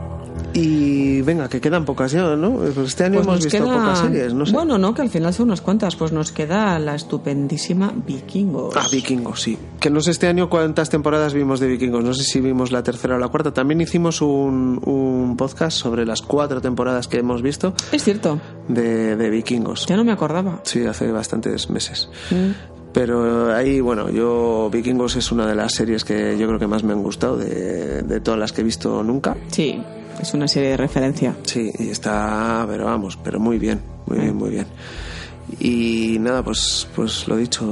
Y 0.55 1.23
venga, 1.23 1.49
que 1.49 1.61
quedan 1.62 1.87
pocas 1.87 2.12
ya, 2.12 2.37
¿no? 2.37 2.53
Pues 2.57 2.77
este 2.77 3.05
año 3.05 3.16
Pues 3.23 3.27
hemos 3.27 3.45
visto 3.45 3.59
queda- 3.64 3.75
pocas 3.75 3.99
series, 4.01 4.35
no 4.35 4.45
sé. 4.45 4.53
Bueno, 4.53 4.77
no, 4.77 4.93
que 4.93 5.01
al 5.01 5.09
final 5.09 5.33
son 5.33 5.47
unas 5.47 5.62
cuantas. 5.62 5.97
Pues 5.97 6.12
nos 6.12 6.31
queda 6.31 6.79
la 6.79 6.95
estupendísima 6.95 7.91
Vikingos. 8.07 8.75
Ah, 8.77 8.85
Vikingos, 8.93 9.41
sí. 9.41 9.57
Que 9.81 9.89
no 9.89 10.01
sé 10.03 10.11
este 10.11 10.27
año 10.27 10.51
cuántas 10.51 10.91
temporadas 10.91 11.33
vimos 11.33 11.59
de 11.59 11.68
Vikingos. 11.68 12.05
No 12.05 12.12
sé 12.12 12.25
si 12.25 12.41
vimos 12.41 12.70
la 12.70 12.83
tercera 12.83 13.16
o 13.16 13.18
la 13.18 13.29
cuarta. 13.29 13.55
También 13.55 13.81
hicimos 13.81 14.20
un, 14.20 14.79
un 14.85 15.37
podcast 15.39 15.77
sobre 15.79 16.05
las 16.05 16.20
cuatro 16.20 16.61
temporadas 16.61 17.09
que 17.09 17.18
hemos 17.18 17.41
visto 17.41 17.73
Es 17.91 18.05
cierto, 18.05 18.39
de, 18.68 19.16
de 19.16 19.31
Vikingos. 19.31 19.87
ya 19.87 19.97
no 19.97 20.05
me 20.05 20.12
acordaba. 20.12 20.61
Sí, 20.64 20.85
hace 20.85 21.11
bastantes 21.12 21.70
meses. 21.70 22.11
Mm. 22.31 22.82
Pero 22.93 23.55
ahí, 23.55 23.80
bueno, 23.80 24.11
yo 24.11 24.68
Vikingos 24.70 25.16
es 25.16 25.32
una 25.32 25.47
de 25.47 25.55
las 25.55 25.72
series 25.72 26.05
que 26.05 26.36
yo 26.38 26.47
creo 26.47 26.59
que 26.59 26.66
más 26.66 26.84
me 26.84 26.93
han 26.93 27.03
gustado 27.03 27.36
de, 27.38 28.03
de 28.03 28.20
todas 28.20 28.38
las 28.38 28.53
que 28.53 28.61
he 28.61 28.64
visto 28.64 29.03
nunca. 29.03 29.36
Sí, 29.51 29.82
es 30.20 30.34
una 30.34 30.47
serie 30.47 30.70
de 30.70 30.76
referencia. 30.76 31.34
Sí, 31.45 31.70
y 31.78 31.88
está, 31.88 32.64
pero 32.68 32.84
vamos, 32.84 33.18
pero 33.22 33.40
muy 33.40 33.59
bien, 33.59 33.80
muy 34.07 34.18
bien, 34.18 34.36
muy 34.36 34.51
bien. 34.51 34.66
Y 35.61 36.16
nada, 36.20 36.42
pues, 36.42 36.88
pues 36.96 37.28
lo 37.28 37.36
dicho, 37.36 37.64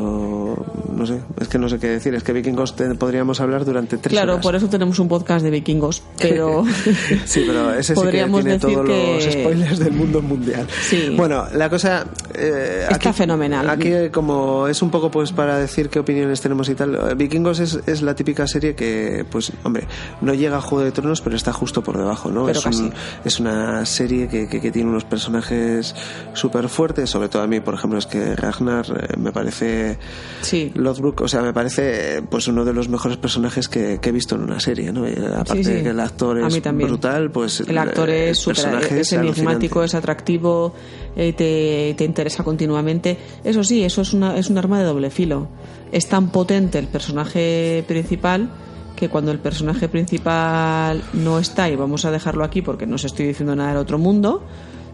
no 0.94 1.06
sé, 1.06 1.20
es 1.40 1.48
que 1.48 1.58
no 1.58 1.68
sé 1.68 1.78
qué 1.78 1.88
decir, 1.88 2.14
es 2.14 2.22
que 2.22 2.32
Vikingos 2.32 2.76
te- 2.76 2.94
podríamos 2.94 3.40
hablar 3.40 3.64
durante 3.64 3.96
tres 3.96 4.12
Claro, 4.12 4.32
horas. 4.34 4.42
por 4.44 4.54
eso 4.54 4.68
tenemos 4.68 4.98
un 4.98 5.08
podcast 5.08 5.42
de 5.44 5.50
vikingos, 5.50 6.02
pero... 6.18 6.64
Sí, 7.24 7.44
pero 7.46 7.72
ese 7.72 7.94
sí 7.94 8.00
que 8.00 8.04
Podríamos 8.06 8.40
tiene 8.44 8.58
decir 8.58 8.74
todos 8.74 8.86
que- 8.88 9.14
los 9.24 9.32
spoilers 9.32 9.78
del 9.78 9.92
mundo 9.92 10.20
mundial. 10.22 10.66
Sí. 10.82 11.14
Bueno, 11.16 11.44
la 11.54 11.68
cosa... 11.70 12.06
eh, 12.34 12.86
Está 12.90 13.10
aquí- 13.10 13.18
fenomenal. 13.18 13.68
Aquí 13.70 13.90
como 14.12 14.66
es 14.68 14.82
un 14.82 14.90
poco 14.90 15.10
pues 15.10 15.32
para 15.32 15.56
decir 15.58 15.88
qué 15.88 15.98
opiniones 16.00 16.40
tenemos 16.40 16.68
y 16.68 16.74
tal, 16.74 16.94
eh, 16.94 17.14
Vikingos 17.16 17.60
es, 17.60 17.80
es 17.86 18.02
la 18.02 18.14
típica 18.14 18.46
serie 18.46 18.74
que, 18.74 19.24
pues, 19.30 19.52
hombre, 19.64 19.86
no 20.20 20.34
llega 20.34 20.58
a 20.58 20.60
Juego 20.60 20.84
de 20.84 20.92
Tronos, 20.92 21.20
pero 21.22 21.34
está 21.36 21.52
justo 21.52 21.82
por 21.82 21.96
debajo, 21.98 22.30
¿no? 22.30 22.44
Pero 22.46 22.58
es, 22.58 22.66
un- 22.66 22.90
casi. 22.90 22.92
es 23.24 23.40
una 23.40 23.84
serie 23.86 24.28
que, 24.28 24.48
que, 24.48 24.60
que 24.60 24.70
tiene 24.70 24.90
unos 24.90 25.04
personajes 25.04 25.94
súper 26.34 26.68
fuertes, 26.68 27.08
sobre 27.10 27.28
todo 27.28 27.42
a 27.42 27.46
mí, 27.46 27.60
por 27.70 27.78
ejemplo, 27.78 27.98
es 28.00 28.06
que 28.06 28.34
Ragnar 28.34 28.84
eh, 28.88 29.16
me 29.16 29.30
parece... 29.30 29.96
Sí. 30.42 30.72
Lothbrok, 30.74 31.20
o 31.20 31.28
sea, 31.28 31.40
me 31.42 31.52
parece 31.52 32.18
eh, 32.18 32.22
pues 32.28 32.48
uno 32.48 32.64
de 32.64 32.72
los 32.72 32.88
mejores 32.88 33.16
personajes 33.16 33.68
que, 33.68 34.00
que 34.02 34.08
he 34.08 34.12
visto 34.12 34.34
en 34.34 34.40
una 34.42 34.58
serie, 34.58 34.92
¿no? 34.92 35.08
Y 35.08 35.12
aparte 35.12 35.58
Sí, 35.58 35.64
sí. 35.64 35.70
de 35.74 35.82
que 35.84 35.88
el 35.90 36.00
actor 36.00 36.38
es 36.40 36.62
brutal, 36.74 37.30
pues 37.30 37.60
El 37.60 37.78
actor 37.78 38.10
el 38.10 38.30
es, 38.30 38.38
súper- 38.44 38.90
es 38.98 39.12
enigmático, 39.12 39.84
es 39.84 39.94
atractivo, 39.94 40.74
eh, 41.14 41.32
te, 41.32 41.94
te 41.96 42.04
interesa 42.04 42.42
continuamente. 42.42 43.16
Eso 43.44 43.62
sí, 43.62 43.84
eso 43.84 44.02
es, 44.02 44.12
una, 44.14 44.36
es 44.36 44.50
un 44.50 44.58
arma 44.58 44.80
de 44.80 44.84
doble 44.86 45.10
filo. 45.10 45.46
Es 45.92 46.08
tan 46.08 46.30
potente 46.30 46.80
el 46.80 46.88
personaje 46.88 47.84
principal 47.86 48.50
que 48.96 49.08
cuando 49.08 49.30
el 49.30 49.38
personaje 49.38 49.88
principal 49.88 51.02
no 51.12 51.38
está, 51.38 51.70
y 51.70 51.76
vamos 51.76 52.04
a 52.04 52.10
dejarlo 52.10 52.42
aquí 52.42 52.62
porque 52.62 52.84
no 52.86 52.96
os 52.96 53.04
estoy 53.04 53.26
diciendo 53.28 53.54
nada 53.54 53.70
del 53.70 53.78
otro 53.78 53.96
mundo, 53.98 54.42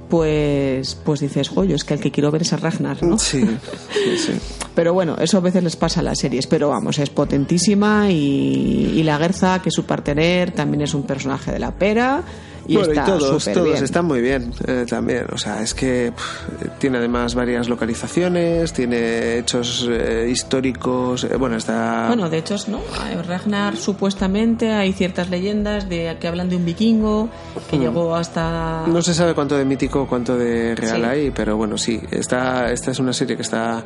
pues, 0.09 0.95
pues 0.95 1.21
dices, 1.21 1.49
joyo, 1.49 1.77
es 1.77 1.85
que 1.85 1.95
el 1.95 2.01
que 2.01 2.11
quiero 2.11 2.31
ver 2.31 2.43
es 2.43 2.53
a 2.53 2.57
Ragnar, 2.57 3.03
¿no? 3.03 3.19
Sí, 3.19 3.45
sí, 3.93 4.19
sí. 4.19 4.33
Pero 4.75 4.93
bueno, 4.93 5.17
eso 5.19 5.39
a 5.39 5.41
veces 5.41 5.65
les 5.65 5.77
pasa 5.77 6.01
a 6.01 6.03
las 6.03 6.19
series, 6.19 6.47
pero 6.47 6.69
vamos, 6.69 6.99
es 6.99 7.09
potentísima 7.09 8.11
y, 8.11 8.93
y 8.95 9.03
la 9.05 9.17
Gerza, 9.17 9.63
que 9.63 9.71
es 9.71 9.75
su 9.75 9.85
partener, 9.85 10.51
también 10.51 10.83
es 10.83 10.93
un 10.93 11.05
personaje 11.05 11.51
de 11.51 11.59
la 11.59 11.71
pera 11.71 12.23
y 12.69 12.77
bueno, 12.77 12.91
está 12.93 13.03
y 13.03 13.07
todos, 13.19 13.45
todos 13.45 13.64
bien. 13.64 13.85
están 13.85 14.05
muy 14.05 14.21
bien 14.21 14.53
eh, 14.67 14.85
también. 14.89 15.27
O 15.33 15.39
sea, 15.39 15.62
es 15.62 15.75
que 15.75 16.12
pff, 16.14 16.79
tiene 16.79 16.99
además 16.99 17.35
varias 17.35 17.69
localizaciones, 17.69 18.73
tiene 18.73 19.39
hechos 19.39 19.87
eh, 19.91 20.29
históricos. 20.31 21.25
eh, 21.25 21.37
bueno, 21.37 21.57
está. 21.57 22.07
Bueno, 22.09 22.29
de 22.31 22.39
hecho, 22.39 22.57
¿no? 22.69 22.81
Ragnar 23.27 23.77
supuestamente 23.77 24.73
hay 24.73 24.93
ciertas 24.93 25.31
leyendas 25.31 25.89
de 25.89 26.17
que 26.21 26.29
hablan 26.29 26.49
de 26.49 26.57
un 26.57 26.64
vikingo 26.64 27.29
que 27.71 27.79
llegó 27.79 28.14
hasta. 28.14 28.85
No 28.87 29.03
se 29.03 29.14
sabe 29.14 29.35
cuánto 29.35 29.57
de 29.57 29.64
mítico, 29.64 30.07
cuánto 30.07 30.37
de 30.37 30.75
real 30.75 30.97
Sí. 31.03 31.05
hay, 31.05 31.31
pero 31.31 31.57
bueno, 31.57 31.77
sí. 31.77 32.01
Esta, 32.11 32.71
esta 32.73 32.91
es 32.91 32.99
una 32.99 33.12
serie 33.12 33.37
que 33.37 33.43
está 33.43 33.85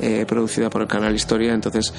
eh, 0.00 0.24
producida 0.26 0.70
por 0.70 0.82
el 0.82 0.88
canal 0.88 1.14
Historia, 1.14 1.52
entonces 1.54 1.92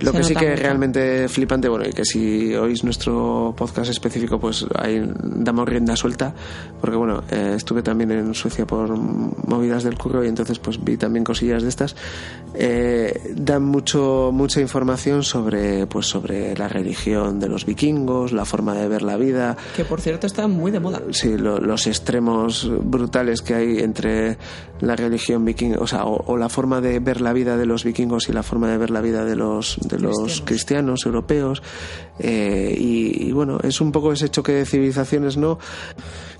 lo 0.00 0.10
Se 0.12 0.18
que 0.18 0.24
sí 0.24 0.34
que 0.34 0.44
es 0.46 0.50
mucho. 0.52 0.62
realmente 0.62 1.28
flipante, 1.28 1.68
bueno, 1.68 1.84
y 1.88 1.92
que 1.92 2.04
si 2.04 2.54
oís 2.54 2.82
nuestro 2.84 3.54
podcast 3.56 3.90
específico, 3.90 4.38
pues 4.40 4.66
ahí 4.74 5.02
damos 5.22 5.68
rienda 5.72 5.96
suelta, 5.96 6.34
porque 6.80 6.96
bueno, 6.96 7.22
eh, 7.30 7.54
estuve 7.56 7.82
también 7.82 8.10
en 8.12 8.34
Suecia 8.34 8.66
por 8.66 8.90
movidas 8.96 9.82
del 9.84 9.96
curro 9.98 10.24
y 10.24 10.28
entonces 10.28 10.58
pues 10.58 10.82
vi 10.82 10.96
también 10.96 11.24
cosillas 11.24 11.62
de 11.62 11.68
estas. 11.68 11.96
Eh, 12.54 13.32
dan 13.34 13.64
mucho 13.64 14.30
mucha 14.32 14.60
información 14.60 15.22
sobre 15.22 15.86
pues 15.86 16.06
sobre 16.06 16.54
la 16.56 16.68
religión 16.68 17.40
de 17.40 17.48
los 17.48 17.64
vikingos, 17.64 18.32
la 18.32 18.44
forma 18.44 18.74
de 18.74 18.88
ver 18.88 19.02
la 19.02 19.16
vida. 19.16 19.56
Que 19.74 19.84
por 19.84 20.00
cierto 20.00 20.26
está 20.26 20.46
muy 20.48 20.70
de 20.70 20.80
moda. 20.80 21.00
Sí, 21.12 21.36
lo- 21.38 21.58
los 21.60 21.86
extremos 21.86 22.70
brutales 22.84 23.40
que 23.42 23.54
hay 23.54 23.78
entre 23.78 24.36
la 24.80 24.96
religión 24.96 25.44
vikinga, 25.44 25.78
o 25.78 25.86
sea, 25.86 26.04
o, 26.04 26.22
o 26.26 26.36
la 26.36 26.48
forma 26.48 26.80
de 26.80 26.98
ver 26.98 27.20
la 27.20 27.32
vida 27.32 27.56
de 27.56 27.66
los 27.66 27.84
vikingos 27.84 28.28
y 28.28 28.32
la 28.32 28.42
forma 28.42 28.68
de 28.68 28.76
ver 28.78 28.90
la 28.90 29.00
vida 29.00 29.24
de 29.24 29.36
los 29.36 29.78
de 29.80 29.98
los 30.00 30.16
Cristianos. 30.18 30.42
cristianos 30.44 31.06
europeos 31.06 31.62
eh, 32.22 32.74
y, 32.78 33.28
y, 33.28 33.32
bueno 33.32 33.58
es 33.62 33.80
un 33.80 33.90
poco 33.90 34.12
ese 34.12 34.28
choque 34.28 34.52
de 34.52 34.64
civilizaciones 34.64 35.36
no 35.36 35.58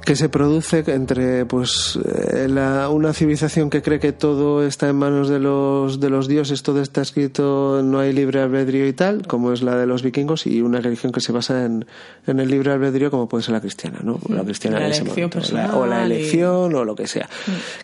que 0.04 0.16
se 0.16 0.28
produce 0.28 0.82
entre 0.88 1.46
pues 1.46 1.98
eh, 2.04 2.48
la- 2.48 2.88
una 2.88 3.12
civilización 3.12 3.70
que 3.70 3.82
cree 3.82 4.00
que 4.00 4.12
todo 4.12 4.64
está 4.66 4.88
en 4.88 4.96
manos 4.96 5.28
de 5.28 5.38
los 5.38 6.00
de 6.00 6.10
los 6.10 6.26
dioses 6.28 6.62
todo 6.62 6.80
está 6.82 7.02
escrito 7.02 7.80
no 7.84 8.00
hay 8.00 8.12
libre 8.12 8.40
albedrío 8.40 8.86
y 8.88 8.92
tal 8.92 9.26
como 9.26 9.52
es 9.52 9.62
la 9.62 9.76
de 9.76 9.86
los 9.86 10.02
vikingos 10.02 10.46
y 10.46 10.60
una 10.60 10.80
religión 10.80 11.12
que 11.12 11.20
se 11.20 11.30
basa 11.32 11.64
en, 11.64 11.86
en 12.26 12.40
el 12.40 12.50
libre 12.50 12.72
albedrío 12.72 13.10
como 13.10 13.28
puede 13.28 13.44
ser 13.44 13.52
la 13.52 13.60
cristiana 13.60 14.00
no 14.02 14.18
la 14.28 14.42
cristiana 14.44 14.80
La 14.80 14.86
en 14.86 14.92
ese 14.92 15.04
momento, 15.04 15.38
la- 15.52 15.76
o 15.76 15.86
la 15.86 16.02
y- 16.02 16.12
elección 16.12 16.74
o 16.74 16.84
lo 16.84 16.94
que 16.96 17.06
sea. 17.06 17.28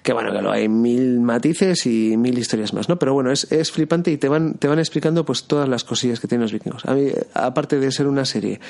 Que 0.03 0.13
bueno 0.13 0.33
que 0.33 0.43
lo 0.43 0.51
hay 0.51 0.69
mil 0.69 1.21
matices 1.21 1.87
y 1.87 2.17
mil 2.17 2.37
historias 2.39 2.73
más 2.75 2.89
no 2.89 2.99
pero 2.99 3.15
bueno 3.15 3.31
es, 3.31 3.51
es 3.53 3.71
flipante 3.71 4.11
y 4.11 4.17
te 4.19 4.29
van 4.29 4.55
te 4.55 4.67
van 4.69 4.79
explicando 4.79 5.25
pues 5.25 5.45
todas 5.45 5.69
las 5.69 5.85
cosillas 5.85 6.19
que 6.21 6.27
tienen 6.29 6.43
los 6.43 6.53
vikingos. 6.53 6.85
A 6.87 6.95
mí 6.95 7.09
aparte 7.35 7.79
de 7.79 7.93
ser 7.93 8.07
una 8.07 8.25
serie 8.25 8.61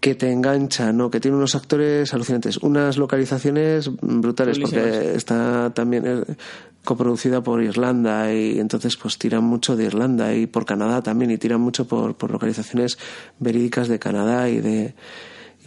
que 0.00 0.14
te 0.14 0.30
engancha, 0.30 0.92
¿no? 0.92 1.10
que 1.10 1.20
tiene 1.20 1.36
unos 1.36 1.54
actores 1.54 2.14
alucinantes, 2.14 2.58
unas 2.58 2.98
localizaciones 2.98 3.90
brutales, 4.00 4.58
porque 4.58 5.14
está 5.14 5.70
también 5.74 6.04
eh, 6.06 6.34
coproducida 6.84 7.42
por 7.42 7.62
Irlanda 7.62 8.32
y 8.32 8.60
entonces 8.60 8.96
pues 8.96 9.18
tiran 9.18 9.44
mucho 9.44 9.76
de 9.76 9.84
Irlanda 9.84 10.34
y 10.34 10.46
por 10.46 10.64
Canadá 10.64 11.02
también 11.02 11.30
y 11.30 11.38
tiran 11.38 11.60
mucho 11.60 11.88
por, 11.88 12.16
por 12.16 12.30
localizaciones 12.30 12.98
verídicas 13.38 13.88
de 13.88 13.98
Canadá 13.98 14.48
y 14.48 14.60
de 14.60 14.94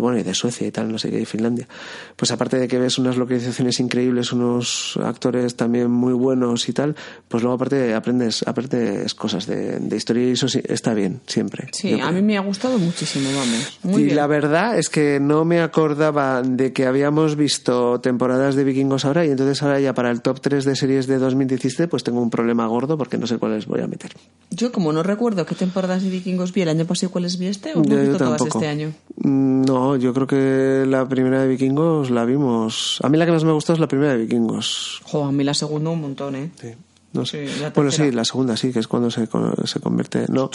y 0.02 0.04
bueno 0.04 0.18
y 0.20 0.24
de 0.24 0.34
Suecia 0.34 0.68
y 0.68 0.72
tal 0.72 0.92
no 0.92 0.98
sé 0.98 1.10
qué 1.12 1.20
y 1.22 1.26
Finlandia 1.26 1.68
pues 2.16 2.32
aparte 2.32 2.58
de 2.58 2.68
que 2.68 2.80
ves 2.80 2.98
unas 2.98 3.18
localizaciones 3.18 3.80
increíbles 3.80 4.32
unos 4.34 4.98
actores 5.04 5.56
también 5.56 5.92
muy 5.92 6.14
buenos 6.14 6.68
y 6.70 6.74
tal 6.74 6.96
pues 7.28 7.44
luego 7.44 7.56
aparte 7.56 7.94
aprendes 7.94 8.44
aprendes 8.48 9.14
cosas 9.16 9.46
de, 9.48 9.80
de 9.80 9.96
historia 9.98 10.28
y 10.28 10.32
eso 10.32 10.48
sí, 10.48 10.62
está 10.68 10.94
bien 10.94 11.22
siempre 11.28 11.70
Sí, 11.72 12.00
a 12.00 12.12
mí 12.12 12.22
me 12.22 12.38
ha 12.38 12.42
gustado 12.42 12.78
muchísimo, 12.80 13.30
vamos. 13.36 13.80
Muy 13.84 14.02
y 14.02 14.06
bien. 14.06 14.16
la 14.18 14.28
verdad 14.28 14.78
es 14.78 14.90
que 14.90 15.20
no 15.20 15.46
me 15.46 15.62
acordaba 15.62 16.42
de 16.42 16.74
que 16.74 16.86
habíamos 16.86 17.36
visto 17.36 18.00
temporadas 18.02 18.56
de 18.56 18.64
vikingos 18.64 19.06
ahora 19.06 19.26
y 19.26 19.30
entonces 19.30 19.62
ahora 19.64 19.80
ya 19.80 19.94
para 19.94 20.12
el 20.12 20.22
top 20.22 20.42
3 20.42 20.66
de 20.66 20.76
series 20.76 21.08
de 21.08 21.18
2017 21.20 21.88
pues 21.88 22.04
tengo 22.04 22.22
un 22.22 22.30
problema 22.30 22.66
gordo 22.68 22.98
porque 22.98 23.18
no 23.18 23.28
sé 23.28 23.38
cuáles 23.38 23.66
voy 23.68 23.82
a 23.82 23.88
meter. 23.88 24.12
Yo 24.50 24.72
como 24.72 24.92
no 24.94 25.04
recuerdo 25.04 25.46
qué 25.46 25.56
temporadas 25.56 26.04
de 26.04 26.10
vikingos 26.10 26.54
vi 26.54 26.62
el 26.62 26.70
año 26.70 26.86
pasado 26.86 27.10
y 27.10 27.12
cuáles 27.12 27.38
vi 27.38 27.48
este, 27.48 27.74
o 27.74 27.78
no 27.78 27.84
Yo- 27.84 27.98
he 27.98 28.02
visto 28.10 28.18
todas 28.18 28.42
este 28.42 28.68
año. 28.68 28.92
Mm, 29.18 29.62
No, 29.92 29.98
yo 29.98 30.14
creo 30.14 30.26
que 30.28 30.86
la 30.88 31.08
primera 31.10 31.42
de 31.42 31.48
vikingos 31.50 32.12
la 32.12 32.24
vimos. 32.24 33.00
A 33.04 33.10
mí 33.10 33.18
la 33.18 33.26
que 33.26 33.32
más 33.34 33.44
me 33.44 33.52
gustó 33.52 33.74
es 33.74 33.80
la 33.80 33.88
primera 33.88 34.14
de 34.14 34.20
vikingos. 34.20 35.02
Jo, 35.04 35.26
a 35.26 35.32
mí 35.34 35.44
la 35.44 35.54
segunda 35.54 35.90
un 35.90 36.00
montón, 36.02 36.36
¿eh? 36.36 36.50
Sí, 36.60 36.70
no 37.14 37.26
sé. 37.26 37.48
Sí, 37.50 37.64
bueno, 37.76 37.92
sí, 37.92 38.10
la 38.12 38.24
segunda 38.24 38.56
sí, 38.56 38.72
que 38.72 38.80
es 38.80 38.88
cuando 38.88 39.12
se, 39.12 39.28
se 39.66 39.80
convierte. 39.82 40.26
No. 40.30 40.50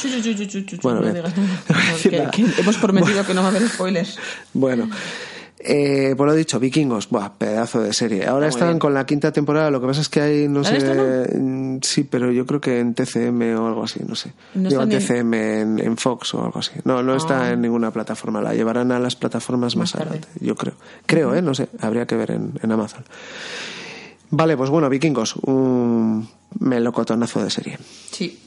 Bueno, 0.82 1.00
no 1.00 1.12
bien. 1.12 1.14
digas 1.16 1.36
nada. 1.38 1.60
No, 1.68 2.30
que- 2.30 2.44
que 2.54 2.60
hemos 2.62 2.76
prometido 2.78 3.26
que 3.26 3.34
no 3.34 3.42
va 3.42 3.48
a 3.48 3.50
haber 3.50 3.68
spoilers. 3.68 4.18
Bueno, 4.54 4.88
eh, 5.68 6.14
por 6.16 6.26
lo 6.28 6.34
dicho, 6.34 6.58
Vikingos, 6.60 7.08
buah, 7.10 7.30
pedazo 7.38 7.80
de 7.80 7.92
serie. 7.92 8.26
Ahora 8.26 8.48
Está 8.48 8.64
están 8.66 8.78
con 8.78 8.94
la 8.94 9.04
quinta 9.06 9.32
temporada, 9.32 9.70
lo 9.70 9.80
que 9.80 9.86
pasa 9.88 10.00
es 10.00 10.08
que 10.08 10.20
hay, 10.20 10.48
no 10.48 10.60
¿La 10.62 10.68
sé, 10.68 11.38
mm, 11.38 11.78
sí, 11.82 12.04
pero 12.04 12.30
yo 12.32 12.46
creo 12.46 12.60
que 12.60 12.78
en 12.80 12.94
TCM 12.94 13.54
o 13.58 13.66
algo 13.66 13.84
así, 13.84 14.00
no 14.06 14.14
sé. 14.14 14.32
No 14.54 14.82
en- 14.82 14.88
TCM, 14.88 15.34
en, 15.34 15.78
en 15.80 15.96
Fox 15.96 16.34
o 16.34 16.44
algo 16.44 16.58
así. 16.60 16.72
No, 16.84 17.02
no 17.02 17.16
está 17.16 17.42
Ah. 17.46 17.52
en 17.52 17.60
ninguna 17.60 17.90
plataforma, 17.90 18.40
la 18.40 18.54
llevarán 18.54 18.92
a 18.92 18.98
las 18.98 19.16
plataformas 19.16 19.76
más, 19.76 19.94
Más 19.94 20.00
adelante, 20.02 20.28
yo 20.40 20.54
creo. 20.54 20.74
Creo, 21.06 21.34
¿eh? 21.34 21.42
No 21.42 21.54
sé, 21.54 21.68
habría 21.80 22.06
que 22.06 22.16
ver 22.16 22.30
en, 22.30 22.52
en 22.62 22.72
Amazon. 22.72 23.04
Vale, 24.30 24.56
pues 24.56 24.70
bueno, 24.70 24.88
Vikingos, 24.88 25.36
un 25.42 26.28
melocotonazo 26.58 27.42
de 27.44 27.50
serie. 27.50 27.78
Sí. 28.10 28.40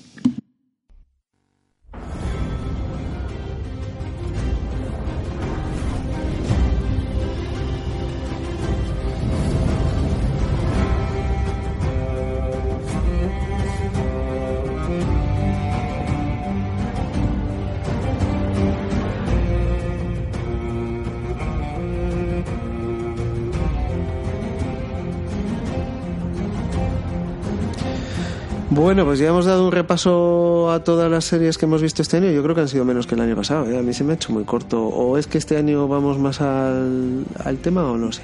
Bueno, 28.80 29.03
pues 29.03 29.19
ya 29.19 29.27
hemos 29.27 29.45
dado 29.45 29.65
un 29.65 29.73
repaso 29.73 30.71
a 30.71 30.82
todas 30.84 31.11
las 31.11 31.25
series 31.25 31.57
que 31.57 31.65
hemos 31.65 31.82
visto 31.82 32.01
este 32.01 32.15
año. 32.17 32.32
Yo 32.32 32.41
creo 32.41 32.55
que 32.55 32.61
han 32.61 32.69
sido 32.69 32.86
menos 32.86 33.07
que 33.07 33.15
el 33.15 33.21
año 33.21 33.36
pasado. 33.36 33.69
¿eh? 33.69 33.77
A 33.77 33.82
mí 33.82 33.93
se 33.93 34.05
me 34.05 34.13
ha 34.13 34.15
hecho 34.15 34.32
muy 34.32 34.45
corto. 34.45 34.82
¿O 34.88 35.17
es 35.17 35.27
que 35.27 35.38
este 35.38 35.57
año 35.57 35.88
vamos 35.89 36.17
más 36.17 36.39
al, 36.39 37.25
al 37.43 37.57
tema 37.57 37.84
o 37.91 37.97
no 37.97 38.11
sé? 38.13 38.21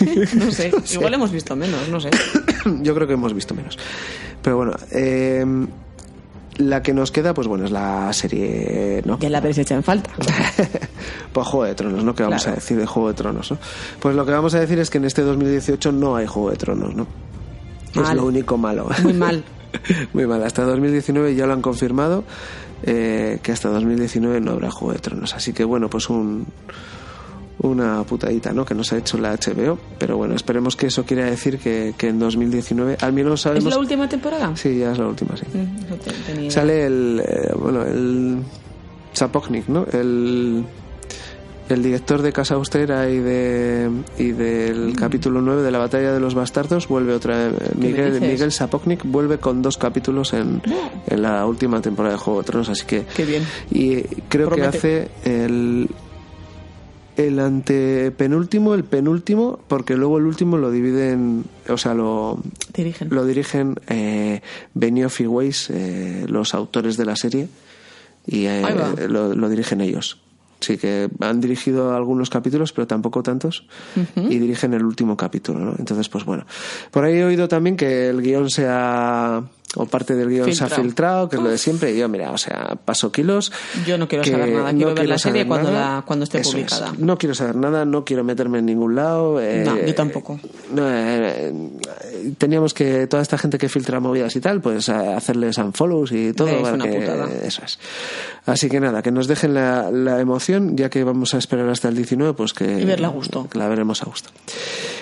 No 0.36 0.50
sé, 0.52 0.70
igual 0.92 1.14
hemos 1.14 1.32
visto 1.32 1.56
menos, 1.56 1.88
no 1.88 1.98
sé. 2.00 2.10
Yo 2.82 2.94
creo 2.94 3.08
que 3.08 3.14
hemos 3.14 3.34
visto 3.34 3.52
menos. 3.54 3.76
Pero 4.42 4.56
bueno, 4.58 4.72
eh, 4.92 5.44
la 6.58 6.80
que 6.82 6.94
nos 6.94 7.10
queda, 7.10 7.34
pues 7.34 7.48
bueno, 7.48 7.64
es 7.64 7.72
la 7.72 8.12
serie, 8.12 9.02
¿no? 9.04 9.18
Ya 9.18 9.28
la 9.28 9.38
habréis 9.38 9.58
hecho 9.58 9.74
en 9.74 9.82
falta. 9.82 10.10
Pues 11.32 11.46
Juego 11.46 11.66
de 11.66 11.74
Tronos, 11.74 12.02
¿no? 12.04 12.14
Que 12.14 12.22
vamos 12.22 12.42
Claro. 12.42 12.52
a 12.56 12.60
decir 12.60 12.78
de 12.78 12.86
Juego 12.86 13.08
de 13.08 13.14
Tronos, 13.14 13.50
¿no? 13.50 13.58
Pues 14.00 14.16
lo 14.16 14.24
que 14.24 14.32
vamos 14.32 14.54
a 14.54 14.60
decir 14.60 14.78
es 14.78 14.88
que 14.88 14.98
en 14.98 15.04
este 15.04 15.22
2018 15.22 15.92
no 15.92 16.16
hay 16.16 16.26
Juego 16.26 16.50
de 16.50 16.56
Tronos, 16.56 16.94
¿no? 16.94 17.06
Es 17.94 18.14
lo 18.14 18.26
único 18.26 18.56
malo. 18.56 18.88
Muy 19.02 19.12
mal. 19.12 19.44
Muy 20.12 20.26
mal. 20.26 20.42
Hasta 20.42 20.64
2019 20.64 21.34
ya 21.34 21.46
lo 21.46 21.52
han 21.52 21.62
confirmado 21.62 22.24
eh, 22.82 23.38
que 23.42 23.52
hasta 23.52 23.68
2019 23.68 24.40
no 24.40 24.52
habrá 24.52 24.70
Juego 24.70 24.94
de 24.94 25.00
Tronos. 25.00 25.34
Así 25.34 25.52
que 25.52 25.64
bueno, 25.64 25.88
pues 25.90 26.08
un 26.08 26.46
una 27.60 28.04
putadita, 28.04 28.52
¿no? 28.52 28.64
Que 28.64 28.74
nos 28.74 28.92
ha 28.92 28.98
hecho 28.98 29.18
la 29.18 29.32
HBO. 29.34 29.78
Pero 29.98 30.16
bueno, 30.16 30.34
esperemos 30.34 30.76
que 30.76 30.86
eso 30.86 31.04
quiera 31.04 31.24
decir 31.24 31.58
que, 31.58 31.94
que 31.96 32.08
en 32.08 32.18
2019, 32.18 32.98
al 33.00 33.12
menos 33.12 33.40
¿Es 33.40 33.42
sabemos. 33.42 33.72
la 33.72 33.78
última 33.78 34.08
temporada? 34.08 34.54
Sí, 34.56 34.78
ya 34.78 34.92
es 34.92 34.98
la 34.98 35.08
última, 35.08 35.36
sí. 35.36 35.44
Mm, 35.52 36.44
no. 36.44 36.50
Sale 36.50 36.86
el, 36.86 37.22
eh, 37.24 37.52
bueno, 37.58 37.82
el 37.82 38.42
Zapoknik, 39.14 39.68
¿no? 39.68 39.86
El, 39.92 40.64
el 41.68 41.82
director 41.82 42.22
de 42.22 42.32
Casa 42.32 42.54
Austera 42.54 43.08
y 43.10 43.18
de 43.18 43.90
y 44.18 44.32
del 44.32 44.94
capítulo 44.96 45.40
9 45.42 45.62
de 45.62 45.70
la 45.70 45.78
Batalla 45.78 46.12
de 46.12 46.20
los 46.20 46.34
Bastardos 46.34 46.88
vuelve 46.88 47.12
otra. 47.14 47.50
Mm. 47.50 47.80
Miguel? 47.80 48.20
Miguel 48.20 48.52
Zapoknik 48.52 49.02
vuelve 49.04 49.38
con 49.38 49.62
dos 49.62 49.76
capítulos 49.78 50.32
en, 50.32 50.62
en 51.06 51.22
la 51.22 51.44
última 51.46 51.80
temporada 51.80 52.14
de 52.14 52.18
Juego 52.20 52.40
de 52.42 52.46
Tronos, 52.46 52.68
así 52.68 52.84
que 52.86 53.04
Qué 53.14 53.24
bien. 53.24 53.44
y 53.70 54.02
creo 54.28 54.48
Promete. 54.48 54.70
que 54.70 54.76
hace 54.78 55.08
el 55.24 55.88
el 57.16 57.40
antepenúltimo, 57.40 58.74
el 58.74 58.84
penúltimo, 58.84 59.58
porque 59.66 59.96
luego 59.96 60.18
el 60.18 60.24
último 60.26 60.56
lo 60.56 60.70
dividen, 60.70 61.46
o 61.68 61.76
sea, 61.76 61.92
lo, 61.92 62.38
Dirigen. 62.72 63.08
lo 63.10 63.26
dirigen 63.26 63.74
eh, 63.88 64.40
Benioff 64.74 65.20
y 65.20 65.26
Weiss, 65.26 65.68
eh, 65.70 66.26
los 66.28 66.54
autores 66.54 66.96
de 66.96 67.04
la 67.04 67.16
serie, 67.16 67.48
y 68.24 68.46
eh, 68.46 68.62
lo, 69.08 69.34
lo 69.34 69.48
dirigen 69.48 69.80
ellos. 69.80 70.18
Sí, 70.60 70.76
que 70.76 71.08
han 71.20 71.40
dirigido 71.40 71.94
algunos 71.94 72.30
capítulos, 72.30 72.72
pero 72.72 72.86
tampoco 72.86 73.22
tantos, 73.22 73.66
y 74.16 74.38
dirigen 74.38 74.74
el 74.74 74.84
último 74.84 75.16
capítulo, 75.16 75.60
¿no? 75.60 75.74
Entonces, 75.78 76.08
pues 76.08 76.24
bueno. 76.24 76.46
Por 76.90 77.04
ahí 77.04 77.18
he 77.18 77.24
oído 77.24 77.46
también 77.46 77.76
que 77.76 78.08
el 78.08 78.20
guion 78.22 78.50
se 78.50 78.66
ha, 78.68 79.42
o 79.76 79.84
parte 79.86 80.14
del 80.14 80.28
guion 80.30 80.54
se 80.54 80.64
ha 80.64 80.68
Filtrado. 80.68 81.28
que 81.28 81.36
es 81.36 81.42
lo 81.42 81.50
de 81.50 81.58
siempre, 81.58 81.92
y 81.92 81.98
yo, 81.98 82.08
mira, 82.08 82.30
o 82.32 82.38
sea, 82.38 82.76
paso 82.84 83.12
kilos. 83.12 83.52
Yo 83.86 83.98
no 83.98 84.08
quiero 84.08 84.24
saber 84.24 84.48
nada, 84.48 84.70
quiero 84.70 84.86
ver 84.88 84.94
quiero 84.96 85.10
la 85.10 85.18
serie 85.18 85.46
cuando 85.46 85.70
la- 85.70 86.02
cuando 86.06 86.24
esté 86.24 86.38
Eso 86.40 86.48
es. 86.50 86.54
publicada. 86.54 86.94
No 86.98 87.18
quiero 87.18 87.34
saber 87.34 87.56
nada, 87.56 87.84
no 87.84 88.04
quiero 88.04 88.24
meterme 88.24 88.60
en 88.60 88.66
ningún 88.66 88.94
lado. 88.94 89.40
eh, 89.40 89.62
No, 89.66 89.76
yo 89.78 89.94
tampoco. 89.94 90.40
no, 90.72 90.88
eh, 90.88 91.52
eh, 91.52 92.32
teníamos 92.38 92.72
que 92.72 93.06
toda 93.08 93.22
esta 93.22 93.36
gente 93.36 93.58
que 93.58 93.68
filtra 93.68 94.00
movidas 94.00 94.34
y 94.36 94.40
tal, 94.40 94.60
pues 94.62 94.88
a- 94.88 95.16
hacerles 95.16 95.58
unfollows 95.58 96.12
y 96.12 96.32
todo. 96.32 96.48
Es 96.48 96.62
para 96.62 96.74
una 96.74 96.84
que- 96.88 96.98
putada. 97.00 97.28
Eso 97.44 97.62
es. 97.64 97.78
Así 98.46 98.70
que 98.70 98.80
nada, 98.80 99.02
que 99.02 99.10
nos 99.10 99.26
dejen 99.28 99.52
la, 99.52 99.90
la 99.90 100.18
emoción, 100.20 100.76
ya 100.78 100.88
que 100.88 101.04
vamos 101.04 101.34
a 101.34 101.38
esperar 101.38 101.68
hasta 101.68 101.88
el 101.88 101.94
19, 101.96 102.32
pues 102.32 102.54
que. 102.54 102.80
Y 102.80 102.84
verla 102.86 103.08
a 103.08 103.10
gusto. 103.10 103.46
que 103.50 103.58
la 103.58 103.68
veremos 103.68 104.00
a 104.02 104.06
gusto. 104.06 104.30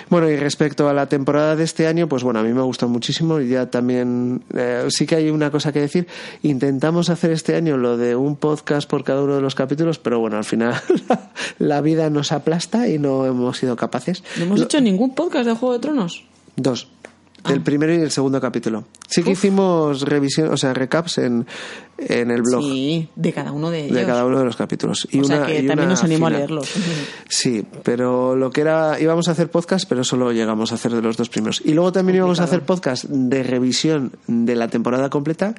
Bueno, 0.08 0.28
y 0.28 0.36
respecto 0.36 0.88
a 0.88 0.92
la 0.92 1.06
temporada 1.06 1.56
de 1.56 1.64
este 1.64 1.86
año, 1.86 2.08
pues 2.08 2.22
bueno, 2.22 2.38
a 2.40 2.42
mí 2.42 2.52
me 2.52 2.60
ha 2.60 2.64
gustado 2.64 2.90
muchísimo 2.90 3.40
y 3.40 3.48
ya 3.48 3.66
también 3.66 4.42
eh, 4.56 4.86
sí 4.88 5.06
que 5.06 5.16
hay 5.16 5.30
una 5.30 5.50
cosa 5.50 5.72
que 5.72 5.80
decir. 5.80 6.06
Intentamos 6.42 7.10
hacer 7.10 7.30
este 7.30 7.54
año 7.54 7.76
lo 7.76 7.96
de 7.96 8.16
un 8.16 8.36
podcast 8.36 8.88
por 8.88 9.04
cada 9.04 9.22
uno 9.22 9.36
de 9.36 9.42
los 9.42 9.54
capítulos, 9.54 9.98
pero 9.98 10.18
bueno, 10.18 10.36
al 10.36 10.44
final 10.44 10.74
la 11.58 11.80
vida 11.80 12.10
nos 12.10 12.32
aplasta 12.32 12.88
y 12.88 12.98
no 12.98 13.26
hemos 13.26 13.58
sido 13.58 13.76
capaces. 13.76 14.22
No 14.38 14.44
hemos 14.44 14.62
hecho 14.62 14.80
ningún 14.80 15.14
podcast 15.14 15.46
de 15.46 15.54
Juego 15.54 15.74
de 15.74 15.80
Tronos. 15.80 16.24
Dos. 16.56 16.88
El 17.48 17.60
primero 17.62 17.92
y 17.94 17.98
el 17.98 18.10
segundo 18.10 18.40
capítulo. 18.40 18.84
Sí 19.08 19.22
que 19.22 19.30
hicimos 19.30 20.02
revisión, 20.02 20.52
o 20.52 20.56
sea, 20.56 20.74
recaps 20.74 21.18
en, 21.18 21.46
en 21.98 22.30
el 22.30 22.42
blog. 22.42 22.62
Sí, 22.62 23.08
de 23.14 23.32
cada 23.32 23.52
uno 23.52 23.70
de 23.70 23.84
ellos. 23.84 23.96
De 23.96 24.04
cada 24.04 24.24
uno 24.24 24.38
de 24.38 24.44
los 24.44 24.56
capítulos. 24.56 25.06
Y 25.10 25.20
o 25.20 25.24
sea 25.24 25.38
una- 25.38 25.46
que 25.46 25.62
y 25.62 25.66
también 25.66 25.88
nos 25.88 26.02
animo 26.04 26.26
a 26.26 26.30
leerlos. 26.30 26.68
Sí, 27.28 27.64
pero 27.82 28.34
lo 28.36 28.50
que 28.50 28.60
era, 28.62 29.00
íbamos 29.00 29.28
a 29.28 29.32
hacer 29.32 29.50
podcast, 29.50 29.88
pero 29.88 30.04
solo 30.04 30.32
llegamos 30.32 30.72
a 30.72 30.74
hacer 30.76 30.92
de 30.92 31.02
los 31.02 31.16
dos 31.16 31.28
primeros. 31.28 31.62
Y 31.64 31.72
luego 31.74 31.92
también 31.92 32.16
íbamos 32.16 32.40
a 32.40 32.44
hacer 32.44 32.62
podcast 32.62 33.04
de 33.04 33.42
revisión 33.42 34.12
de 34.26 34.54
la 34.56 34.68
temporada 34.68 35.08
completa. 35.10 35.54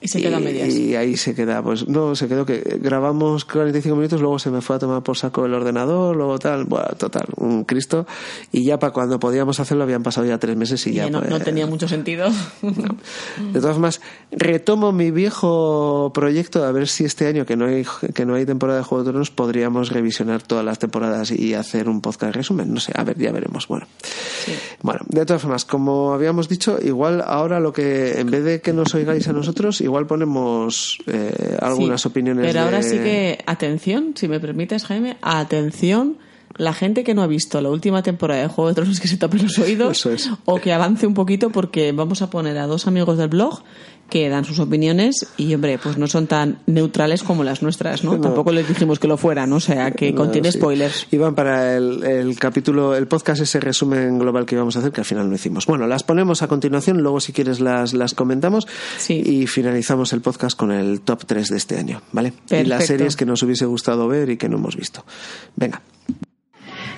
Y 0.00 0.08
se 0.08 0.20
queda 0.20 0.36
a 0.36 0.40
medias. 0.40 0.74
Y 0.74 0.94
ahí 0.94 1.16
se 1.16 1.34
queda, 1.34 1.62
pues 1.62 1.88
no, 1.88 2.14
se 2.14 2.28
quedó 2.28 2.44
que 2.44 2.78
grabamos 2.80 3.44
45 3.44 3.96
minutos, 3.96 4.20
luego 4.20 4.38
se 4.38 4.50
me 4.50 4.60
fue 4.60 4.76
a 4.76 4.78
tomar 4.78 5.02
por 5.02 5.16
saco 5.16 5.46
el 5.46 5.54
ordenador, 5.54 6.14
luego 6.14 6.38
tal, 6.38 6.64
bueno, 6.64 6.88
total, 6.98 7.26
un 7.36 7.64
Cristo. 7.64 8.06
Y 8.52 8.64
ya 8.64 8.78
para 8.78 8.92
cuando 8.92 9.18
podíamos 9.18 9.58
hacerlo 9.58 9.84
habían 9.84 10.02
pasado 10.02 10.26
ya 10.26 10.38
tres 10.38 10.56
meses 10.56 10.86
y, 10.86 10.90
Y 10.90 10.94
ya, 10.94 11.10
no, 11.10 11.20
pues, 11.20 11.30
no 11.30 11.40
tenía 11.40 11.66
mucho 11.66 11.88
sentido. 11.88 12.28
de 12.60 13.60
todas 13.60 13.74
formas, 13.74 14.00
retomo 14.30 14.92
mi 14.92 15.10
viejo 15.10 16.10
proyecto 16.12 16.64
a 16.64 16.72
ver 16.72 16.88
si 16.88 17.04
este 17.04 17.26
año 17.26 17.46
que 17.46 17.56
no 17.56 17.66
hay 17.66 17.86
que 18.14 18.26
no 18.26 18.34
hay 18.34 18.44
temporada 18.44 18.80
de 18.80 18.84
Juego 18.84 19.04
de 19.04 19.10
Tronos 19.10 19.30
podríamos 19.30 19.90
revisionar 19.90 20.42
todas 20.42 20.64
las 20.64 20.78
temporadas 20.78 21.30
y 21.30 21.54
hacer 21.54 21.88
un 21.88 22.00
podcast 22.00 22.34
resumen. 22.34 22.72
No 22.72 22.80
sé, 22.80 22.92
a 22.94 23.04
ver, 23.04 23.18
ya 23.18 23.32
veremos. 23.32 23.66
Bueno, 23.68 23.86
bueno, 24.82 25.00
de 25.08 25.24
todas 25.24 25.42
formas, 25.42 25.64
como 25.64 26.12
habíamos 26.12 26.48
dicho, 26.48 26.78
igual 26.82 27.22
ahora 27.26 27.60
lo 27.60 27.72
que 27.72 28.20
en 28.20 28.30
vez 28.30 28.44
de 28.44 28.60
que 28.60 28.72
nos 28.72 28.94
oigáis 28.94 29.26
a 29.28 29.32
nosotros, 29.32 29.80
igual 29.86 30.06
ponemos 30.06 30.98
eh, 31.06 31.56
algunas 31.60 32.02
Sí, 32.02 32.08
opiniones. 32.08 32.44
Pero 32.46 32.60
ahora 32.60 32.82
sí 32.82 32.96
que, 32.98 33.38
atención, 33.46 34.12
si 34.14 34.28
me 34.28 34.38
permites, 34.40 34.84
Jaime, 34.84 35.16
atención. 35.22 36.18
La 36.58 36.72
gente 36.72 37.04
que 37.04 37.12
no 37.12 37.22
ha 37.22 37.26
visto 37.26 37.60
la 37.60 37.68
última 37.68 38.02
temporada 38.02 38.40
de 38.40 38.48
Juego 38.48 38.68
de 38.70 38.74
Tronos 38.76 38.98
que 38.98 39.08
se 39.08 39.18
tape 39.18 39.36
los 39.38 39.58
oídos 39.66 39.98
Eso 39.98 40.10
es. 40.10 40.30
o 40.46 40.58
que 40.58 40.72
avance 40.72 41.06
un 41.06 41.12
poquito 41.12 41.50
porque 41.50 41.92
vamos 41.92 42.22
a 42.22 42.30
poner 42.30 42.56
a 42.56 42.66
dos 42.66 42.86
amigos 42.86 43.18
del 43.18 43.28
blog 43.28 43.62
que 44.08 44.28
dan 44.28 44.44
sus 44.44 44.60
opiniones 44.60 45.26
y, 45.36 45.52
hombre, 45.54 45.78
pues 45.82 45.98
no 45.98 46.06
son 46.06 46.28
tan 46.28 46.58
neutrales 46.66 47.24
como 47.24 47.42
las 47.42 47.62
nuestras, 47.62 48.04
¿no? 48.04 48.12
No. 48.14 48.20
Tampoco 48.20 48.52
les 48.52 48.68
dijimos 48.68 49.00
que 49.00 49.08
lo 49.08 49.16
fueran, 49.16 49.52
o 49.52 49.58
sea, 49.58 49.90
que 49.90 50.12
No, 50.12 50.18
contiene 50.18 50.52
sí. 50.52 50.58
spoilers. 50.58 51.08
Iban 51.10 51.34
para 51.34 51.76
el, 51.76 52.04
el 52.04 52.38
capítulo, 52.38 52.94
el 52.94 53.08
podcast, 53.08 53.42
ese 53.42 53.58
resumen 53.58 54.18
global 54.20 54.46
que 54.46 54.54
íbamos 54.54 54.76
a 54.76 54.78
hacer, 54.78 54.92
que 54.92 55.00
al 55.00 55.04
final 55.06 55.28
no 55.28 55.34
hicimos. 55.34 55.66
Bueno, 55.66 55.86
las 55.88 56.04
ponemos 56.04 56.42
a 56.42 56.46
continuación, 56.48 57.02
luego 57.02 57.18
si 57.20 57.32
quieres 57.32 57.58
las, 57.58 57.94
las 57.94 58.14
comentamos 58.14 58.68
Sí. 58.98 59.14
y 59.26 59.46
finalizamos 59.48 60.12
el 60.12 60.20
podcast 60.20 60.56
con 60.56 60.70
el 60.70 61.00
top 61.00 61.24
3 61.26 61.48
de 61.48 61.56
este 61.56 61.76
año, 61.78 62.00
¿vale? 62.12 62.28
Y 62.50 62.54
las 62.62 62.78
Perfecto. 62.78 62.86
series 62.86 63.16
que 63.16 63.26
nos 63.26 63.42
hubiese 63.42 63.66
gustado 63.66 64.06
ver 64.06 64.30
y 64.30 64.36
que 64.36 64.48
no 64.48 64.56
hemos 64.58 64.76
visto. 64.76 65.04
Venga. 65.56 65.82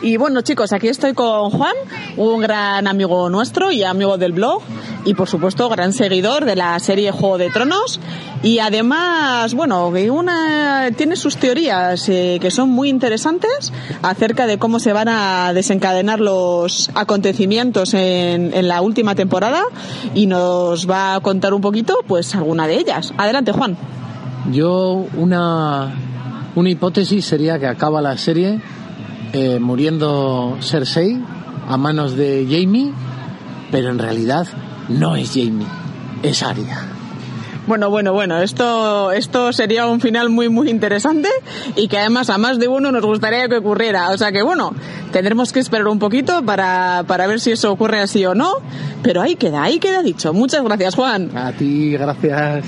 Y 0.00 0.16
bueno, 0.16 0.42
chicos, 0.42 0.72
aquí 0.72 0.86
estoy 0.86 1.12
con 1.12 1.50
Juan, 1.50 1.74
un 2.16 2.40
gran 2.40 2.86
amigo 2.86 3.28
nuestro 3.30 3.72
y 3.72 3.82
amigo 3.82 4.16
del 4.16 4.30
blog, 4.32 4.62
y 5.04 5.14
por 5.14 5.28
supuesto, 5.28 5.68
gran 5.68 5.92
seguidor 5.92 6.44
de 6.44 6.56
la 6.56 6.78
serie 6.80 7.10
Juego 7.10 7.38
de 7.38 7.50
Tronos. 7.50 8.00
Y 8.42 8.58
además, 8.58 9.54
bueno, 9.54 9.92
tiene 10.96 11.16
sus 11.16 11.36
teorías 11.36 12.08
eh, 12.08 12.38
que 12.40 12.50
son 12.50 12.70
muy 12.70 12.88
interesantes 12.88 13.72
acerca 14.02 14.46
de 14.46 14.58
cómo 14.58 14.78
se 14.78 14.92
van 14.92 15.08
a 15.08 15.52
desencadenar 15.52 16.20
los 16.20 16.90
acontecimientos 16.94 17.94
en, 17.94 18.54
en 18.54 18.68
la 18.68 18.80
última 18.80 19.14
temporada, 19.14 19.62
y 20.14 20.26
nos 20.26 20.88
va 20.88 21.14
a 21.14 21.20
contar 21.20 21.54
un 21.54 21.60
poquito, 21.60 21.94
pues, 22.06 22.34
alguna 22.34 22.66
de 22.66 22.76
ellas. 22.76 23.12
Adelante, 23.16 23.52
Juan. 23.52 23.76
Yo 24.52 25.06
una, 25.16 25.94
una 26.54 26.70
hipótesis 26.70 27.24
sería 27.24 27.58
que 27.58 27.66
acaba 27.66 28.00
la 28.00 28.16
serie 28.16 28.60
eh, 29.32 29.58
muriendo 29.58 30.56
Cersei 30.60 31.20
a 31.68 31.76
manos 31.76 32.16
de 32.16 32.46
Jamie, 32.48 32.92
pero 33.70 33.90
en 33.90 33.98
realidad 33.98 34.46
no 34.88 35.16
es 35.16 35.30
Jamie, 35.30 35.66
es 36.22 36.42
Arya. 36.42 36.88
Bueno, 37.68 37.90
bueno, 37.90 38.14
bueno, 38.14 38.40
esto, 38.40 39.12
esto 39.12 39.52
sería 39.52 39.86
un 39.86 40.00
final 40.00 40.30
muy, 40.30 40.48
muy 40.48 40.70
interesante 40.70 41.28
y 41.76 41.88
que 41.88 41.98
además 41.98 42.30
a 42.30 42.38
más 42.38 42.58
de 42.58 42.66
uno 42.66 42.90
nos 42.90 43.04
gustaría 43.04 43.46
que 43.46 43.58
ocurriera. 43.58 44.08
O 44.08 44.16
sea 44.16 44.32
que 44.32 44.40
bueno, 44.42 44.72
tendremos 45.12 45.52
que 45.52 45.60
esperar 45.60 45.86
un 45.88 45.98
poquito 45.98 46.42
para, 46.42 47.04
para 47.06 47.26
ver 47.26 47.40
si 47.40 47.52
eso 47.52 47.70
ocurre 47.70 48.00
así 48.00 48.24
o 48.24 48.34
no, 48.34 48.54
pero 49.02 49.20
ahí 49.20 49.36
queda, 49.36 49.64
ahí 49.64 49.78
queda 49.80 50.02
dicho. 50.02 50.32
Muchas 50.32 50.64
gracias, 50.64 50.94
Juan. 50.94 51.36
A 51.36 51.52
ti, 51.52 51.92
gracias. 51.92 52.64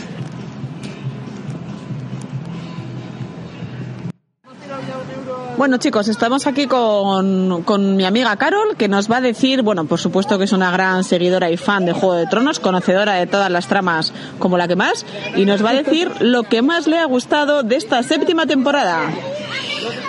Bueno, 5.60 5.76
chicos, 5.76 6.08
estamos 6.08 6.46
aquí 6.46 6.66
con, 6.66 7.64
con 7.64 7.94
mi 7.94 8.06
amiga 8.06 8.34
Carol, 8.36 8.78
que 8.78 8.88
nos 8.88 9.12
va 9.12 9.18
a 9.18 9.20
decir, 9.20 9.60
bueno, 9.60 9.84
por 9.84 10.00
supuesto 10.00 10.38
que 10.38 10.44
es 10.44 10.52
una 10.52 10.70
gran 10.70 11.04
seguidora 11.04 11.50
y 11.50 11.58
fan 11.58 11.84
de 11.84 11.92
Juego 11.92 12.14
de 12.14 12.26
Tronos, 12.26 12.60
conocedora 12.60 13.16
de 13.16 13.26
todas 13.26 13.50
las 13.50 13.68
tramas 13.68 14.14
como 14.38 14.56
la 14.56 14.66
que 14.68 14.74
más, 14.74 15.04
y 15.36 15.44
nos 15.44 15.62
va 15.62 15.68
a 15.68 15.74
decir 15.74 16.10
lo 16.20 16.44
que 16.44 16.62
más 16.62 16.86
le 16.86 16.96
ha 16.96 17.04
gustado 17.04 17.62
de 17.62 17.76
esta 17.76 18.02
séptima 18.02 18.46
temporada. 18.46 19.02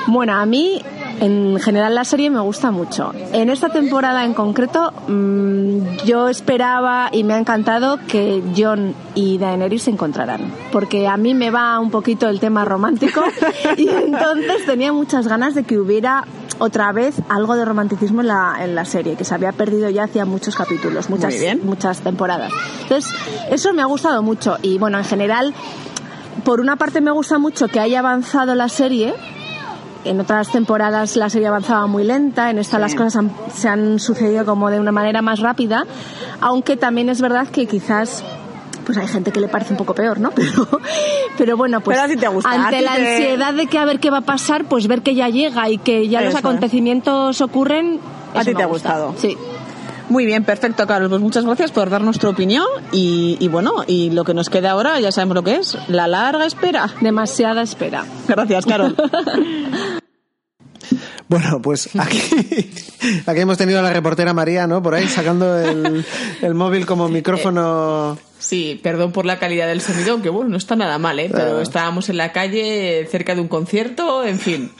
Bueno, 0.08 0.36
a 0.36 0.46
mí 0.46 0.82
en 1.22 1.60
general 1.60 1.94
la 1.94 2.04
serie 2.04 2.32
me 2.32 2.40
gusta 2.40 2.72
mucho. 2.72 3.14
En 3.32 3.50
esta 3.52 3.70
temporada 3.70 4.26
en 4.26 4.34
concreto 4.34 4.92
mm, 5.08 6.04
yo 6.04 6.28
esperaba 6.28 7.10
y 7.12 7.24
me 7.24 7.36
ha 7.36 7.38
encantado 7.38 8.00
que 8.08 8.42
Jon 8.58 8.96
y 9.14 9.38
Daenerys 9.38 9.84
se 9.84 9.92
encontraran, 9.92 10.52
porque 10.72 11.08
a 11.08 11.18
mí 11.18 11.36
me 11.36 11.52
va 11.52 11.80
un 11.80 11.92
poquito 11.92 12.28
el 12.28 12.40
tema 12.40 12.66
romántico 12.66 13.24
y 13.78 13.88
entonces 13.88 14.66
tenía 14.66 14.92
muchas 14.92 15.28
ganas 15.28 15.54
de 15.54 15.64
que 15.64 15.78
hubiera 15.78 16.26
otra 16.58 16.92
vez 16.92 17.16
algo 17.30 17.56
de 17.56 17.66
romanticismo 17.66 18.22
en 18.22 18.28
la, 18.28 18.58
en 18.60 18.74
la 18.74 18.86
serie, 18.86 19.16
que 19.16 19.24
se 19.24 19.36
había 19.36 19.52
perdido 19.52 19.92
ya 19.92 20.06
hacía 20.06 20.26
muchos 20.26 20.56
capítulos, 20.56 21.08
muchas, 21.10 21.36
muchas 21.64 22.02
temporadas. 22.02 22.52
Entonces, 22.82 23.14
eso 23.52 23.74
me 23.74 23.84
ha 23.84 23.86
gustado 23.86 24.24
mucho 24.24 24.58
y 24.64 24.80
bueno, 24.80 24.98
en 24.98 25.06
general, 25.06 25.54
por 26.44 26.62
una 26.62 26.78
parte 26.78 27.00
me 27.00 27.12
gusta 27.12 27.38
mucho 27.38 27.68
que 27.68 27.80
haya 27.80 28.00
avanzado 28.00 28.56
la 28.56 28.70
serie, 28.70 29.14
en 30.06 30.20
otras 30.20 30.52
temporadas 30.52 31.16
la 31.16 31.30
serie 31.30 31.48
avanzaba 31.48 31.88
muy 31.88 32.04
lenta, 32.04 32.50
en 32.50 32.58
esta 32.58 32.80
las 32.80 32.96
cosas 32.96 33.16
han- 33.18 33.32
se 33.54 33.68
han 33.70 34.00
sucedido 34.00 34.46
como 34.46 34.70
de 34.70 34.80
una 34.80 34.92
manera 34.92 35.22
más 35.22 35.40
rápida, 35.40 35.86
aunque 36.40 36.78
también 36.78 37.10
es 37.10 37.22
verdad 37.22 37.48
que 37.48 37.66
quizás 37.68 38.24
pues 38.86 38.98
hay 38.98 39.08
gente 39.08 39.32
que 39.32 39.40
le 39.40 39.48
parece 39.48 39.74
un 39.74 39.78
poco 39.78 39.94
peor, 39.94 40.20
¿no? 40.20 40.32
Pero, 40.36 40.68
pero 41.38 41.56
bueno, 41.58 41.82
pues 41.82 42.00
Pero 42.04 42.20
te 42.20 42.28
gusta, 42.28 42.52
ante 42.52 42.82
la 42.82 42.96
te- 42.96 43.12
ansiedad 43.12 43.54
de 43.54 43.68
que 43.68 43.78
a 43.78 43.86
ver 43.86 44.00
qué 44.00 44.10
va 44.10 44.18
a 44.18 44.22
pasar, 44.22 44.66
pues 44.66 44.88
ver 44.88 45.02
que 45.04 45.14
ya 45.16 45.30
llega 45.30 45.70
y 45.70 45.78
que 45.78 46.08
ya 46.10 46.20
los 46.22 46.30
Eso 46.30 46.40
es. 46.40 46.44
acontecimientos 46.46 47.42
ocurren. 47.42 48.00
A 48.34 48.44
ti 48.44 48.54
te 48.56 48.64
ha 48.64 48.66
gusta. 48.66 48.90
gustado. 48.98 49.14
Sí. 49.18 49.38
Muy 50.10 50.26
bien, 50.26 50.44
perfecto, 50.44 50.86
Carlos. 50.88 51.10
Pues 51.10 51.22
muchas 51.22 51.46
gracias 51.46 51.72
por 51.72 51.90
dar 51.90 52.02
nuestra 52.02 52.30
opinión 52.30 52.66
y, 52.92 53.38
y 53.40 53.48
bueno, 53.48 53.72
y 53.88 54.10
lo 54.10 54.26
que 54.26 54.34
nos 54.34 54.50
queda 54.50 54.72
ahora 54.72 55.00
ya 55.00 55.12
sabemos 55.12 55.36
lo 55.36 55.44
que 55.44 55.56
es, 55.56 55.78
la 55.88 56.08
larga 56.08 56.46
espera. 56.46 56.90
Demasiada 57.00 57.62
espera. 57.62 58.04
Gracias, 58.28 58.66
Carol. 58.66 58.96
Bueno, 61.32 61.62
pues 61.62 61.90
aquí, 61.98 62.22
aquí 63.26 63.40
hemos 63.40 63.58
tenido 63.58 63.80
a 63.80 63.82
la 63.82 63.94
reportera 63.94 64.34
María, 64.34 64.68
¿no? 64.68 64.84
Por 64.84 64.96
ahí 64.96 65.08
sacando 65.08 65.58
el, 65.58 66.06
el 66.42 66.54
móvil 66.54 66.86
como 66.86 67.08
micrófono. 67.08 68.18
Sí, 68.42 68.80
perdón 68.82 69.12
por 69.12 69.26
la 69.26 69.38
calidad 69.38 69.68
del 69.68 69.82
sonido, 69.82 70.14
aunque 70.14 70.30
bueno, 70.30 70.50
no 70.50 70.58
está 70.58 70.76
nada 70.76 70.98
mal, 70.98 71.20
¿eh? 71.20 71.30
Pero 71.32 71.60
Ah. 71.60 71.62
estábamos 71.62 72.10
en 72.10 72.18
la 72.18 72.32
calle, 72.32 73.08
cerca 73.10 73.36
de 73.36 73.42
un 73.42 73.48
concierto, 73.48 74.26
en 74.26 74.40
fin. 74.40 74.72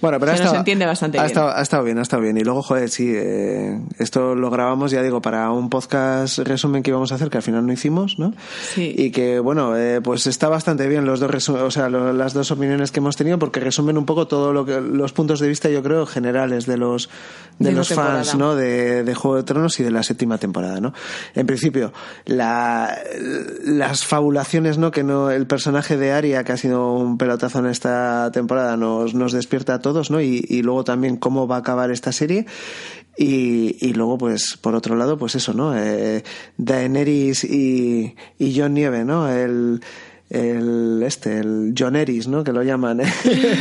Bueno, 0.00 0.20
pero 0.20 0.30
ha 0.32 0.36
Se 0.36 0.42
nos 0.42 0.46
estado, 0.46 0.60
entiende 0.60 0.86
bastante 0.86 1.18
ha 1.18 1.22
bien. 1.22 1.26
Estado, 1.30 1.50
ha 1.54 1.60
estado 1.60 1.82
bien, 1.82 1.98
ha 1.98 2.02
estado 2.02 2.22
bien. 2.22 2.36
Y 2.36 2.42
luego, 2.44 2.62
joder, 2.62 2.88
sí, 2.88 3.12
eh, 3.14 3.76
esto 3.98 4.36
lo 4.36 4.50
grabamos, 4.50 4.92
ya 4.92 5.02
digo, 5.02 5.20
para 5.20 5.50
un 5.50 5.68
podcast 5.68 6.38
resumen 6.38 6.82
que 6.84 6.90
íbamos 6.90 7.10
a 7.10 7.16
hacer, 7.16 7.28
que 7.28 7.38
al 7.38 7.42
final 7.42 7.66
no 7.66 7.72
hicimos, 7.72 8.18
¿no? 8.20 8.34
Sí. 8.74 8.94
Y 8.96 9.10
que, 9.10 9.40
bueno, 9.40 9.76
eh, 9.76 10.00
pues 10.00 10.28
está 10.28 10.48
bastante 10.48 10.86
bien 10.86 11.04
los 11.04 11.18
dos 11.18 11.48
o 11.48 11.70
sea, 11.72 11.88
lo- 11.88 12.12
las 12.12 12.34
dos 12.34 12.52
opiniones 12.52 12.92
que 12.92 13.00
hemos 13.00 13.16
tenido, 13.16 13.38
porque 13.40 13.58
resumen 13.58 13.98
un 13.98 14.06
poco 14.06 14.28
todo 14.28 14.52
lo 14.52 14.64
que, 14.64 14.80
los 14.80 15.12
puntos 15.12 15.40
de 15.40 15.48
vista, 15.48 15.68
yo 15.68 15.82
creo, 15.82 16.06
generales 16.06 16.66
de 16.66 16.76
los, 16.76 17.10
de 17.58 17.72
los 17.72 17.88
fans. 17.88 18.36
¿no? 18.36 18.54
De, 18.54 19.02
de 19.02 19.14
Juego 19.16 19.36
de 19.36 19.42
Tronos 19.42 19.80
y 19.80 19.82
de 19.82 19.90
la 19.90 20.04
séptima 20.04 20.38
temporada, 20.38 20.80
¿no? 20.80 20.92
En 21.34 21.46
principio, 21.46 21.92
la, 22.26 22.96
las 23.64 24.04
fabulaciones, 24.04 24.78
¿no? 24.78 24.90
Que 24.90 25.02
no, 25.02 25.30
el 25.30 25.46
personaje 25.46 25.96
de 25.96 26.12
Arya, 26.12 26.44
que 26.44 26.52
ha 26.52 26.56
sido 26.56 26.92
un 26.94 27.18
pelotazo 27.18 27.58
en 27.60 27.66
esta 27.66 28.30
temporada, 28.32 28.76
nos, 28.76 29.14
nos 29.14 29.32
despierta 29.32 29.74
a 29.74 29.78
todos, 29.80 30.10
¿no? 30.10 30.20
Y, 30.20 30.44
y 30.48 30.62
luego 30.62 30.84
también 30.84 31.16
cómo 31.16 31.46
va 31.46 31.56
a 31.56 31.60
acabar 31.60 31.90
esta 31.90 32.12
serie. 32.12 32.46
Y, 33.16 33.76
y 33.80 33.94
luego, 33.94 34.16
pues, 34.16 34.56
por 34.60 34.76
otro 34.76 34.94
lado, 34.94 35.18
pues 35.18 35.34
eso, 35.34 35.52
¿no? 35.52 35.76
Eh, 35.76 36.22
Daenerys 36.56 37.42
y, 37.44 38.14
y 38.38 38.58
John 38.58 38.74
Nieve, 38.74 39.04
¿no? 39.04 39.28
El, 39.28 39.80
el 40.30 41.02
este, 41.04 41.38
el 41.38 41.74
John 41.78 41.96
Eris, 41.96 42.28
¿no? 42.28 42.44
Que 42.44 42.52
lo 42.52 42.62
llaman. 42.62 43.00
¿eh? 43.00 43.04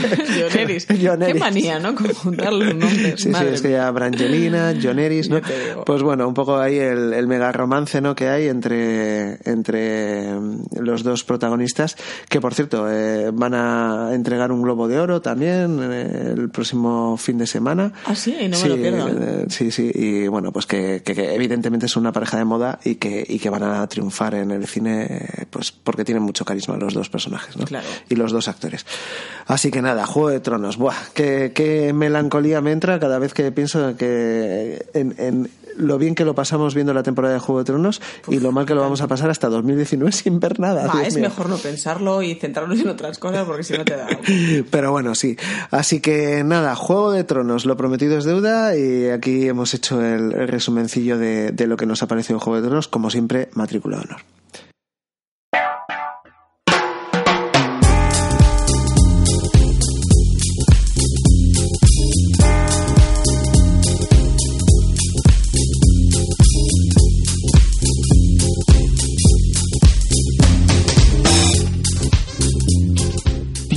John 0.04 0.60
Eris. 0.60 0.88
John 0.90 1.20
Qué 1.20 1.30
Eris. 1.30 1.40
manía, 1.40 1.80
¿no? 1.80 1.96
Conjuntar 1.96 2.54
los 2.54 2.76
nombres. 2.76 3.16
Sí, 3.18 3.24
sí, 3.24 3.30
Madre 3.30 3.54
es 3.54 3.62
que 3.62 3.72
ya 3.72 3.90
Brangelina, 3.92 4.74
John 4.82 5.00
Eris, 5.00 5.30
¿no? 5.30 5.40
Pues 5.86 6.02
bueno, 6.04 6.28
un 6.28 6.34
poco 6.34 6.58
ahí 6.58 6.78
el, 6.78 7.14
el 7.14 7.28
mega 7.28 7.52
romance, 7.52 8.02
¿no? 8.02 8.16
Que 8.16 8.30
hay 8.30 8.48
entre, 8.48 9.38
entre 9.50 10.34
mm, 10.34 10.64
los 10.82 11.04
dos 11.04 11.24
protagonistas, 11.24 11.96
que 12.30 12.42
por 12.42 12.54
cierto, 12.54 12.88
eh, 12.92 13.32
van 13.34 13.54
a 13.54 14.10
entregar 14.14 14.52
un 14.52 14.62
Globo 14.62 14.88
de 14.88 15.00
Oro 15.00 15.22
también 15.22 15.80
eh, 15.82 16.34
el 16.36 16.50
próximo 16.50 17.18
fin 17.18 17.38
de 17.38 17.48
semana. 17.48 17.94
Ah, 18.06 18.16
sí, 18.16 18.36
no 18.44 18.50
me 18.50 18.56
Sí, 18.56 18.68
lo 18.68 18.76
pierdo. 18.76 19.08
eh, 19.10 19.46
sí, 19.50 19.72
sí, 19.72 19.92
y 19.94 20.28
bueno, 20.28 20.52
pues 20.52 20.66
que, 20.66 21.02
que- 21.04 21.16
que 21.18 21.34
evidentemente 21.34 21.86
es 21.88 21.96
una 21.96 22.12
pareja 22.12 22.38
de 22.38 22.46
moda 22.46 22.80
y 22.84 22.96
que, 22.96 23.26
y 23.28 23.40
que 23.40 23.50
van 23.50 23.64
a 23.64 23.88
triunfar 23.88 24.36
en 24.36 24.52
el 24.52 24.68
cine, 24.68 25.26
pues 25.50 25.72
porque 25.72 26.04
tienen 26.06 26.22
mucho 26.24 26.46
carisma 26.58 26.78
los 26.78 26.94
dos 26.94 27.10
personajes, 27.10 27.56
¿no? 27.58 27.66
Claro. 27.66 27.88
Y 28.10 28.16
los 28.16 28.32
dos 28.32 28.48
actores. 28.48 28.86
Así 29.46 29.72
que 29.72 29.82
nada, 29.82 30.06
Juego 30.06 30.30
de 30.30 30.40
Tronos, 30.40 30.78
buah, 30.78 30.96
qué, 31.14 31.52
qué 31.54 31.94
melancolía 31.94 32.62
me 32.62 32.72
entra 32.72 33.00
cada 33.00 33.20
vez 33.20 33.34
que 33.34 33.52
pienso 33.52 33.96
que 33.96 34.86
en, 34.94 35.16
en 35.18 35.50
lo 35.78 36.00
bien 36.00 36.16
que 36.16 36.26
lo 36.26 36.34
pasamos 36.34 36.74
viendo 36.74 36.92
la 36.94 37.04
temporada 37.04 37.36
de 37.36 37.40
Juego 37.40 37.60
de 37.60 37.66
Tronos 37.66 38.02
y 38.28 38.40
lo 38.40 38.52
mal 38.52 38.66
que 38.66 38.74
lo 38.74 38.82
vamos 38.82 39.02
a 39.02 39.08
pasar 39.08 39.30
hasta 39.30 39.48
2019 39.48 40.12
sin 40.12 40.40
ver 40.40 40.60
nada. 40.60 40.92
Dios 40.92 41.08
es 41.08 41.16
mío. 41.16 41.30
mejor 41.30 41.50
no 41.50 41.58
pensarlo 41.58 42.24
y 42.24 42.34
centrarnos 42.34 42.80
en 42.80 42.90
otras 42.90 43.20
cosas 43.20 43.46
porque 43.46 43.64
si 43.64 43.78
no 43.78 43.86
te 43.86 43.96
da. 43.96 44.08
Pero 44.72 44.92
bueno, 44.92 45.14
sí. 45.14 45.38
Así 45.70 46.00
que 46.00 46.44
nada, 46.44 46.76
Juego 46.76 47.12
de 47.12 47.24
Tronos, 47.24 47.66
lo 47.66 47.78
prometido 47.78 48.18
es 48.18 48.26
deuda 48.26 48.76
y 48.76 49.10
aquí 49.10 49.48
hemos 49.48 49.76
hecho 49.76 50.02
el, 50.04 50.34
el 50.34 50.48
resumencillo 50.48 51.20
de, 51.20 51.52
de 51.52 51.68
lo 51.68 51.78
que 51.78 51.86
nos 51.86 52.02
ha 52.02 52.08
parecido 52.08 52.40
Juego 52.40 52.60
de 52.60 52.68
Tronos, 52.68 52.88
como 52.88 53.12
siempre, 53.12 53.50
matrícula 53.54 53.98
de 53.98 54.04
honor. 54.04 54.37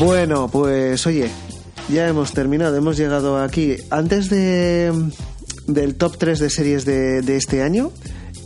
Bueno, 0.01 0.49
pues 0.49 1.07
oye, 1.07 1.31
ya 1.93 2.09
hemos 2.09 2.33
terminado, 2.33 2.75
hemos 2.77 2.97
llegado 2.97 3.39
aquí. 3.39 3.77
Antes 3.91 4.31
de 4.31 4.93
del 5.67 5.95
top 5.97 6.17
3 6.17 6.39
de 6.39 6.51
series 6.51 6.85
de, 6.87 7.21
de 7.23 7.37
este 7.37 7.63
año, 7.63 7.93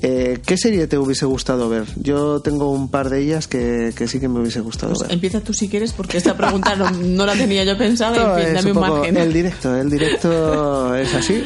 eh, 0.02 0.40
¿qué 0.44 0.56
serie 0.58 0.86
te 0.88 0.98
hubiese 0.98 1.26
gustado 1.26 1.68
ver? 1.68 1.84
Yo 1.96 2.40
tengo 2.40 2.70
un 2.70 2.90
par 2.90 3.08
de 3.08 3.20
ellas 3.22 3.46
que, 3.46 3.92
que 3.96 4.08
sí 4.08 4.18
que 4.20 4.28
me 4.28 4.40
hubiese 4.40 4.60
gustado 4.60 4.92
Pues 4.94 5.02
ver. 5.04 5.12
empieza 5.12 5.40
tú 5.40 5.54
si 5.54 5.68
quieres 5.68 5.92
porque 5.92 6.18
esta 6.18 6.36
pregunta 6.36 6.74
no, 6.74 6.90
no 6.90 7.24
la 7.24 7.34
tenía 7.34 7.62
yo 7.64 7.78
pensada. 7.78 8.16
No, 8.16 8.36
en 8.38 8.44
fin, 8.46 8.54
dame 8.54 8.70
un 8.72 8.76
un 8.76 8.80
margen. 8.90 9.16
el 9.16 9.32
directo, 9.32 9.76
el 9.76 9.88
directo 9.90 10.94
es 10.96 11.14
así. 11.14 11.44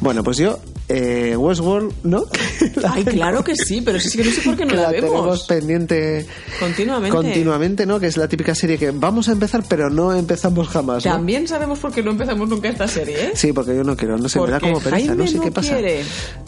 Bueno, 0.00 0.22
pues 0.22 0.36
yo, 0.36 0.58
eh, 0.88 1.34
Westworld, 1.36 1.92
¿no? 2.04 2.24
Ay, 2.88 3.04
claro 3.04 3.42
que 3.42 3.56
sí, 3.56 3.80
pero 3.80 3.98
sí 3.98 4.16
que 4.16 4.24
no 4.24 4.30
sé 4.30 4.40
por 4.42 4.56
qué 4.56 4.64
no 4.64 4.70
que 4.70 4.76
la, 4.76 4.90
tenemos 4.90 5.22
vemos. 5.24 5.42
pendiente 5.46 6.26
Continuamente. 6.60 7.16
continuamente, 7.16 7.86
¿no? 7.86 7.98
Que 7.98 8.06
es 8.06 8.16
la 8.16 8.28
típica 8.28 8.54
serie 8.54 8.78
que 8.78 8.90
vamos 8.92 9.28
a 9.28 9.32
empezar, 9.32 9.64
pero 9.68 9.90
no 9.90 10.12
empezamos 10.14 10.68
jamás. 10.68 11.04
¿no? 11.04 11.12
También 11.12 11.48
sabemos 11.48 11.78
por 11.80 11.92
qué 11.92 12.02
no 12.02 12.12
empezamos 12.12 12.48
nunca 12.48 12.68
esta 12.68 12.86
serie, 12.86 13.16
¿eh? 13.26 13.30
Sí, 13.34 13.52
porque 13.52 13.74
yo 13.74 13.82
no 13.82 13.96
quiero, 13.96 14.16
no 14.16 14.28
sé, 14.28 14.40
me 14.40 14.50
da 14.50 14.60
como 14.60 14.78
pereza, 14.80 14.96
Jaime 15.08 15.16
no 15.16 15.26
sé 15.26 15.36
no 15.38 15.42
qué 15.42 15.50
pasa. 15.50 15.72
quiere. 15.72 16.02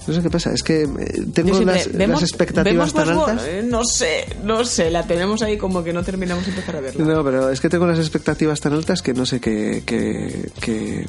No 0.06 0.14
sé 0.14 0.22
qué 0.22 0.30
pasa, 0.30 0.52
es 0.54 0.62
que 0.62 0.82
eh, 0.82 0.88
tengo 1.34 1.60
las, 1.62 1.92
¿vemos- 1.92 2.20
las 2.20 2.30
expectativas 2.30 2.92
¿vemos 2.92 2.94
tan 2.94 3.08
altas. 3.18 3.46
Eh, 3.48 3.62
No 3.68 3.84
sé, 3.84 4.24
no 4.44 4.64
sé, 4.64 4.90
la 4.90 5.06
tenemos 5.06 5.42
ahí 5.42 5.56
como 5.58 5.82
que 5.82 5.92
no 5.92 6.02
terminamos 6.04 6.44
de 6.46 6.50
empezar 6.52 6.76
a 6.76 6.80
verla. 6.80 7.04
No, 7.04 7.24
pero 7.24 7.50
es 7.50 7.60
que 7.60 7.68
tengo 7.68 7.86
las 7.86 7.98
expectativas 7.98 8.60
tan 8.60 8.72
altas 8.72 9.02
que 9.02 9.12
no 9.14 9.26
sé 9.26 9.40
qué, 9.40 9.82
qué, 9.84 10.48
qué, 10.60 11.06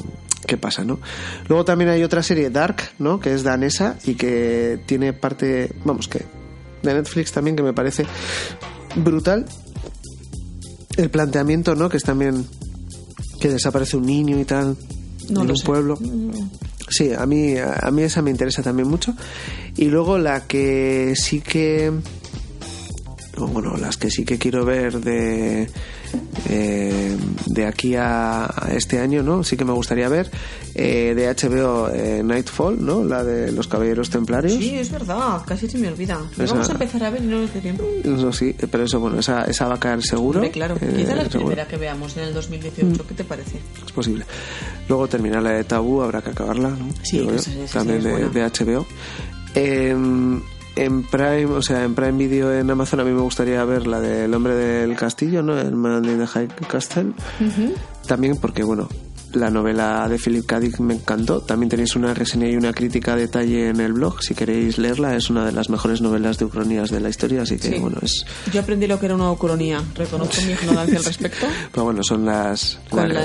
qué 0.48 0.58
pasa, 0.58 0.84
¿no? 0.84 1.00
Luego 1.48 1.66
también 1.66 1.90
hay 1.90 2.04
otra 2.04 2.24
serie, 2.24 2.50
Dark, 2.50 2.78
¿no? 3.00 3.20
Que 3.20 3.34
es 3.34 3.44
danesa 3.44 3.98
y 4.06 4.16
que 4.16 4.80
tiene 4.86 5.14
parte, 5.14 5.72
vamos, 5.86 6.08
que 6.08 6.26
de 6.84 6.94
Netflix 6.94 7.32
también 7.32 7.56
que 7.56 7.64
me 7.64 7.74
parece 7.74 8.06
brutal. 8.96 9.46
El 10.98 11.10
planteamiento, 11.10 11.76
¿no? 11.76 11.90
Que 11.90 11.98
es 11.98 12.04
también 12.04 12.46
que 13.40 13.50
desaparece 13.50 13.96
un 13.98 14.06
niño 14.06 14.38
y 14.40 14.44
tal 14.46 14.76
No 15.30 15.44
en 15.44 15.52
un 15.52 15.58
sé. 15.58 15.66
pueblo. 15.66 15.98
Sí, 16.90 17.14
a 17.14 17.26
mí, 17.26 17.56
a 17.58 17.90
mí 17.92 18.02
esa 18.02 18.22
me 18.22 18.32
interesa 18.32 18.64
también 18.64 18.88
mucho. 18.88 19.14
Y 19.78 19.86
luego 19.86 20.18
la 20.18 20.48
que 20.48 21.14
sí 21.16 21.40
que. 21.42 21.92
Bueno, 23.38 23.78
las 23.78 23.96
que 23.96 24.10
sí 24.10 24.26
que 24.26 24.38
quiero 24.38 24.66
ver 24.66 25.00
de. 25.00 25.70
Eh, 26.50 27.16
de 27.46 27.66
aquí 27.66 27.96
a, 27.96 28.50
este 28.74 29.00
año, 29.00 29.22
¿no? 29.24 29.44
Sí 29.44 29.56
que 29.58 29.66
me 29.66 29.74
gustaría 29.74 30.10
ver. 30.10 30.30
eh, 30.76 31.14
de 31.16 31.28
HBO 31.28 31.90
eh, 31.94 32.22
Nightfall, 32.24 32.84
¿no? 32.84 33.04
La 33.04 33.24
de 33.24 33.52
los 33.52 33.68
Caballeros 33.68 34.10
Templarios. 34.10 34.54
Sí, 34.54 34.76
es 34.76 34.92
verdad, 34.92 35.42
casi 35.46 35.68
se 35.70 35.78
me 35.78 35.88
olvida. 35.90 36.20
Esa- 36.38 36.54
Vamos 36.54 36.70
a 36.70 36.74
empezar 36.74 37.04
a 37.04 37.10
ver 37.10 37.24
y 37.24 37.28
no 37.28 37.40
nos 37.42 37.50
tiempo. 37.52 37.84
Eso 38.04 38.32
sí, 38.32 38.56
pero 38.72 38.84
eso, 38.86 39.00
bueno, 39.00 39.20
esa, 39.20 39.44
esa 39.46 39.68
va 39.68 39.76
a 39.76 39.80
caer 39.80 40.02
seguro. 40.04 40.40
Hombre, 40.40 40.52
claro, 40.52 40.76
eh, 40.80 40.94
quizá 40.96 41.16
la 41.16 41.24
seguro. 41.24 41.48
primera 41.48 41.68
que 41.68 41.78
veamos 41.78 42.16
en 42.18 42.24
el 42.24 42.34
2018, 42.34 43.06
¿qué 43.08 43.14
te 43.16 43.24
parece? 43.24 43.60
es 43.86 43.92
posible. 43.92 44.26
Luego 44.88 45.08
terminar 45.08 45.42
la 45.44 45.52
de 45.52 45.64
Tabú, 45.66 46.02
habrá 46.02 46.22
que 46.22 46.30
acabarla, 46.30 46.70
¿no? 46.70 46.90
Sí, 47.04 47.28
esa- 47.36 47.52
esa 47.54 47.80
también 47.80 48.02
de, 48.04 48.30
de 48.30 48.44
HBO. 48.44 48.86
En, 49.56 50.42
en 50.76 51.04
Prime, 51.04 51.46
o 51.46 51.62
sea, 51.62 51.84
en 51.84 51.96
Prime 51.96 52.14
Video 52.14 52.54
en 52.54 52.70
Amazon 52.70 53.00
a 53.00 53.04
mí 53.04 53.12
me 53.12 53.22
gustaría 53.22 53.64
ver 53.66 53.88
la 53.88 54.00
del 54.00 54.34
hombre 54.34 54.56
del 54.56 54.96
castillo, 54.96 55.42
¿no? 55.44 55.60
El 55.60 55.76
Man 55.76 56.06
in 56.06 56.20
the 56.20 56.28
High 56.28 56.48
Castle. 56.70 57.14
También 58.08 58.38
porque, 58.38 58.64
bueno, 58.64 58.88
la 59.34 59.50
novela 59.50 60.08
de 60.10 60.18
Philip 60.18 60.46
K. 60.46 60.60
Dick 60.60 60.80
me 60.80 60.96
encantó. 60.96 61.42
También 61.42 61.70
tenéis 61.70 61.96
una 61.96 62.14
reseña 62.14 62.48
y 62.50 62.56
una 62.56 62.74
crítica 62.74 63.14
a 63.14 63.16
detalle 63.16 63.70
en 63.70 63.80
el 63.80 63.94
blog, 63.94 64.22
si 64.24 64.34
queréis 64.36 64.78
leerla. 64.78 65.16
Es 65.16 65.30
una 65.30 65.46
de 65.46 65.52
las 65.52 65.70
mejores 65.70 66.02
novelas 66.02 66.38
de 66.38 66.46
ucronías 66.46 66.90
de 66.90 67.00
la 67.00 67.10
historia, 67.10 67.44
así 67.44 67.58
que, 67.58 67.70
Sí. 67.74 67.80
bueno, 67.80 67.98
es... 68.02 68.26
Yo 68.54 68.62
aprendí 68.62 68.88
lo 68.88 69.00
que 69.00 69.06
era 69.08 69.16
una 69.16 69.32
ucronía. 69.32 69.84
Reconozco 69.96 70.42
mi 70.46 70.52
ignorancia 70.54 70.98
al 70.98 71.04
respecto. 71.06 71.46
Pero 71.72 71.84
bueno, 71.84 72.04
son 72.04 72.26
las... 72.26 72.80
La- 72.92 73.08
la 73.08 73.22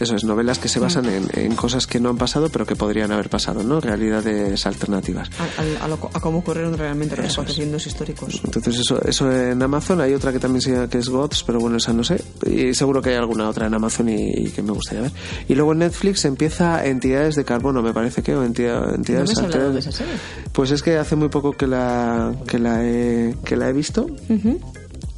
Eso 0.00 0.16
es, 0.16 0.24
novelas 0.24 0.58
que 0.58 0.68
se 0.68 0.78
basan 0.80 1.06
en, 1.06 1.28
en 1.34 1.54
cosas 1.56 1.86
que 1.86 2.00
no 2.00 2.08
han 2.10 2.16
pasado, 2.18 2.48
pero 2.50 2.66
que 2.66 2.74
podrían 2.76 3.12
haber 3.12 3.28
pasado, 3.30 3.62
¿no? 3.62 3.80
Realidades 3.80 4.66
alternativas. 4.66 5.28
A, 5.38 5.44
a- 5.82 5.84
a 5.84 5.88
lo- 5.88 6.10
a 6.12 6.20
cómo 6.20 6.38
ocurrieron 6.38 6.76
realmente 6.76 7.16
los 7.16 7.32
acontecimientos 7.34 7.86
históricos. 7.86 8.40
Entonces 8.44 8.78
eso, 8.80 9.00
eso 9.04 9.30
en 9.30 9.62
Amazon, 9.62 10.00
hay 10.00 10.12
otra 10.14 10.32
que 10.32 10.38
también 10.38 10.60
se 10.60 10.72
llama 10.72 10.88
que 10.88 10.98
es 10.98 11.08
Gods, 11.08 11.44
pero 11.44 11.60
bueno, 11.60 11.76
esa 11.76 11.92
no 11.92 12.02
sé. 12.02 12.20
Y 12.46 12.74
seguro 12.74 13.00
que 13.00 13.10
hay 13.10 13.16
alguna 13.16 13.48
otra 13.48 13.66
en 13.66 13.74
Amazon 13.74 14.08
y, 14.08 14.14
y 14.46 14.50
que 14.50 14.62
me 14.62 14.72
gustaría 14.72 15.02
ver. 15.02 15.12
Y 15.48 15.54
luego 15.54 15.72
en 15.72 15.78
Netflix 15.80 16.24
empieza 16.24 16.84
Entidades 16.86 17.34
de 17.36 17.44
Carbono, 17.44 17.82
me 17.82 17.92
parece 17.92 18.22
que, 18.22 18.34
o 18.34 18.44
entidad- 18.44 18.86
¿No 18.86 18.94
Entidades 18.94 19.30
me 19.42 19.58
de 19.74 19.78
esa 19.80 19.92
serie? 19.92 20.12
Pues 20.52 20.70
es 20.70 20.82
que 20.82 20.96
hace 20.98 21.16
muy 21.16 21.28
poco 21.28 21.52
que 21.52 21.66
la, 21.66 22.34
que 22.46 22.58
la, 22.58 22.84
he, 22.84 23.34
que 23.44 23.56
la 23.56 23.68
he 23.68 23.72
visto, 23.72 24.06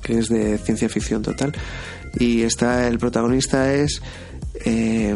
que 0.03 0.19
es 0.19 0.29
de 0.29 0.59
ciencia 0.59 0.89
ficción 0.89 1.23
total. 1.23 1.53
Y 2.19 2.43
está, 2.43 2.87
el 2.87 2.99
protagonista 2.99 3.73
es 3.75 4.01
eh, 4.55 5.15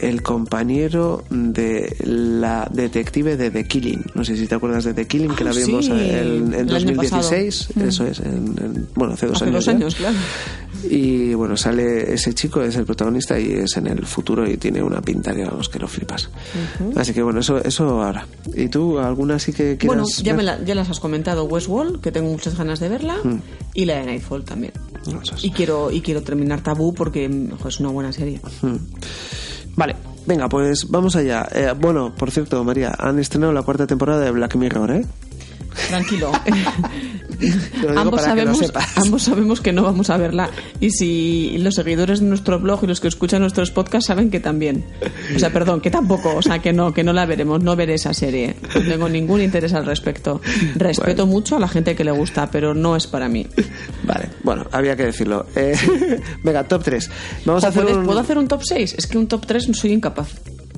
el 0.00 0.22
compañero 0.22 1.24
de 1.30 1.96
la 2.04 2.68
detective 2.72 3.36
de 3.36 3.50
The 3.50 3.64
Killing. 3.66 4.04
No 4.14 4.24
sé 4.24 4.36
si 4.36 4.46
te 4.46 4.54
acuerdas 4.54 4.84
de 4.84 4.94
The 4.94 5.06
Killing, 5.06 5.34
que 5.34 5.44
Ah, 5.44 5.46
la 5.46 5.52
vimos 5.52 5.84
sí, 5.86 5.92
en, 5.92 6.52
en 6.54 6.54
el 6.54 6.74
año 6.74 6.94
2016. 6.94 7.66
pasado. 7.68 7.84
Mm. 7.84 7.88
Eso 7.88 8.06
es, 8.06 8.18
en- 8.20 8.54
en- 8.58 8.88
bueno, 8.94 9.14
hace 9.14 9.26
dos 9.26 9.36
Hace 9.36 9.44
años. 9.46 9.64
dos 9.64 9.74
años, 9.74 9.94
claro. 9.94 10.16
Y 10.90 11.34
bueno, 11.34 11.56
sale 11.56 12.12
ese 12.14 12.34
chico, 12.34 12.62
es 12.62 12.76
el 12.76 12.84
protagonista 12.84 13.38
y 13.38 13.50
es 13.52 13.76
en 13.76 13.88
el 13.88 14.06
futuro 14.06 14.48
y 14.48 14.56
tiene 14.56 14.82
una 14.82 15.00
pinta 15.02 15.34
que 15.34 15.44
vamos, 15.44 15.68
que 15.68 15.78
lo 15.78 15.88
flipas. 15.88 16.30
Así 16.96 17.12
que 17.12 17.22
bueno, 17.22 17.40
eso, 17.40 17.58
eso 17.58 18.00
ahora. 18.02 18.26
¿Y 18.54 18.68
tú 18.68 18.98
alguna 18.98 19.36
así 19.36 19.52
que 19.52 19.76
quieras 19.76 19.86
Bueno, 19.86 20.04
ya, 20.22 20.32
ver? 20.32 20.36
me 20.36 20.42
la- 20.44 20.64
ya 20.64 20.74
las 20.74 20.88
has 20.90 21.00
comentado. 21.00 21.44
Westworld, 21.44 22.00
que 22.00 22.12
tengo 22.12 22.30
muchas 22.30 22.56
ganas 22.56 22.78
de 22.80 22.88
verla. 22.88 23.16
Y 23.74 23.84
la 23.86 23.96
de 23.98 24.06
Nightfall 24.06 24.44
también. 24.44 24.72
No, 25.12 25.20
es. 25.22 25.42
Y 25.44 25.50
quiero, 25.50 25.90
y 25.90 26.00
quiero 26.00 26.22
terminar 26.22 26.60
Tabú 26.62 26.92
porque 26.94 27.28
ojo, 27.52 27.68
es 27.68 27.80
una 27.80 27.88
buena 27.90 28.12
serie. 28.12 28.40
Vale, 29.76 29.96
venga, 30.26 30.48
pues 30.48 30.88
vamos 30.90 31.16
allá. 31.16 31.48
Eh, 31.52 31.72
bueno, 31.78 32.14
por 32.14 32.30
cierto, 32.30 32.62
María, 32.64 32.94
han 32.98 33.18
estrenado 33.18 33.52
la 33.52 33.62
cuarta 33.62 33.86
temporada 33.86 34.24
de 34.24 34.30
Black 34.30 34.56
Mirror, 34.56 34.90
¿eh? 34.90 35.04
Tranquilo. 35.88 36.32
Ambos, 37.96 38.22
sabemos, 38.22 38.60
ambos 38.96 39.22
sabemos 39.22 39.60
que 39.60 39.72
no 39.72 39.84
vamos 39.84 40.10
a 40.10 40.16
verla. 40.16 40.50
Y 40.80 40.90
si 40.90 41.56
los 41.58 41.76
seguidores 41.76 42.18
de 42.18 42.26
nuestro 42.26 42.58
blog 42.58 42.80
y 42.82 42.88
los 42.88 43.00
que 43.00 43.06
escuchan 43.06 43.42
nuestros 43.42 43.70
podcasts 43.70 44.06
saben 44.08 44.28
que 44.28 44.40
también. 44.40 44.84
O 45.36 45.38
sea, 45.38 45.52
perdón, 45.52 45.80
que 45.80 45.88
tampoco. 45.90 46.34
O 46.34 46.42
sea, 46.42 46.58
que 46.58 46.72
no, 46.72 46.92
que 46.92 47.04
no 47.04 47.12
la 47.12 47.26
veremos. 47.26 47.62
No 47.62 47.76
veré 47.76 47.94
esa 47.94 48.12
serie. 48.12 48.56
No 48.74 48.80
tengo 48.82 49.08
ningún 49.08 49.40
interés 49.40 49.72
al 49.72 49.86
respecto. 49.86 50.40
Respeto 50.74 51.26
mucho 51.26 51.56
a 51.56 51.60
la 51.60 51.68
gente 51.68 51.94
que 51.94 52.02
le 52.02 52.10
gusta, 52.10 52.50
pero 52.50 52.74
no 52.74 52.96
es 52.96 53.06
para 53.06 53.28
mí. 53.28 53.46
Vale, 54.02 54.30
bueno, 54.42 54.66
había 54.72 54.96
que 54.96 55.04
decirlo. 55.04 55.46
Eh, 55.54 55.76
venga, 56.42 56.64
top 56.64 56.82
3. 56.82 57.10
Vamos 57.44 57.62
a 57.62 57.68
hacer 57.68 57.82
¿puedes- 57.84 57.98
un... 57.98 58.04
¿Puedo 58.06 58.18
hacer 58.18 58.36
un 58.38 58.48
top 58.48 58.62
6? 58.64 58.94
Es 58.98 59.06
que 59.06 59.16
un 59.16 59.28
top 59.28 59.46
3 59.46 59.68
soy 59.74 59.92
incapaz. 59.92 60.28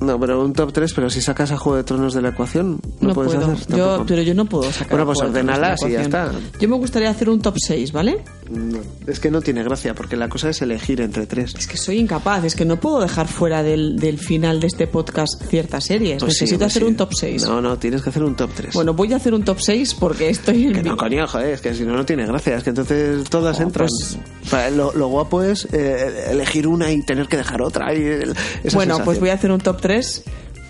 No, 0.01 0.19
pero 0.19 0.43
un 0.43 0.51
top 0.53 0.73
3, 0.73 0.93
pero 0.93 1.09
si 1.09 1.21
sacas 1.21 1.51
a 1.51 1.57
Juego 1.57 1.77
de 1.77 1.83
Tronos 1.83 2.13
de 2.13 2.21
la 2.23 2.29
ecuación, 2.29 2.79
no, 2.99 3.09
No, 3.09 3.13
puedes 3.13 3.35
puedo. 3.35 3.51
hacer 3.51 3.77
yo, 3.77 4.03
pero 4.07 4.21
yo 4.23 4.33
no 4.33 4.45
puedo 4.45 4.63
sacar. 4.71 4.89
Bueno, 4.89 5.05
pues 5.05 5.19
ordénalas 5.21 5.81
y 5.83 5.91
ya 5.91 6.01
está. 6.01 6.31
Yo 6.59 6.67
me 6.67 6.75
gustaría 6.77 7.09
hacer 7.09 7.29
un 7.29 7.39
top 7.39 7.55
6, 7.59 7.91
¿vale? 7.91 8.23
No. 8.51 8.79
Es 9.07 9.19
que 9.19 9.31
no 9.31 9.41
tiene 9.41 9.63
gracia, 9.63 9.93
porque 9.95 10.15
la 10.17 10.29
cosa 10.29 10.49
es 10.49 10.61
elegir 10.61 11.01
entre 11.01 11.25
tres. 11.25 11.55
Es 11.57 11.67
que 11.67 11.77
soy 11.77 11.97
incapaz, 11.99 12.43
es 12.43 12.55
que 12.55 12.65
no 12.65 12.79
puedo 12.79 12.99
dejar 12.99 13.27
fuera 13.27 13.63
del, 13.63 13.97
del 13.97 14.19
final 14.19 14.59
de 14.59 14.67
este 14.67 14.87
podcast 14.87 15.41
ciertas 15.49 15.85
series. 15.85 16.19
Pues 16.23 16.33
sí, 16.37 16.43
Necesito 16.45 16.59
pues 16.65 16.71
hacer 16.71 16.81
sí. 16.83 16.87
un 16.87 16.95
top 16.95 17.09
6. 17.13 17.43
No, 17.47 17.61
no, 17.61 17.77
tienes 17.77 18.01
que 18.01 18.09
hacer 18.09 18.23
un 18.23 18.35
top 18.35 18.51
3. 18.55 18.73
Bueno, 18.73 18.93
voy 18.93 19.13
a 19.13 19.15
hacer 19.15 19.33
un 19.33 19.43
top 19.43 19.59
6 19.59 19.95
porque 19.95 20.29
estoy 20.29 20.67
en 20.67 20.73
Que 20.73 20.83
mi- 20.83 20.89
no, 20.89 20.97
coño, 20.97 21.25
joder, 21.27 21.53
es 21.53 21.61
que 21.61 21.73
si 21.73 21.83
no, 21.83 21.93
no 21.95 22.05
tiene 22.05 22.25
gracia. 22.25 22.57
Es 22.57 22.63
que 22.63 22.69
entonces 22.71 23.23
todas 23.29 23.59
entran. 23.59 23.87
pues- 23.87 24.17
O 24.45 24.49
sea, 24.49 24.69
lo, 24.69 24.93
lo 24.93 25.07
guapo 25.07 25.41
es 25.41 25.67
eh, 25.73 26.25
elegir 26.29 26.67
una 26.67 26.91
y 26.91 27.01
tener 27.03 27.27
que 27.27 27.37
dejar 27.37 27.61
otra. 27.61 27.93
Y 27.93 28.01
el- 28.03 28.33
Bueno, 28.73 28.99
pues 29.03 29.19
voy 29.19 29.29
a 29.29 29.33
hacer 29.33 29.51
un 29.51 29.59
top 29.61 29.79
3 29.81 30.23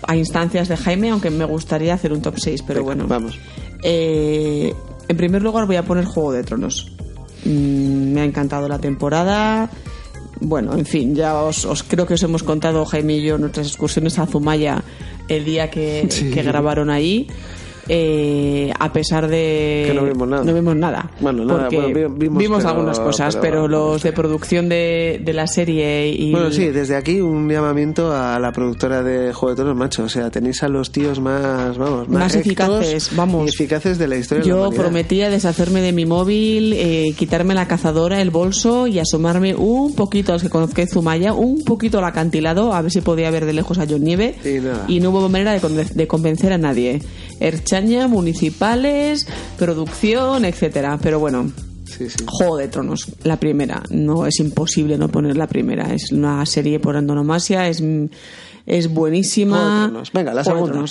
a 0.06 0.16
instancias 0.16 0.68
de 0.68 0.76
Jaime, 0.76 1.10
aunque 1.10 1.30
me 1.30 1.44
gustaría 1.44 1.94
hacer 1.94 2.12
un 2.12 2.22
top 2.22 2.34
6, 2.38 2.62
pero 2.66 2.80
Venga, 2.80 2.94
bueno. 3.04 3.06
vamos. 3.08 3.38
Eh, 3.84 4.74
en 5.08 5.16
primer 5.16 5.42
lugar 5.42 5.66
voy 5.66 5.76
a 5.76 5.84
poner 5.84 6.04
Juego 6.04 6.32
de 6.32 6.42
Tronos. 6.44 6.90
Mm, 7.44 8.12
me 8.12 8.20
ha 8.20 8.24
encantado 8.24 8.68
la 8.68 8.78
temporada. 8.78 9.70
Bueno, 10.40 10.74
en 10.74 10.86
fin, 10.86 11.14
ya 11.14 11.34
os, 11.36 11.64
os 11.64 11.82
creo 11.82 12.06
que 12.06 12.14
os 12.14 12.22
hemos 12.22 12.42
contado, 12.42 12.84
Jaime 12.84 13.14
y 13.16 13.22
yo, 13.22 13.38
nuestras 13.38 13.66
excursiones 13.68 14.18
a 14.18 14.26
Zumaya 14.26 14.82
el 15.28 15.44
día 15.44 15.70
que, 15.70 16.06
Sí. 16.10 16.30
que 16.30 16.42
grabaron 16.42 16.90
ahí. 16.90 17.28
Eh, 17.94 18.72
a 18.78 18.90
pesar 18.90 19.28
de 19.28 19.84
Que 19.88 19.92
no 19.94 20.04
vimos 20.04 20.26
nada. 20.26 20.44
no 20.44 20.54
vimos 20.54 20.74
nada 20.74 21.10
Bueno, 21.20 21.44
nada, 21.44 21.68
bueno, 21.70 22.08
vimos, 22.16 22.42
pero- 22.62 22.68
algunas 22.70 22.98
cosas 22.98 23.36
pero, 23.36 23.68
los 23.68 24.02
de 24.02 24.12
producción 24.12 24.70
de, 24.70 25.20
de 25.22 25.32
la 25.34 25.46
serie 25.46 26.08
y 26.08 26.30
Bueno, 26.32 26.50
sí, 26.50 26.68
desde 26.68 26.96
aquí 26.96 27.20
un 27.20 27.46
llamamiento 27.50 28.10
a 28.16 28.38
la 28.38 28.50
productora 28.50 29.02
de 29.02 29.34
Juego 29.34 29.50
de 29.50 29.56
Tronos, 29.56 29.76
macho. 29.76 30.04
O 30.04 30.08
sea, 30.08 30.30
tenéis 30.30 30.62
a 30.62 30.68
los 30.68 30.90
tíos 30.90 31.20
más, 31.20 31.76
vamos, 31.76 32.08
más, 32.08 32.34
eficaces, 32.34 33.10
vamos. 33.14 33.46
y 33.46 33.50
eficaces 33.50 33.98
de 33.98 34.08
la 34.08 34.16
historia 34.16 34.42
de 34.42 34.48
la 34.50 34.56
Yo 34.56 34.70
prometía 34.70 35.28
deshacerme 35.28 35.82
de 35.82 35.92
mi 35.92 36.06
móvil, 36.06 36.72
eh, 36.72 37.12
quitarme 37.18 37.52
la 37.54 37.68
cazadora, 37.68 38.22
el 38.22 38.30
bolso 38.30 38.86
y 38.86 39.00
asomarme 39.00 39.54
un 39.54 39.94
poquito, 39.94 40.32
a 40.32 40.36
los 40.36 40.42
que 40.42 40.48
conozcáis 40.48 40.90
Zumaya, 40.90 41.34
un 41.34 41.62
poquito 41.62 41.98
al 41.98 42.04
acantilado, 42.04 42.72
a 42.72 42.80
ver 42.80 42.90
si 42.90 43.02
podía 43.02 43.30
ver 43.30 43.44
de 43.44 43.52
lejos 43.52 43.76
a 43.78 43.86
John 43.88 44.02
Nieve. 44.02 44.34
Y 44.88 45.00
no 45.00 45.10
hubo 45.10 45.28
manera 45.28 45.52
de, 45.52 45.60
conven- 45.60 45.90
de 45.92 46.06
convencer 46.06 46.52
a 46.54 46.58
nadie. 46.58 47.02
Erchaña, 47.46 48.08
municipales, 48.08 49.26
producción, 49.58 50.44
etcétera. 50.44 50.98
Pero 51.02 51.18
bueno, 51.18 51.50
Sí, 51.84 52.08
sí. 52.08 52.24
Juego 52.26 52.56
de 52.56 52.68
Tronos, 52.68 53.06
la 53.22 53.36
primera. 53.36 53.82
No 53.90 54.24
es 54.26 54.40
imposible 54.40 54.96
no 54.96 55.08
poner 55.08 55.36
la 55.36 55.46
primera. 55.46 55.92
Es 55.92 56.10
una 56.10 56.46
serie 56.46 56.80
por 56.80 56.96
antonomasia, 56.96 57.68
es, 57.68 57.82
es 58.66 58.88
buenísima. 58.92 59.92
Venga, 60.12 60.34
la 60.34 60.44
segunda. 60.44 60.84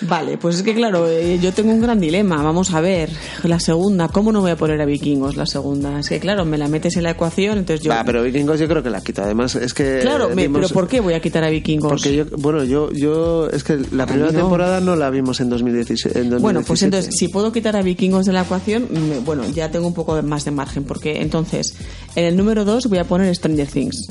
Vale, 0.00 0.38
pues 0.38 0.56
es 0.56 0.62
que 0.62 0.74
claro, 0.74 1.08
eh, 1.08 1.38
yo 1.40 1.52
tengo 1.52 1.70
un 1.72 1.80
gran 1.80 2.00
dilema. 2.00 2.42
Vamos 2.42 2.74
a 2.74 2.80
ver, 2.80 3.10
la 3.44 3.60
segunda, 3.60 4.08
¿cómo 4.08 4.32
no 4.32 4.40
voy 4.40 4.50
a 4.50 4.56
poner 4.56 4.80
a 4.80 4.84
vikingos 4.84 5.36
la 5.36 5.46
segunda? 5.46 6.00
Es 6.00 6.08
que 6.08 6.18
claro, 6.18 6.44
me 6.44 6.58
la 6.58 6.66
metes 6.68 6.96
en 6.96 7.04
la 7.04 7.10
ecuación, 7.10 7.58
entonces 7.58 7.84
yo... 7.84 7.92
Pero 8.04 8.22
Vikingos 8.24 8.58
yo 8.58 8.66
creo 8.66 8.82
que 8.82 8.90
la 8.90 9.00
quita. 9.02 9.22
Además, 9.24 9.54
es 9.54 9.74
que. 9.74 10.00
claro, 10.02 10.30
me- 10.30 10.42
vimos- 10.48 10.60
pero 10.62 10.74
¿por 10.74 10.88
qué 10.88 11.00
voy 11.00 11.14
a 11.14 11.20
quitar 11.20 11.44
a 11.44 11.48
vikingos? 11.50 11.90
Porque 11.90 12.14
yo, 12.14 12.24
bueno, 12.38 12.64
yo, 12.64 12.90
yo, 12.92 13.48
es 13.50 13.62
que 13.62 13.76
la 13.92 14.06
primera 14.06 14.28
mí 14.30 14.34
no. 14.34 14.40
temporada 14.40 14.80
no 14.80 14.96
la 14.96 15.10
vimos 15.10 15.40
en 15.40 15.48
2016. 15.50 16.16
en 16.16 16.30
Bueno, 16.40 16.60
pues 16.66 16.80
2017. 16.80 16.86
entonces, 16.96 17.14
si 17.16 17.28
puedo 17.28 17.52
quitar 17.52 17.76
a 17.76 17.82
vikingos 17.82 18.26
de 18.26 18.32
la 18.32 18.42
ecuación, 18.42 18.88
me- 18.90 19.18
bueno, 19.20 19.44
ya 19.48 19.70
tengo 19.70 19.86
un 19.86 19.94
poco 19.94 20.20
más 20.22 20.44
de 20.44 20.50
margen, 20.50 20.82
porque 20.84 21.20
entonces, 21.22 21.76
en 22.16 22.24
el 22.24 22.36
número 22.36 22.64
2 22.64 22.86
voy 22.88 22.98
a 22.98 23.04
poner 23.04 23.32
Stranger 23.34 23.68
Things. 23.68 24.08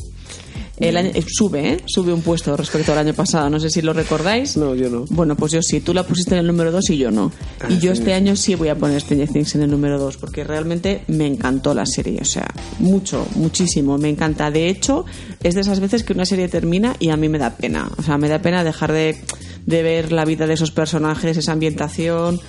El 0.80 0.96
año, 0.96 1.10
eh, 1.14 1.24
sube, 1.28 1.74
¿eh? 1.74 1.78
Sube 1.88 2.14
un 2.14 2.22
puesto 2.22 2.56
respecto 2.56 2.92
al 2.92 3.00
año 3.00 3.14
pasado, 3.14 3.50
no 3.50 3.60
sé 3.60 3.70
si 3.70 3.82
lo 3.82 3.94
recordáis. 3.94 4.58
No, 4.58 4.76
yo 4.76 4.90
no. 4.90 5.06
Bueno, 5.10 5.36
pues 5.36 5.52
yo 5.52 5.62
sí, 5.62 5.82
tú 5.82 5.94
la 5.94 6.04
pusiste 6.04 6.36
en 6.36 6.42
el 6.42 6.48
número 6.48 6.72
2 6.72 6.92
y 6.92 6.98
yo 6.98 7.10
no. 7.10 7.32
Ah, 7.62 7.68
y 7.70 7.80
yo 7.80 7.94
sí. 7.94 8.00
este 8.00 8.14
año 8.14 8.36
sí 8.36 8.54
voy 8.54 8.70
a 8.70 8.76
poner 8.76 9.02
Stranger 9.02 9.28
Things 9.28 9.56
en 9.56 9.64
el 9.64 9.72
número 9.72 9.98
2, 9.98 10.18
porque 10.18 10.44
realmente 10.44 11.02
me 11.08 11.26
encantó 11.26 11.74
la 11.74 11.86
serie, 11.86 12.20
o 12.22 12.26
sea, 12.26 12.48
mucho, 12.80 13.26
muchísimo, 13.36 13.98
me 13.98 14.10
encanta. 14.10 14.52
De 14.52 14.70
hecho, 14.70 15.06
es 15.42 15.56
de 15.56 15.62
esas 15.62 15.80
veces 15.80 16.04
que 16.04 16.14
una 16.14 16.26
serie 16.26 16.48
termina 16.48 16.96
y 17.00 17.10
a 17.10 17.18
mí 17.18 17.28
me 17.28 17.40
da 17.40 17.58
pena, 17.58 17.90
o 17.98 18.04
sea, 18.04 18.20
me 18.20 18.30
da 18.30 18.40
pena 18.40 18.64
dejar 18.64 18.94
de, 18.94 19.18
de 19.66 19.84
ver 19.84 20.12
la 20.12 20.26
vida 20.26 20.46
de 20.46 20.54
esos 20.54 20.70
personajes, 20.70 21.38
esa 21.38 21.54
ambientación, 21.54 22.40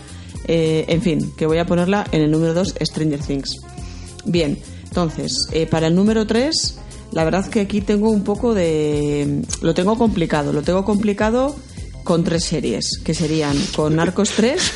eh, 0.46 0.84
en 0.88 1.00
fin, 1.00 1.32
que 1.36 1.46
voy 1.46 1.58
a 1.58 1.66
ponerla 1.66 2.06
en 2.12 2.22
el 2.22 2.30
número 2.30 2.52
2, 2.52 2.74
Stranger 2.82 3.20
Things. 3.20 3.56
Bien, 4.26 4.58
entonces, 4.84 5.48
eh, 5.52 5.66
para 5.66 5.86
el 5.86 5.94
número 5.94 6.26
3, 6.26 6.78
la 7.12 7.24
verdad 7.24 7.46
que 7.48 7.60
aquí 7.60 7.80
tengo 7.80 8.10
un 8.10 8.22
poco 8.24 8.54
de... 8.54 9.42
Lo 9.62 9.74
tengo 9.74 9.96
complicado, 9.96 10.52
lo 10.52 10.62
tengo 10.62 10.84
complicado 10.84 11.56
con 12.04 12.24
tres 12.24 12.44
series, 12.44 12.98
que 13.04 13.14
serían 13.14 13.56
con 13.76 13.96
Narcos 13.96 14.30
3, 14.30 14.72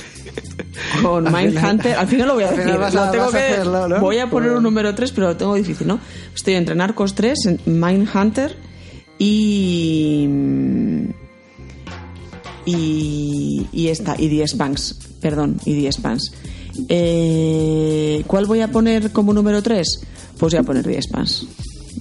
con 1.03 1.24
Mindhunter... 1.33 1.95
Al 1.97 2.09
final 2.09 2.28
lo 2.28 2.35
voy 2.35 2.45
a 2.45 2.51
decir, 2.53 2.66
lo 2.74 2.89
tengo 3.11 3.24
a 3.24 3.30
que- 3.33 3.39
hacerlo, 3.39 3.89
¿no? 3.89 4.01
voy 4.01 4.18
a 4.18 4.28
poner 4.30 4.51
Pues- 4.51 4.57
un 4.59 4.62
número 4.64 4.95
3, 4.95 5.12
pero 5.12 5.28
lo 5.28 5.37
tengo 5.37 5.55
difícil, 5.55 5.87
¿no? 5.87 6.01
Estoy 6.35 6.55
entre 6.55 6.74
Narcos 6.74 7.14
3, 7.14 7.39
Mindhunter 7.66 8.57
y... 9.18 10.28
Y, 12.64 13.66
y 13.72 13.89
esta, 13.89 14.14
y 14.18 14.28
The 14.28 14.43
Expanse, 14.43 14.95
perdón, 15.20 15.59
y 15.64 15.74
The 15.80 15.87
Expanse. 15.87 16.33
Eh, 16.89 18.22
¿Cuál 18.26 18.47
voy 18.47 18.61
a 18.61 18.68
poner 18.68 19.11
como 19.11 19.33
número 19.33 19.62
3? 19.62 20.01
Pues 20.39 20.53
voy 20.53 20.61
a 20.61 20.62
poner 20.62 20.85
The 20.85 20.95
Expanse. 20.97 21.47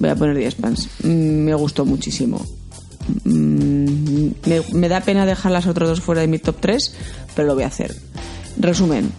Voy 0.01 0.09
a 0.09 0.15
poner 0.15 0.35
The 0.35 0.45
Expanse. 0.47 0.89
Mm, 1.03 1.45
me 1.45 1.53
gustó 1.53 1.85
muchísimo. 1.85 2.43
Mm, 3.23 4.29
me, 4.47 4.61
me 4.73 4.89
da 4.89 5.01
pena 5.01 5.27
dejar 5.27 5.51
las 5.51 5.67
otras 5.67 5.89
dos 5.89 6.01
fuera 6.01 6.21
de 6.21 6.27
mi 6.27 6.39
top 6.39 6.57
3, 6.59 6.95
pero 7.35 7.47
lo 7.47 7.53
voy 7.53 7.63
a 7.63 7.67
hacer. 7.67 7.95
Resumen. 8.57 9.11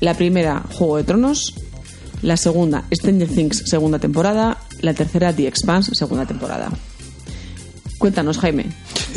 La 0.00 0.14
primera, 0.14 0.64
Juego 0.72 0.96
de 0.96 1.04
Tronos. 1.04 1.54
La 2.22 2.38
segunda, 2.38 2.84
Stranger 2.90 3.28
Things, 3.28 3.64
segunda 3.66 3.98
temporada. 3.98 4.56
La 4.80 4.94
tercera, 4.94 5.34
The 5.34 5.46
Expanse, 5.46 5.94
segunda 5.94 6.24
temporada. 6.24 6.70
Cuéntanos, 7.98 8.38
Jaime, 8.38 8.66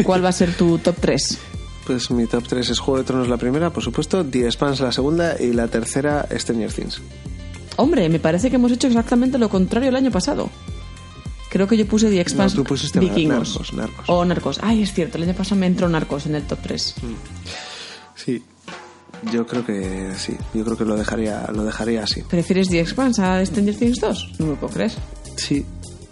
¿cuál 0.03 0.23
va 0.23 0.29
a 0.29 0.33
ser 0.33 0.53
tu 0.53 0.77
top 0.77 0.97
3? 0.99 1.37
Pues 1.85 2.09
mi 2.11 2.25
top 2.27 2.47
3 2.47 2.69
es 2.69 2.79
Juego 2.79 2.99
de 2.99 3.03
Tronos 3.03 3.27
la 3.27 3.35
primera, 3.35 3.69
por 3.69 3.83
supuesto, 3.83 4.25
The 4.25 4.45
Expanse 4.45 4.81
la 4.81 4.93
segunda 4.93 5.35
y 5.37 5.51
la 5.51 5.67
tercera 5.67 6.25
Stranger 6.31 6.71
Things. 6.71 7.01
Hombre, 7.75 8.07
me 8.07 8.19
parece 8.19 8.49
que 8.49 8.55
hemos 8.55 8.71
hecho 8.71 8.87
exactamente 8.87 9.37
lo 9.37 9.49
contrario 9.49 9.89
el 9.89 9.95
año 9.95 10.11
pasado. 10.11 10.49
Creo 11.53 11.67
que 11.67 11.77
yo 11.77 11.85
puse 11.87 12.09
The 12.09 12.19
Expanse 12.19 12.57
No, 12.57 12.63
tú 12.63 12.69
pusiste 12.69 12.99
Vikingos. 12.99 13.49
Narcos, 13.51 13.73
Narcos. 13.73 14.05
O 14.09 14.25
Narcos. 14.25 14.59
Ay, 14.63 14.81
es 14.81 14.91
cierto, 14.91 15.17
el 15.19 15.23
año 15.25 15.35
pasado 15.35 15.59
me 15.61 15.67
entró 15.67 15.87
Narcos 15.87 16.25
en 16.25 16.33
el 16.33 16.41
top 16.43 16.57
3. 16.63 16.95
Sí. 18.15 18.43
Yo 19.31 19.45
creo 19.45 19.63
que 19.63 20.13
sí, 20.17 20.35
yo 20.55 20.65
creo 20.65 20.75
que 20.75 20.83
lo 20.83 20.97
dejaría, 20.97 21.47
lo 21.53 21.63
dejaría 21.63 22.03
así. 22.03 22.23
¿Prefieres 22.23 22.69
The 22.69 22.79
Expanse 22.79 23.21
a 23.21 23.45
Stranger 23.45 23.75
Things 23.75 23.99
2? 24.01 24.31
No 24.39 24.47
me 24.47 24.55
puedo 24.55 24.73
creer. 24.73 24.91
Sí, 25.37 25.63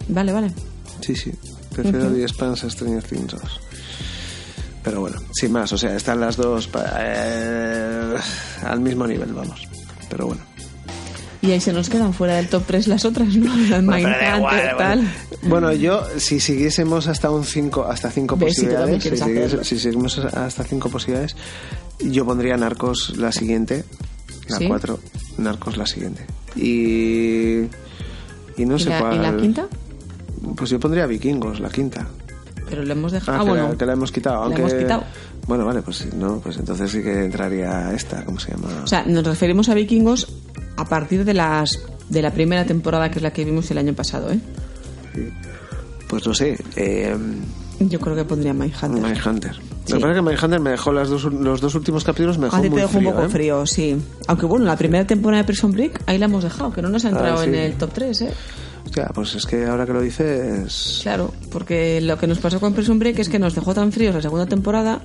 Vale, 0.08 0.32
vale. 0.32 0.52
sí, 1.00 1.14
sí. 1.16 1.32
Prefiero 1.74 2.08
The 2.10 2.22
Expanse 2.22 2.66
a 2.66 2.70
Stranger 2.70 3.02
Things 3.02 3.26
2. 3.32 3.42
Pero 4.84 5.00
bueno, 5.00 5.20
sin 5.32 5.50
más, 5.52 5.72
o 5.72 5.76
sea, 5.78 5.94
están 5.96 6.20
las 6.20 6.36
dos 6.36 6.68
pa- 6.68 6.84
eh, 7.00 8.14
al 8.64 8.80
mismo 8.80 9.06
nivel, 9.08 9.32
vamos. 9.32 9.66
Pero 10.08 10.28
bueno. 10.28 10.42
Y 11.42 11.50
ahí 11.50 11.60
se 11.60 11.72
nos 11.72 11.88
quedan 11.90 12.14
fuera 12.14 12.36
del 12.36 12.48
top 12.48 12.62
3 12.66 12.86
las 12.86 13.04
otras, 13.04 13.34
¿no? 13.36 13.54
Las 13.68 13.84
Bueno, 13.84 14.08
igual, 14.08 14.40
bueno. 14.40 14.76
tal. 14.78 15.12
Bueno, 15.42 15.72
yo, 15.72 16.04
si 16.18 16.38
siguiésemos 16.38 17.08
hasta 17.08 17.30
un 17.30 17.44
5 17.44 17.84
hasta 17.84 18.10
cinco 18.10 18.36
Ves, 18.36 18.54
si 18.54 18.66
tú 18.66 18.72
también 18.74 18.98
posibilidades, 19.00 19.66
si, 19.66 19.74
si 19.74 19.80
seguimos 19.80 20.18
hasta 20.18 20.62
5 20.62 20.88
posibilidades, 20.88 21.34
yo 21.98 22.24
pondría 22.24 22.56
Narcos 22.56 23.16
la 23.16 23.32
siguiente, 23.32 23.84
la 24.48 24.58
¿Sí? 24.58 24.68
4, 24.68 25.00
Narcos 25.38 25.76
la 25.76 25.86
siguiente. 25.86 26.24
Y. 26.54 27.62
Y 28.56 28.64
no 28.66 28.76
¿Y 28.76 28.80
sé 28.80 28.90
la, 28.90 29.00
cuál. 29.00 29.14
y 29.16 29.18
la 29.18 29.36
quinta? 29.36 29.66
Pues 30.56 30.70
yo 30.70 30.78
pondría 30.78 31.06
Vikingos, 31.06 31.58
la 31.58 31.70
quinta. 31.70 32.06
Pero 32.68 32.84
le 32.84 32.92
hemos 32.92 33.12
Ah, 33.12 33.16
dejado. 33.16 33.38
Ah, 33.38 33.42
que, 33.44 33.48
bueno. 33.50 33.68
la, 33.70 33.76
que 33.78 33.86
la 33.86 33.92
hemos 33.94 34.12
quitado. 34.12 34.36
La 34.36 34.44
Aunque, 34.44 34.60
hemos 34.60 34.74
quitado. 34.74 35.04
Bueno, 35.48 35.64
vale, 35.66 35.82
pues 35.82 36.06
no, 36.14 36.38
pues 36.38 36.56
entonces 36.58 36.88
sí 36.90 37.02
que 37.02 37.24
entraría 37.24 37.92
esta, 37.92 38.24
¿cómo 38.24 38.38
se 38.38 38.52
llama? 38.52 38.68
O 38.84 38.86
sea, 38.86 39.04
nos 39.06 39.24
referimos 39.24 39.68
a 39.68 39.74
vikingos 39.74 40.28
a 40.76 40.84
partir 40.84 41.24
de 41.24 41.34
las 41.34 41.78
de 42.08 42.22
la 42.22 42.30
primera 42.32 42.64
temporada 42.64 43.10
que 43.10 43.18
es 43.18 43.22
la 43.22 43.32
que 43.32 43.44
vimos 43.44 43.70
el 43.70 43.78
año 43.78 43.94
pasado, 43.94 44.30
¿eh? 44.32 44.38
pues 46.08 46.26
no 46.26 46.34
sé, 46.34 46.58
eh, 46.76 47.16
Yo 47.80 47.98
creo 48.00 48.14
que 48.14 48.24
pondría 48.24 48.52
Mindhunter. 48.52 49.02
Mindhunter. 49.02 49.54
Sí. 49.84 49.92
Lo 49.94 49.96
que 49.98 50.00
pasa 50.02 50.10
es 50.10 50.16
que 50.16 50.22
Mindhunter 50.22 50.60
me 50.60 50.70
dejó 50.70 50.92
las 50.92 51.08
dos, 51.08 51.24
los 51.24 51.60
dos 51.60 51.74
últimos 51.74 52.04
capítulos, 52.04 52.38
me 52.38 52.44
dejó 52.46 52.56
A 52.56 52.60
ti 52.60 52.64
te 52.64 52.70
muy 52.70 52.80
dejó 52.82 52.98
un 52.98 53.04
frío, 53.04 53.12
poco 53.12 53.24
¿eh? 53.24 53.28
frío, 53.28 53.66
sí. 53.66 53.96
Aunque 54.26 54.46
bueno, 54.46 54.64
la 54.66 54.76
primera 54.76 55.06
temporada 55.06 55.42
de 55.42 55.46
Prison 55.46 55.72
Break, 55.72 56.02
ahí 56.06 56.18
la 56.18 56.26
hemos 56.26 56.44
dejado, 56.44 56.72
que 56.72 56.82
no 56.82 56.88
nos 56.90 57.04
ha 57.04 57.08
entrado 57.08 57.38
Ah, 57.38 57.42
sí. 57.44 57.48
en 57.48 57.54
el 57.54 57.74
top 57.74 57.90
3, 57.94 58.20
¿eh? 58.22 58.30
Hostia, 58.84 59.10
pues 59.14 59.34
es 59.36 59.46
que 59.46 59.64
ahora 59.64 59.86
que 59.86 59.92
lo 59.92 60.00
dices... 60.02 61.00
Claro, 61.02 61.32
porque 61.50 62.00
lo 62.00 62.18
que 62.18 62.26
nos 62.26 62.38
pasó 62.38 62.60
con 62.60 62.74
Prison 62.74 62.98
Break 62.98 63.18
es 63.20 63.28
que 63.28 63.38
nos 63.38 63.54
dejó 63.54 63.74
tan 63.74 63.90
fríos 63.92 64.14
la 64.14 64.20
segunda 64.22 64.46
temporada 64.46 65.00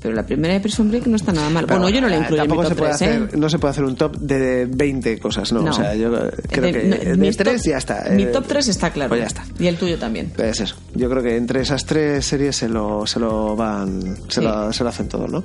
Pero 0.00 0.14
la 0.14 0.24
primera 0.24 0.54
de 0.54 0.60
Prison 0.60 0.88
Break 0.88 1.06
no 1.06 1.16
está 1.16 1.32
nada 1.32 1.50
mal. 1.50 1.66
bueno, 1.66 1.88
yo 1.88 2.00
no 2.00 2.08
la 2.08 2.16
incluyo 2.18 2.42
en 2.42 2.48
mi 2.50 2.56
tampoco 2.56 2.62
top 2.62 2.68
se 2.70 2.76
puede 2.76 2.90
3, 2.96 3.00
¿eh? 3.02 3.04
hacer, 3.24 3.38
No 3.38 3.48
se 3.48 3.58
puede 3.58 3.70
hacer 3.72 3.84
un 3.84 3.96
top 3.96 4.16
de 4.18 4.66
20 4.66 5.18
cosas, 5.18 5.52
¿no? 5.52 5.62
No. 5.62 5.70
O 5.70 5.74
sea, 5.74 5.94
yo 5.94 6.10
creo 6.48 6.72
que 6.72 6.78
De- 6.78 6.88
no, 6.88 6.96
de 6.96 7.16
mi 7.16 7.30
3 7.32 7.62
top- 7.62 7.70
ya 7.70 7.78
está. 7.78 8.04
Mi 8.10 8.22
eh, 8.24 8.26
top 8.26 8.44
3 8.46 8.68
está 8.68 8.90
claro. 8.90 9.08
Pues 9.08 9.20
ya 9.22 9.26
está. 9.26 9.44
Y 9.58 9.66
el 9.66 9.76
tuyo 9.76 9.98
también. 9.98 10.32
Es 10.38 10.60
eso. 10.60 10.76
Yo 10.94 11.08
creo 11.10 11.22
que 11.22 11.36
entre 11.36 11.60
esas 11.60 11.84
tres 11.86 12.24
series 12.24 12.56
se 12.56 12.68
lo, 12.68 13.06
se 13.06 13.18
lo 13.20 13.56
van, 13.56 14.16
se, 14.28 14.40
Sí. 14.40 14.46
lo, 14.46 14.72
se 14.72 14.82
lo 14.84 14.90
hacen 14.90 15.08
todo, 15.08 15.26
¿no? 15.28 15.42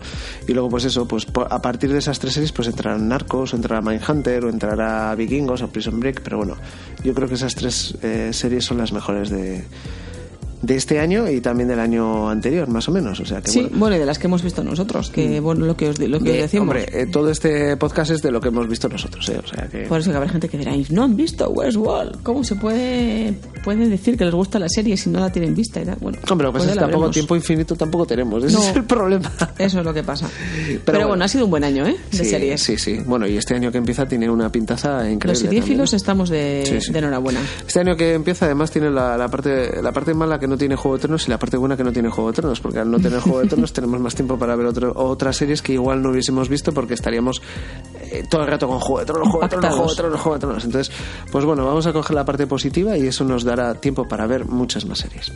Y 0.48 0.54
luego, 0.54 0.70
pues 0.70 0.86
eso, 0.86 1.08
pues 1.08 1.26
a 1.50 1.62
partir 1.62 1.92
de 1.92 2.00
esas 2.00 2.20
tres 2.20 2.34
series, 2.34 2.52
pues 2.52 2.68
entrarán 2.68 3.08
Narcos, 3.08 3.54
o 3.54 3.56
entrará 3.56 3.82
Mindhunter, 3.82 4.46
o 4.46 4.50
entrará 4.50 5.16
Vikingos, 5.16 5.62
o 5.62 5.68
Prison 5.70 6.00
Break, 6.00 6.22
pero 6.22 6.38
bueno, 6.38 6.56
yo 7.04 7.14
creo 7.14 7.28
que 7.28 7.36
esas 7.36 7.56
tres 7.56 7.96
eh, 8.04 8.30
series 8.34 8.66
son 8.66 8.78
las 8.78 8.92
mejores 8.92 9.30
de, 9.30 9.64
de 10.62 10.76
este 10.76 11.00
año 11.00 11.30
y 11.30 11.42
también 11.42 11.68
del 11.70 11.80
año 11.80 12.30
anterior, 12.30 12.68
más 12.68 12.88
o 12.88 12.92
menos. 12.92 13.20
O 13.20 13.26
sea 13.26 13.42
que 13.42 13.50
Sí, 13.50 13.62
bueno. 13.62 13.78
bueno, 13.80 13.96
y 13.96 14.00
de 14.00 14.06
las 14.06 14.20
que 14.20 14.28
hemos 14.28 14.44
visto 14.44 14.64
nosotros, 14.64 15.10
que 15.10 15.40
bueno, 15.40 15.66
lo 15.66 15.76
que 15.76 15.90
os, 15.90 16.00
lo 16.00 16.20
que 16.20 16.30
os 16.30 16.36
De- 16.36 16.42
decimos. 16.44 16.64
hombre, 16.68 16.86
eh, 16.92 17.08
todo 17.08 17.30
este 17.32 17.76
podcast 17.78 18.12
es 18.12 18.22
de 18.22 18.32
lo 18.32 18.40
que 18.42 18.50
hemos 18.50 18.68
visto 18.68 18.88
nosotros, 18.88 19.28
¿eh? 19.30 19.40
O 19.44 19.48
sea 19.48 19.68
que... 19.68 19.80
Por 19.88 20.00
eso 20.00 20.12
que 20.12 20.18
habrá 20.18 20.30
gente 20.30 20.48
que 20.50 20.58
dirá, 20.58 20.76
"Y 20.76 20.86
no 20.92 21.04
han 21.04 21.16
visto 21.16 21.50
Westworld. 21.50 22.22
¿Cómo 22.24 22.44
se 22.44 22.56
puede, 22.56 23.34
puede 23.64 23.88
decir 23.90 24.18
que 24.18 24.26
les 24.26 24.34
gusta 24.34 24.60
la 24.60 24.70
serie 24.70 24.96
si 24.98 25.10
no 25.10 25.20
la 25.20 25.32
tienen 25.32 25.56
vista? 25.56 25.82
Y 25.82 25.86
tal? 25.86 25.98
Bueno, 26.00 26.20
Hombre, 26.30 26.46
lo 26.48 26.52
que 26.54 26.60
pues 26.60 26.64
pasa 26.64 26.72
es 26.72 26.74
que 26.76 26.80
tampoco 26.82 27.00
veremos. 27.02 27.14
tiempo 27.14 27.36
infinito 27.36 27.76
tampoco 27.76 28.06
tenemos. 28.06 28.44
Ese 28.44 28.54
No. 28.58 28.64
es 28.64 28.76
el 28.76 28.84
problema. 28.86 29.32
Eso 29.58 29.80
es 29.80 29.86
lo 29.86 29.94
que 29.94 30.04
pasa. 30.04 30.30
Pero, 30.86 30.98
bueno. 31.00 31.08
bueno, 31.10 31.26
ha 31.26 31.28
sido 31.28 31.46
un 31.46 31.52
buen 31.52 31.64
año, 31.64 31.88
¿eh? 31.88 31.96
De 32.12 32.18
sí, 32.20 32.26
series. 32.26 32.62
Sí, 32.62 32.78
sí. 32.78 33.00
Bueno, 33.06 33.28
y 33.28 33.38
este 33.38 33.56
año 33.56 33.72
que 33.72 33.78
empieza 33.80 34.08
tiene 34.08 34.30
una 34.30 34.52
pintaza 34.52 35.10
increíble. 35.10 35.28
Los 35.28 35.40
seriéfilos 35.40 35.94
estamos 35.94 36.30
de, 36.30 36.64
Sí, 36.66 36.82
sí. 36.82 36.92
de 36.94 37.00
enhorabuena. 37.00 37.40
Este 37.66 37.80
año 37.80 37.96
que 37.96 38.14
empieza 38.14 38.46
además 38.46 38.72
tiene 38.72 38.90
la, 38.92 39.18
la 39.18 39.28
parte 39.28 39.82
la 39.82 39.92
parte 39.92 40.14
mala 40.14 40.40
que 40.40 40.48
no 40.52 40.58
tiene 40.58 40.76
Juego 40.76 40.98
de 40.98 41.02
Tronos 41.02 41.28
y 41.28 41.32
la 41.32 41.40
parte 41.40 41.58
buena 41.58 41.76
que 41.76 41.84
no 41.84 41.92
tiene 41.92 42.10
Juego 42.10 42.32
de 42.32 42.36
Tronos, 42.36 42.60
porque 42.60 42.80
al 42.80 42.92
no 42.92 43.00
tener 43.00 43.20
Juego 43.20 43.40
de 43.40 43.48
Tronos 43.48 43.74
tenemos 43.74 44.00
más 44.00 44.14
tiempo 44.14 44.38
para 44.38 44.56
ver 44.56 44.68
otro, 44.68 44.92
otras 44.96 45.38
series 45.38 45.62
que 45.62 45.74
igual 45.74 46.02
no 46.02 46.12
hubiésemos 46.12 46.50
visto 46.50 46.74
porque 46.74 46.94
estaríamos 46.94 47.42
eh, 48.02 48.24
todo 48.30 48.42
el 48.42 48.48
rato 48.48 48.68
con 48.68 48.80
Juego 48.80 49.00
de 49.00 49.06
Tronos, 49.06 49.30
Juego 49.30 49.42
de 49.42 49.50
Tronos, 49.50 49.72
Juego 49.72 49.90
de 49.90 49.96
Tronos, 49.96 50.22
Juego 50.22 50.36
de 50.36 50.40
Tronos. 50.42 50.66
Entonces, 50.66 50.96
pues 51.32 51.46
bueno, 51.46 51.66
vamos 51.66 51.88
a 51.88 51.94
coger 51.94 52.16
la 52.16 52.26
parte 52.26 52.46
positiva 52.46 52.98
y 52.98 53.08
eso 53.08 53.24
nos 53.24 53.44
dará 53.44 53.74
tiempo 53.76 54.08
para 54.08 54.28
ver 54.28 54.46
muchas 54.46 54.86
más 54.86 55.00
series. 55.00 55.32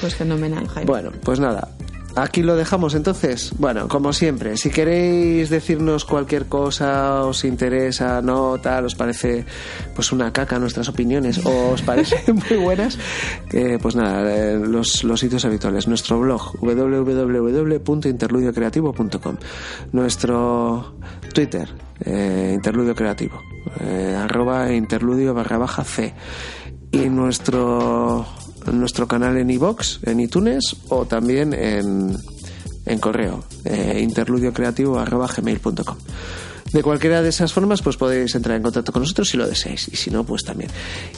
Pues 0.00 0.14
fenomenal, 0.14 0.68
Jaime. 0.68 0.86
Bueno, 0.90 1.10
pues 1.24 1.40
nada. 1.40 1.68
Aquí 2.16 2.42
lo 2.42 2.56
dejamos 2.56 2.94
entonces. 2.94 3.52
Bueno, 3.58 3.88
como 3.88 4.14
siempre, 4.14 4.56
si 4.56 4.70
queréis 4.70 5.50
decirnos 5.50 6.06
cualquier 6.06 6.46
cosa, 6.46 7.26
os 7.26 7.44
interesa, 7.44 8.22
no, 8.22 8.56
tal, 8.58 8.86
os 8.86 8.94
parece 8.94 9.44
pues 9.94 10.12
una 10.12 10.32
caca 10.32 10.58
nuestras 10.58 10.88
opiniones 10.88 11.44
o 11.44 11.72
os 11.72 11.82
parecen 11.82 12.40
muy 12.48 12.56
buenas, 12.56 12.98
eh, 13.52 13.78
pues 13.82 13.96
nada, 13.96 14.34
eh, 14.34 14.58
los, 14.58 15.04
los 15.04 15.20
sitios 15.20 15.44
habituales. 15.44 15.86
Nuestro 15.88 16.18
blog 16.18 16.58
www.interludiocreativo.com 16.58 19.36
Nuestro 19.92 20.94
Twitter, 21.34 21.68
eh, 22.02 22.52
Interludio 22.54 22.94
Creativo, 22.94 23.42
eh, 23.80 24.16
arroba 24.18 24.72
interludio 24.72 25.34
barra 25.34 25.58
baja 25.58 25.84
C. 25.84 26.14
Y 26.92 27.10
nuestro 27.10 28.24
nuestro 28.72 29.06
canal 29.06 29.36
en 29.36 29.50
iVox, 29.50 30.00
en 30.02 30.20
iTunes 30.20 30.76
o 30.88 31.06
también 31.06 31.52
en, 31.52 32.16
en 32.84 32.98
correo, 32.98 33.44
eh, 33.64 34.00
interludiocreativo.gmail.com. 34.02 35.96
De 36.72 36.82
cualquiera 36.82 37.22
de 37.22 37.28
esas 37.28 37.52
formas, 37.52 37.82
pues 37.82 37.96
podéis 37.96 38.34
entrar 38.34 38.56
en 38.56 38.62
contacto 38.62 38.92
con 38.92 39.02
nosotros 39.02 39.28
si 39.28 39.36
lo 39.36 39.46
deseáis, 39.46 39.88
y 39.88 39.96
si 39.96 40.10
no, 40.10 40.24
pues 40.24 40.42
también. 40.44 40.70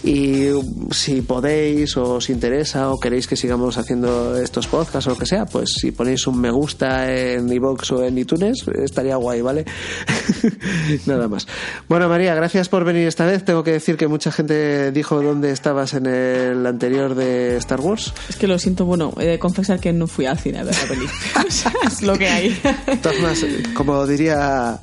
Y 0.04 0.48
si 0.90 1.22
podéis, 1.22 1.96
o 1.96 2.14
os 2.14 2.30
interesa, 2.30 2.90
o 2.90 2.98
queréis 2.98 3.26
que 3.26 3.36
sigamos 3.36 3.78
haciendo 3.78 4.36
estos 4.36 4.66
podcasts 4.66 5.06
o 5.06 5.10
lo 5.10 5.16
que 5.16 5.26
sea, 5.26 5.46
pues 5.46 5.72
si 5.72 5.90
ponéis 5.90 6.26
un 6.26 6.40
me 6.40 6.50
gusta 6.50 7.12
en 7.12 7.50
iVoox 7.50 7.90
o 7.92 8.04
en 8.04 8.18
iTunes, 8.18 8.64
estaría 8.82 9.16
guay, 9.16 9.40
¿vale? 9.40 9.64
Nada 11.06 11.28
más. 11.28 11.46
Bueno, 11.88 12.08
María, 12.08 12.34
gracias 12.34 12.68
por 12.68 12.84
venir 12.84 13.06
esta 13.06 13.26
vez. 13.26 13.44
Tengo 13.44 13.64
que 13.64 13.72
decir 13.72 13.96
que 13.96 14.06
mucha 14.06 14.30
gente 14.30 14.92
dijo 14.92 15.22
dónde 15.22 15.50
estabas 15.50 15.94
en 15.94 16.06
el 16.06 16.66
anterior 16.66 17.14
de 17.14 17.56
Star 17.56 17.80
Wars. 17.80 18.12
Es 18.28 18.36
que 18.36 18.46
lo 18.46 18.58
siento, 18.58 18.84
bueno, 18.84 19.14
he 19.18 19.26
de 19.26 19.38
confesar 19.38 19.80
que 19.80 19.92
no 19.92 20.06
fui 20.06 20.26
al 20.26 20.38
cine 20.38 20.58
a 20.58 20.64
ver 20.64 20.74
la. 20.74 21.42
O 21.48 21.50
sea, 21.50 21.72
es 21.86 22.02
lo 22.02 22.16
que 22.18 22.28
hay. 22.28 22.60
Como 23.74 24.06
diría 24.06 24.80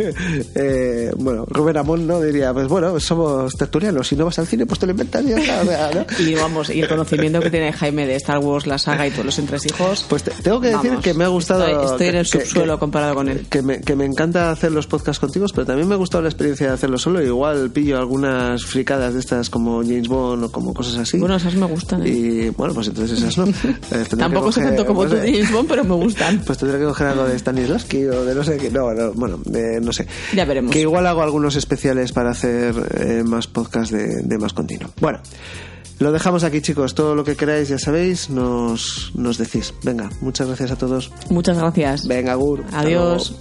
eh, 0.54 1.12
bueno, 1.16 1.44
Rubén 1.46 1.76
Amón, 1.76 2.06
¿no? 2.06 2.20
Diría, 2.20 2.52
pues 2.52 2.68
bueno, 2.68 2.98
somos 3.00 3.52
tertulianos, 3.54 4.08
si 4.08 4.16
no 4.16 4.24
vas 4.24 4.38
al 4.38 4.46
cine, 4.46 4.66
pues 4.66 4.78
te 4.80 4.86
lo 4.86 4.92
inventas 4.92 5.24
y 6.18 6.34
vamos, 6.34 6.70
y 6.70 6.80
el 6.80 6.88
conocimiento 6.88 7.40
que 7.40 7.50
tiene 7.50 7.72
Jaime 7.72 8.06
de 8.06 8.16
Star 8.16 8.38
Wars, 8.38 8.66
la 8.66 8.78
saga 8.78 9.06
y 9.06 9.10
todos 9.10 9.26
los 9.26 9.38
entresijos. 9.38 10.04
Pues 10.08 10.22
te- 10.22 10.30
tengo 10.42 10.60
que 10.60 10.68
decir 10.68 10.96
que 11.02 11.14
me 11.14 11.24
ha 11.24 11.28
gustado. 11.28 11.66
Estoy, 11.66 11.84
estoy 11.86 12.06
en 12.08 12.14
el 12.16 12.30
que- 12.30 12.40
subsuelo 12.40 12.74
que- 12.74 12.80
comparado 12.80 13.14
con 13.14 13.28
él. 13.28 13.46
Que 13.48 13.62
me, 13.62 13.80
que 13.80 13.96
me 13.96 14.04
encanta 14.04 14.50
hacer 14.50 14.72
los 14.72 14.86
podcasts 14.86 15.18
contigo, 15.20 15.46
pero 15.54 15.66
también 15.66 15.88
me 15.88 15.94
ha 15.94 15.98
gustado 15.98 16.22
la 16.22 16.28
experiencia 16.28 16.68
de 16.68 16.74
hacerlo 16.74 16.98
solo. 16.98 17.22
Igual 17.22 17.70
pillo 17.70 17.98
algunas 17.98 18.64
fricadas 18.64 19.14
de 19.14 19.20
estas 19.20 19.50
como 19.50 19.82
James 19.82 20.08
Bond 20.08 20.44
o 20.44 20.52
como 20.52 20.74
cosas 20.74 20.96
así. 20.98 21.18
Bueno, 21.18 21.36
esas 21.36 21.54
me 21.54 21.66
gustan. 21.66 22.02
¿eh? 22.06 22.08
y 22.10 22.48
bueno, 22.50 22.74
pues 22.74 22.88
entonces 22.88 23.18
esas 23.18 23.36
no. 23.38 23.46
Eh, 23.90 24.04
Tampoco 24.16 24.52
sé 24.52 24.60
coger, 24.60 24.76
tanto 24.76 24.86
como 24.86 25.00
pues, 25.00 25.10
tú, 25.10 25.16
eh, 25.16 25.32
James 25.32 25.52
Bond, 25.52 25.68
pero 25.68 25.84
me 25.84 25.94
gustan. 25.94 26.42
Pues 26.46 26.58
tendré 26.58 26.78
que 26.78 26.84
coger 26.84 27.08
algo 27.08 27.24
de 27.24 27.38
Stanislavski 27.38 28.04
o 28.06 28.24
de 28.24 28.34
no 28.34 28.44
sé 28.44 28.56
qué. 28.56 28.70
No, 28.70 28.92
no, 28.92 29.12
bueno, 29.14 29.40
de 29.44 29.80
no 29.80 29.89
sé. 29.92 30.06
Ya 30.34 30.44
veremos. 30.44 30.72
Que 30.72 30.80
igual 30.80 31.06
hago 31.06 31.22
algunos 31.22 31.56
especiales 31.56 32.12
para 32.12 32.30
hacer 32.30 32.74
eh, 32.98 33.22
más 33.24 33.46
podcasts 33.46 33.92
de, 33.92 34.22
de 34.22 34.38
más 34.38 34.52
continuo. 34.52 34.90
Bueno, 35.00 35.20
lo 35.98 36.12
dejamos 36.12 36.44
aquí, 36.44 36.62
chicos. 36.62 36.94
Todo 36.94 37.14
lo 37.14 37.24
que 37.24 37.36
queráis, 37.36 37.68
ya 37.68 37.78
sabéis, 37.78 38.30
nos, 38.30 39.12
nos 39.14 39.36
decís. 39.36 39.74
Venga, 39.82 40.08
muchas 40.22 40.46
gracias 40.46 40.70
a 40.70 40.76
todos. 40.76 41.12
Muchas 41.28 41.58
gracias. 41.58 42.06
Venga, 42.06 42.34
Gur. 42.34 42.64
Adiós. 42.72 43.34